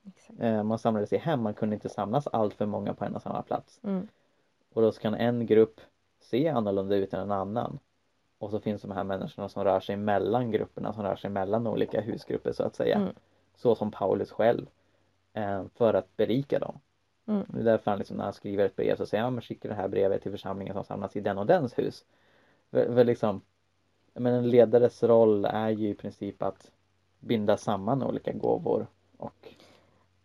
Exakt. 0.06 0.40
Eh, 0.40 0.62
man 0.62 0.78
samlades 0.78 1.12
i 1.12 1.16
hem, 1.16 1.42
man 1.42 1.54
kunde 1.54 1.74
inte 1.74 1.88
samlas 1.88 2.26
allt 2.26 2.54
för 2.54 2.66
många 2.66 2.94
på 2.94 3.04
en 3.04 3.14
och 3.16 3.22
samma 3.22 3.42
plats. 3.42 3.80
Mm, 3.84 4.08
Och 4.72 4.82
då 4.82 4.92
kan 4.92 5.14
en 5.14 5.46
grupp 5.46 5.80
se 6.20 6.48
annorlunda 6.48 6.96
ut 6.96 7.14
än 7.14 7.20
en 7.20 7.30
annan. 7.30 7.78
Och 8.38 8.50
så 8.50 8.60
finns 8.60 8.82
de 8.82 8.90
här 8.90 9.04
människorna 9.04 9.48
som 9.48 9.64
rör 9.64 9.80
sig 9.80 9.96
mellan 9.96 10.50
grupperna, 10.50 10.92
som 10.92 11.02
rör 11.02 11.16
sig 11.16 11.30
mellan 11.30 11.66
olika 11.66 12.00
husgrupper 12.00 12.52
så 12.52 12.62
att 12.62 12.74
säga. 12.74 12.96
Mm. 12.96 13.14
Så 13.56 13.74
som 13.74 13.90
Paulus 13.90 14.30
själv. 14.30 14.66
Eh, 15.32 15.64
för 15.74 15.94
att 15.94 16.16
berika 16.16 16.58
dem. 16.58 16.80
Mm. 17.26 17.44
Det 17.48 17.60
är 17.60 17.64
därför 17.64 17.90
han 17.90 17.98
liksom, 17.98 18.16
när 18.16 18.24
han 18.24 18.32
skriver 18.32 18.64
ett 18.64 18.76
brev 18.76 18.96
så 18.96 19.06
säger 19.06 19.24
han, 19.24 19.34
men 19.34 19.42
skicka 19.42 19.68
det 19.68 19.74
här 19.74 19.88
brevet 19.88 20.22
till 20.22 20.30
församlingen 20.30 20.74
som 20.74 20.84
samlas 20.84 21.16
i 21.16 21.20
den 21.20 21.38
och 21.38 21.46
dens 21.46 21.78
hus. 21.78 22.04
För, 22.70 22.94
för 22.94 23.04
liksom, 23.04 23.40
men 24.14 24.34
en 24.34 24.50
ledares 24.50 25.02
roll 25.02 25.44
är 25.44 25.70
ju 25.70 25.88
i 25.88 25.94
princip 25.94 26.42
att 26.42 26.70
binda 27.20 27.56
samman 27.56 28.02
olika 28.02 28.32
gåvor 28.32 28.86
och 29.16 29.54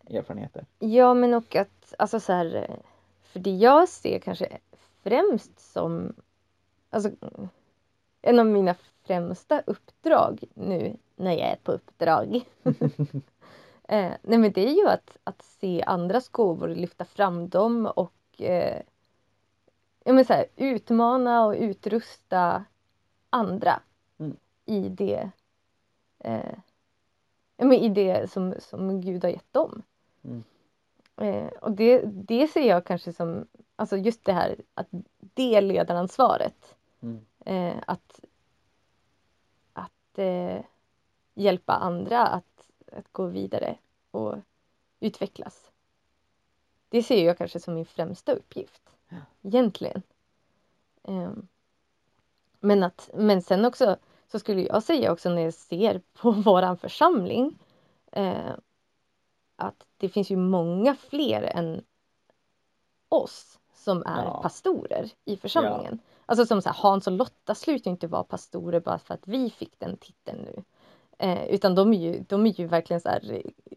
erfarenheter. 0.09 0.65
Ja, 0.79 1.13
men 1.13 1.33
och 1.33 1.55
att, 1.55 1.93
alltså 1.97 2.19
så 2.19 2.33
här, 2.33 2.79
för 3.21 3.39
det 3.39 3.55
jag 3.55 3.89
ser 3.89 4.19
kanske 4.19 4.57
främst 5.03 5.59
som, 5.59 6.13
alltså 6.89 7.11
en 8.21 8.39
av 8.39 8.45
mina 8.45 8.75
främsta 9.03 9.61
uppdrag 9.65 10.43
nu 10.53 10.97
när 11.15 11.31
jag 11.31 11.49
är 11.49 11.55
på 11.63 11.71
uppdrag. 11.71 12.41
eh, 13.87 14.11
nej 14.21 14.37
men 14.37 14.51
det 14.51 14.67
är 14.67 14.73
ju 14.73 14.87
att, 14.87 15.17
att 15.23 15.41
se 15.41 15.83
andras 15.83 16.29
gåvor, 16.29 16.67
lyfta 16.67 17.05
fram 17.05 17.49
dem 17.49 17.85
och 17.85 18.41
eh, 18.41 18.81
ja, 20.03 20.13
men 20.13 20.25
så 20.25 20.33
här, 20.33 20.45
utmana 20.55 21.45
och 21.45 21.53
utrusta 21.53 22.65
andra 23.29 23.81
Mm. 24.19 24.37
i 24.65 24.89
det 24.89 25.31
eh, 26.19 26.57
men 27.57 27.73
i 27.73 27.89
det 27.89 28.31
som, 28.31 28.55
som 28.59 29.01
Gud 29.01 29.23
har 29.23 29.31
gett 29.31 29.53
dem. 29.53 29.81
Mm. 30.29 30.43
Eh, 31.17 31.47
och 31.47 31.71
det, 31.71 32.01
det 32.05 32.47
ser 32.47 32.67
jag 32.67 32.85
kanske 32.85 33.13
som, 33.13 33.47
alltså 33.75 33.97
just 33.97 34.25
det 34.25 34.33
här 34.33 34.55
att 34.73 34.87
det 35.19 35.61
ledaransvaret. 35.61 36.75
Mm. 37.01 37.25
Eh, 37.45 37.83
att 37.87 38.25
att 39.73 40.19
eh, 40.19 40.59
hjälpa 41.33 41.73
andra 41.73 42.27
att, 42.27 42.69
att 42.91 43.11
gå 43.11 43.25
vidare 43.25 43.77
och 44.11 44.35
utvecklas. 44.99 45.71
Det 46.89 47.03
ser 47.03 47.25
jag 47.25 47.37
kanske 47.37 47.59
som 47.59 47.73
min 47.73 47.85
främsta 47.85 48.31
uppgift. 48.31 48.89
Egentligen. 49.41 50.01
Ehm, 51.03 51.47
men, 52.59 52.83
att, 52.83 53.09
men 53.13 53.41
sen 53.41 53.65
också 53.65 53.97
så 54.27 54.39
skulle 54.39 54.61
jag 54.61 54.83
säga 54.83 55.11
också 55.11 55.29
när 55.29 55.41
jag 55.41 55.53
ser 55.53 56.01
på 56.13 56.31
våran 56.45 56.77
församling 56.77 57.59
eh, 58.11 58.53
att 59.55 59.85
det 59.99 60.09
finns 60.09 60.29
ju 60.31 60.35
många 60.37 60.95
fler 60.95 61.41
än 61.41 61.81
oss 63.09 63.59
som 63.73 64.03
är 64.05 64.25
Ja. 64.25 64.39
pastorer 64.43 65.09
i 65.25 65.37
församlingen. 65.37 65.99
Alltså 66.25 66.45
som 66.45 66.61
så 66.61 66.69
här, 66.69 66.75
Hans 66.81 67.07
och 67.07 67.13
Lotta 67.13 67.55
slutar 67.55 67.91
inte 67.91 68.07
vara 68.07 68.23
pastorer 68.23 68.79
bara 68.79 68.99
för 68.99 69.13
att 69.13 69.27
vi 69.27 69.49
fick 69.49 69.79
den 69.79 69.97
titeln 69.97 70.41
nu. 70.41 70.63
Eh, 71.17 71.45
utan 71.45 71.75
de 71.75 71.93
är 71.93 71.97
ju, 71.97 72.19
de 72.19 72.45
är 72.45 72.59
ju 72.59 72.67
verkligen 72.67 73.01
så 73.01 73.09
här, 73.09 73.31
eh, 73.31 73.71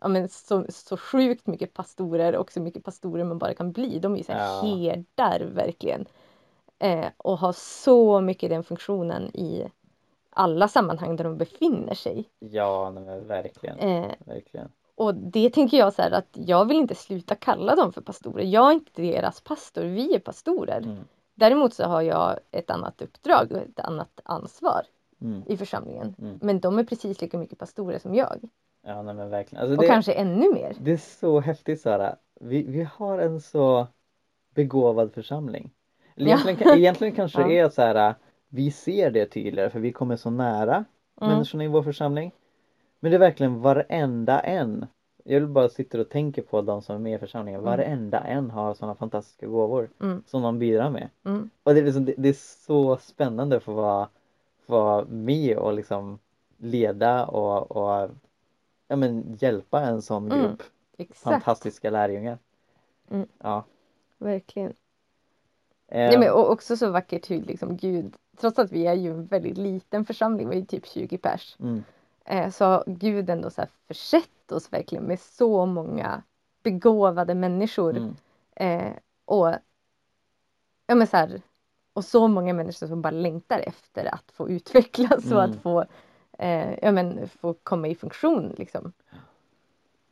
ja, 0.00 0.08
men 0.08 0.28
så, 0.28 0.64
så 0.68 0.96
sjukt 0.96 1.46
mycket 1.46 1.74
pastorer 1.74 2.36
och 2.36 2.52
så 2.52 2.60
mycket 2.60 2.84
pastorer 2.84 3.24
man 3.24 3.38
bara 3.38 3.54
kan 3.54 3.72
bli. 3.72 3.98
De 3.98 4.12
är 4.14 4.18
ju 4.18 4.24
så 4.24 4.32
här 4.32 4.40
Ja. 4.40 4.60
herdar 4.62 5.40
verkligen. 5.40 6.06
Eh, 6.78 7.06
och 7.16 7.38
har 7.38 7.52
så 7.52 8.20
mycket 8.20 8.50
den 8.50 8.64
funktionen 8.64 9.36
i 9.36 9.68
alla 10.30 10.68
sammanhang 10.68 11.16
där 11.16 11.24
de 11.24 11.36
befinner 11.38 11.94
sig. 11.94 12.24
Ja, 12.38 12.90
verkligen. 13.26 13.78
Eh, 13.78 14.10
Verkligen. 14.26 14.72
Och 14.98 15.14
det 15.14 15.50
tänker 15.50 15.76
jag 15.76 15.92
så 15.94 16.02
här 16.02 16.10
att 16.10 16.28
jag 16.32 16.64
vill 16.64 16.76
inte 16.76 16.94
sluta 16.94 17.34
kalla 17.34 17.74
dem 17.76 17.92
för 17.92 18.00
pastorer. 18.00 18.44
Jag 18.44 18.68
är 18.68 18.72
inte 18.72 19.02
deras 19.02 19.40
pastor, 19.40 19.82
vi 19.82 20.14
är 20.14 20.18
pastorer. 20.18 20.78
Mm. 20.80 20.96
Däremot 21.34 21.74
så 21.74 21.84
har 21.84 22.02
jag 22.02 22.38
ett 22.50 22.70
annat 22.70 23.02
uppdrag 23.02 23.52
och 23.52 23.58
ett 23.58 23.80
annat 23.80 24.20
ansvar 24.24 24.82
Mm. 25.20 25.42
i 25.46 25.56
församlingen. 25.56 26.14
Mm. 26.18 26.38
Men 26.42 26.60
de 26.60 26.78
är 26.78 26.84
precis 26.84 27.20
lika 27.20 27.38
mycket 27.38 27.58
pastorer 27.58 27.98
som 27.98 28.14
jag. 28.14 28.48
Ja, 28.86 29.02
nej, 29.02 29.14
men 29.14 29.30
verkligen. 29.30 29.62
Alltså, 29.62 29.76
Och 29.76 29.82
det, 29.82 29.88
kanske 29.88 30.12
ännu 30.12 30.52
mer. 30.54 30.76
det 30.80 30.92
är 30.92 30.96
så 30.96 31.40
häftigt 31.40 31.80
Sara. 31.80 32.16
Vi, 32.40 32.62
vi 32.62 32.88
har 32.96 33.18
en 33.18 33.40
så 33.40 33.86
begåvad 34.54 35.12
församling. 35.12 35.70
Eller 36.16 36.30
Ja. 36.30 36.38
Egentligen, 36.44 36.78
egentligen 36.78 37.14
kanske 37.14 37.42
det 37.48 37.54
Ja. 37.54 37.64
är 37.66 37.68
så 37.70 37.82
här. 37.82 38.14
Vi 38.48 38.70
ser 38.70 39.10
det 39.10 39.26
tydligare 39.26 39.70
för 39.70 39.80
vi 39.80 39.92
kommer 39.92 40.16
så 40.16 40.30
nära 40.30 40.84
Mm. 41.20 41.32
människorna 41.32 41.64
i 41.64 41.68
vår 41.68 41.82
församling. 41.82 42.32
Men 43.00 43.10
det 43.10 43.16
är 43.16 43.18
verkligen 43.18 43.60
varenda 43.60 44.40
en. 44.40 44.86
Jag 45.24 45.40
vill 45.40 45.48
bara 45.48 45.68
sitta 45.68 46.00
och 46.00 46.08
tänka 46.08 46.42
på 46.42 46.62
de 46.62 46.82
som 46.82 46.94
är 46.96 47.00
med 47.00 47.14
i 47.14 47.18
församlingen. 47.18 47.60
Mm. 47.60 47.70
Varenda 47.70 48.20
en 48.20 48.50
har 48.50 48.74
sådana 48.74 48.94
fantastiska 48.94 49.46
gåvor 49.46 49.90
Mm. 50.00 50.22
som 50.26 50.42
de 50.42 50.58
bidrar 50.58 50.90
med. 50.90 51.08
Mm. 51.24 51.50
Och 51.62 51.74
det 51.74 51.80
är, 51.80 51.84
liksom, 51.84 52.04
det, 52.04 52.14
det 52.18 52.28
är 52.28 52.66
så 52.66 52.96
spännande 52.96 53.56
att 53.56 53.62
få 53.62 53.72
vara, 53.72 54.08
få 54.66 54.72
vara 54.72 55.04
med 55.04 55.56
och 55.58 55.72
liksom 55.72 56.18
leda 56.56 57.26
och, 57.26 57.70
och 57.76 58.10
ja, 58.88 58.96
men 58.96 59.36
hjälpa 59.40 59.80
en 59.80 60.02
sån 60.02 60.32
Mm. 60.32 60.38
grupp 60.46 60.62
fantastiska 61.14 61.90
lärjungar. 61.90 62.38
Mm. 63.10 63.28
Ja. 63.38 63.64
verkligen. 64.18 64.72
Eh, 65.88 66.08
Nej, 66.08 66.18
men, 66.18 66.30
och 66.32 66.50
också 66.50 66.76
så 66.76 66.90
vackert 66.90 67.30
hur 67.30 67.42
liksom 67.42 67.76
Gud, 67.76 68.14
trots 68.40 68.58
att 68.58 68.72
vi 68.72 68.86
är 68.86 68.94
ju 68.94 69.10
en 69.10 69.26
väldigt 69.26 69.58
liten 69.58 70.04
församling, 70.04 70.48
vi 70.48 70.56
är 70.56 70.60
ju 70.60 70.66
typ 70.66 70.86
20 70.86 71.18
pers. 71.18 71.56
mm, 71.60 71.84
eh, 72.28 72.50
så 72.50 72.64
har 72.64 72.84
Gud 72.86 73.30
ändå 73.30 73.50
så 73.50 73.60
här 73.60 73.70
försett 73.88 74.52
oss 74.52 74.72
verkligen 74.72 75.04
med 75.04 75.20
så 75.20 75.66
många 75.66 76.22
begåvade 76.62 77.34
människor. 77.34 77.96
mm, 77.96 78.16
Eh, 78.60 78.92
och, 79.24 79.48
ja, 80.86 80.94
men 80.94 81.06
så 81.06 81.16
här, 81.16 81.42
och 81.92 82.04
så 82.04 82.28
många 82.28 82.54
människor 82.54 82.86
som 82.86 83.02
bara 83.02 83.10
längtar 83.10 83.58
efter 83.58 84.14
att 84.14 84.32
få 84.32 84.48
utvecklas 84.50 85.32
och 85.32 85.42
Mm. 85.44 85.50
att 85.50 85.56
få, 85.62 85.84
eh, 86.38 86.78
ja, 86.82 86.92
men, 86.92 87.28
få 87.28 87.54
komma 87.54 87.88
i 87.88 87.94
funktion. 87.94 88.54
Liksom. 88.58 88.92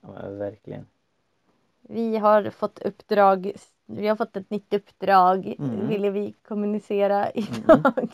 ja, 0.00 0.28
verkligen. 0.30 0.86
Vi 1.80 2.16
har 2.16 2.50
fått 2.50 2.78
uppdrag, 2.78 3.52
vi 3.86 4.08
har 4.08 4.16
fått 4.16 4.36
ett 4.36 4.50
nytt 4.50 4.74
uppdrag 4.74 5.54
Mm. 5.58 5.88
ville 5.88 6.10
vi 6.10 6.32
kommunicera 6.32 7.30
idag. 7.34 8.10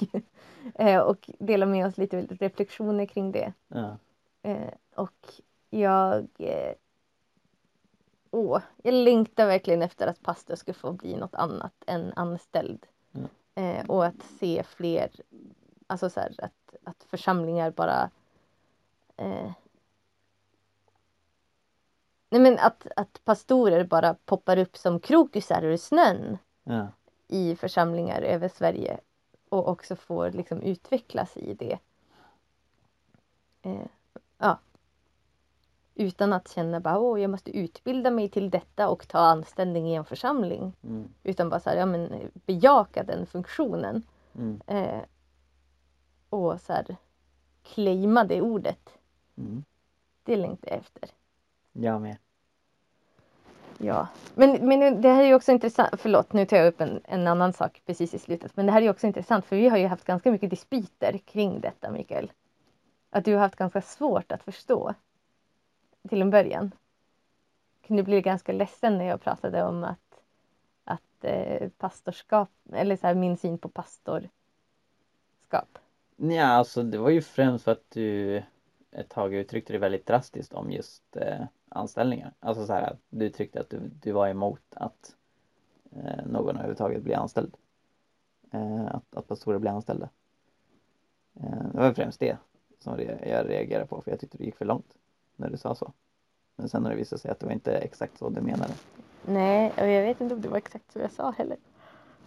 eh, 0.74 0.98
och 1.00 1.30
dela 1.38 1.66
med 1.66 1.86
oss 1.86 1.98
lite 1.98 2.20
reflektioner 2.22 3.06
kring 3.06 3.32
det. 3.32 3.52
Ja. 3.68 3.96
Eh, 4.42 4.68
och 4.94 5.32
jag... 5.70 6.28
Eh, 6.38 6.72
åh, 8.30 8.60
jag 8.82 8.94
längtar 8.94 9.46
verkligen 9.46 9.82
efter 9.82 10.06
att 10.06 10.22
pastor 10.22 10.54
ska 10.54 10.74
få 10.74 10.92
bli 10.92 11.16
något 11.16 11.34
annat 11.34 11.74
än 11.86 12.12
anställd. 12.16 12.86
Mm. 13.54 13.86
Och 13.86 14.06
att 14.06 14.22
se 14.40 14.62
fler, 14.62 15.10
alltså 15.86 16.10
så 16.10 16.20
här, 16.20 16.34
att, 16.38 16.74
att 16.84 17.04
församlingar 17.10 17.70
bara 17.70 18.10
eh, 19.16 19.50
Nej 22.32 22.40
men 22.40 22.58
att, 22.58 22.86
att 22.96 23.24
pastorer 23.24 23.84
bara 23.84 24.14
poppar 24.14 24.58
upp 24.58 24.76
som 24.76 25.00
krokusar 25.00 25.64
ur 25.64 25.76
snön 25.76 26.38
Ja. 26.64 26.88
i 27.28 27.56
församlingar 27.56 28.22
över 28.22 28.48
Sverige 28.48 29.00
och 29.48 29.68
också 29.68 29.96
får 29.96 30.30
liksom 30.30 30.62
utvecklas 30.62 31.36
i 31.36 31.54
det. 31.54 31.78
Eh, 33.62 33.86
ja. 34.38 34.58
Utan 35.94 36.32
att 36.32 36.48
känna 36.48 36.80
bara 36.80 36.98
åh, 36.98 37.20
jag 37.20 37.30
måste 37.30 37.56
utbilda 37.58 38.10
mig 38.10 38.28
till 38.28 38.50
detta 38.50 38.88
och 38.88 39.08
ta 39.08 39.18
anställning 39.18 39.88
i 39.88 39.94
en 39.94 40.04
församling. 40.04 40.72
Mm. 40.82 41.08
Utan 41.22 41.48
bara 41.48 41.60
så 41.60 41.70
här, 41.70 41.76
ja 41.76 41.86
men 41.86 42.30
bejaka 42.46 43.02
den 43.02 43.26
funktionen. 43.26 44.02
Mm. 44.34 44.60
Eh, 44.66 45.02
och 46.28 46.60
så 46.60 46.72
här 46.72 46.96
claima 47.62 48.24
det 48.24 48.40
ordet. 48.40 48.98
Mm. 49.36 49.64
Det 50.22 50.36
längtar 50.36 50.70
jag 50.70 50.78
efter. 50.78 51.10
Jag 51.72 52.00
med. 52.00 52.16
Ja, 53.78 54.08
men, 54.34 54.68
men 54.68 55.00
det 55.00 55.08
här 55.08 55.22
är 55.22 55.26
ju 55.26 55.34
också 55.34 55.52
intressant. 55.52 56.00
Förlåt, 56.00 56.32
nu 56.32 56.46
tar 56.46 56.56
jag 56.56 56.66
upp 56.66 56.80
en, 56.80 57.00
en 57.04 57.26
annan 57.26 57.52
sak 57.52 57.82
precis 57.86 58.14
i 58.14 58.18
slutet. 58.18 58.56
Men 58.56 58.66
det 58.66 58.72
här 58.72 58.82
är 58.82 58.90
också 58.90 59.06
intressant 59.06 59.44
för 59.44 59.56
vi 59.56 59.68
har 59.68 59.78
ju 59.78 59.86
haft 59.86 60.04
ganska 60.04 60.30
mycket 60.30 60.50
dispyter 60.50 61.18
kring 61.18 61.60
detta, 61.60 61.90
Mikael. 61.90 62.32
Att 63.10 63.24
du 63.24 63.34
har 63.34 63.40
haft 63.40 63.56
ganska 63.56 63.82
svårt 63.82 64.32
att 64.32 64.42
förstå 64.42 64.94
till 66.08 66.22
en 66.22 66.30
början. 66.30 66.72
Kunde 67.86 68.02
bli 68.02 68.20
ganska 68.20 68.52
ledsen 68.52 68.98
när 68.98 69.04
jag 69.04 69.20
pratade 69.20 69.62
om 69.62 69.84
att, 69.84 70.20
att 70.84 71.24
eh, 71.24 71.68
pastorskap, 71.68 72.50
eller 72.72 72.96
så 72.96 73.06
här, 73.06 73.14
min 73.14 73.36
syn 73.36 73.58
på 73.58 73.68
pastorskap. 73.68 74.32
Ja, 76.16 76.46
alltså 76.46 76.82
det 76.82 76.98
var 76.98 77.10
ju 77.10 77.22
främst 77.22 77.64
för 77.64 77.72
att 77.72 77.90
du 77.90 78.42
ett 78.90 79.08
tag 79.08 79.34
uttryckte 79.34 79.72
dig 79.72 79.80
väldigt 79.80 80.06
drastiskt 80.06 80.52
om 80.52 80.70
just 80.70 81.16
eh, 81.16 81.44
anställningar. 81.74 82.32
Alltså 82.40 82.66
så 82.66 82.72
här 82.72 82.82
att 82.82 82.98
du 83.10 83.30
tyckte 83.30 83.60
att 83.60 83.70
du, 83.70 83.78
du 84.02 84.12
var 84.12 84.28
emot 84.28 84.62
att 84.70 85.16
eh, 85.92 86.26
någon 86.26 86.48
överhuvudtaget 86.56 87.02
blir 87.02 87.16
anställd. 87.16 87.54
Eh, 88.50 88.86
att, 88.86 89.14
att 89.16 89.28
pastorer 89.28 89.58
blir 89.58 89.70
anställda. 89.70 90.08
Eh, 91.40 91.64
det 91.72 91.78
var 91.78 91.92
främst 91.92 92.20
det 92.20 92.36
som 92.78 93.00
jag 93.00 93.48
reagerade 93.48 93.86
på 93.86 94.00
för 94.02 94.10
jag 94.10 94.20
tyckte 94.20 94.38
det 94.38 94.44
gick 94.44 94.56
för 94.56 94.64
långt 94.64 94.94
när 95.36 95.50
du 95.50 95.56
sa 95.56 95.74
så. 95.74 95.92
Men 96.56 96.68
sen 96.68 96.82
har 96.82 96.90
det 96.90 96.96
visat 96.96 97.20
sig 97.20 97.30
att 97.30 97.40
det 97.40 97.46
var 97.46 97.52
inte 97.52 97.72
exakt 97.76 98.18
så 98.18 98.28
du 98.30 98.40
menade. 98.40 98.74
Nej, 99.26 99.72
och 99.78 99.86
jag 99.88 100.02
vet 100.02 100.20
inte 100.20 100.34
om 100.34 100.40
det 100.40 100.48
var 100.48 100.56
exakt 100.56 100.92
så 100.92 100.98
jag 100.98 101.12
sa 101.12 101.30
heller. 101.30 101.56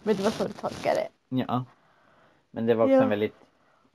Men 0.02 0.16
det 0.16 0.22
var 0.22 0.30
så 0.30 0.44
du 0.46 0.52
tolkade 0.52 0.94
det. 0.94 1.36
Ja. 1.36 1.64
Men 2.50 2.66
det 2.66 2.74
var 2.74 2.84
också 2.84 2.94
Ja. 2.94 3.02
en 3.02 3.08
väldigt 3.08 3.45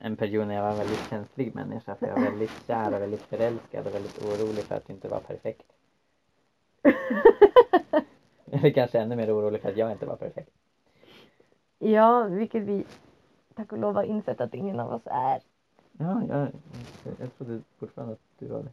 en 0.04 0.16
period 0.16 0.46
när 0.48 0.54
jag 0.54 0.62
var 0.62 0.70
en 0.70 0.76
väldigt 0.78 1.08
känslig 1.10 1.54
människa 1.54 1.94
för 1.94 2.06
jag 2.06 2.14
var 2.14 2.22
väldigt 2.22 2.50
kär 2.66 2.94
och 2.94 3.00
väldigt 3.02 3.22
förälskad 3.22 3.86
och 3.86 3.94
väldigt 3.94 4.22
orolig 4.24 4.64
för 4.64 4.74
att 4.74 4.90
inte 4.90 5.08
var 5.08 5.20
perfekt. 5.20 5.66
Eller 8.50 8.70
kanske 8.70 8.98
ännu 8.98 9.16
mer 9.16 9.36
orolig 9.36 9.60
för 9.62 9.68
att 9.68 9.76
jag 9.76 9.92
inte 9.92 10.06
var 10.06 10.16
perfekt. 10.16 10.50
Ja, 11.78 12.22
vilket 12.24 12.62
vi 12.62 12.84
tack 13.54 13.72
och 13.72 13.78
lov 13.78 13.94
har 13.94 14.02
insett 14.04 14.40
att 14.40 14.54
ingen 14.54 14.80
av 14.80 14.92
oss 14.92 15.02
är. 15.04 15.40
Ja, 15.98 16.22
jag, 16.28 16.48
jag 17.20 17.36
trodde 17.38 17.60
fortfarande 17.78 18.12
att 18.12 18.20
du 18.38 18.46
var 18.46 18.62
det. 18.62 18.68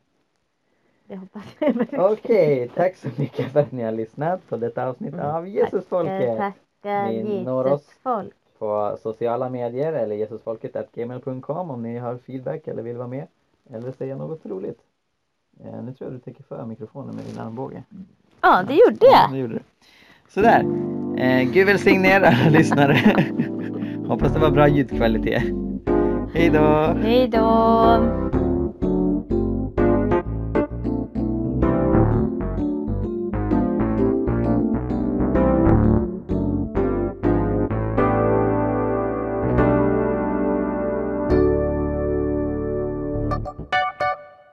Det 1.08 1.16
hoppas 1.16 1.44
jag 1.60 1.74
verkligen. 1.74 2.06
Okej, 2.06 2.70
tack 2.76 2.96
så 2.96 3.08
mycket 3.18 3.52
för 3.52 3.60
att 3.60 3.72
ni 3.72 3.84
har 3.84 3.92
lyssnat 3.92 4.50
på 4.50 4.58
detta 4.58 4.88
avsnitt 4.88 5.14
Mm, 5.14 5.26
av 5.26 5.48
Jesusfolket. 5.48 6.38
Tackar 6.38 7.08
Ni 7.08 7.44
når 7.44 7.66
oss. 7.66 7.82
Jesus 7.82 7.94
folk. 8.04 8.36
På 8.60 8.97
sociala 9.03 9.49
medier 9.49 9.93
eller 9.93 10.16
jesusfolket.gmail.com 10.16 11.72
om 11.72 11.82
ni 11.84 11.97
har 11.97 12.18
feedback 12.18 12.68
eller 12.68 12.84
vill 12.84 12.97
vara 12.97 13.07
med. 13.07 13.28
Eller 13.74 13.91
säga 13.91 14.16
något 14.16 14.45
roligt. 14.45 14.80
Eh, 15.66 15.84
nu 15.84 15.93
tror 15.93 16.10
jag 16.10 16.12
du 16.12 16.20
täcker 16.20 16.43
för 16.43 16.66
mikrofonen 16.66 17.16
med 17.16 17.26
din 17.26 17.39
armbåge. 17.39 17.84
Ja, 18.41 18.64
det 18.68 18.74
gjorde 18.74 18.97
Ja, 19.05 19.22
jag. 19.22 19.32
det 19.32 19.38
gjorde 19.38 19.53
du. 19.53 19.60
Sådär. 20.30 20.60
Eh, 21.18 21.51
Gud 21.51 21.68
välsigne 21.68 22.07
er 22.07 22.22
alla 22.22 22.49
lyssnare. 22.49 22.97
Hoppas 24.07 24.34
det 24.34 24.39
var 24.39 24.51
bra 24.51 24.68
ljudkvalitet. 24.68 25.43
Hej 26.34 26.49
då! 26.49 26.93
Hej 27.01 27.28
då. 27.28 28.39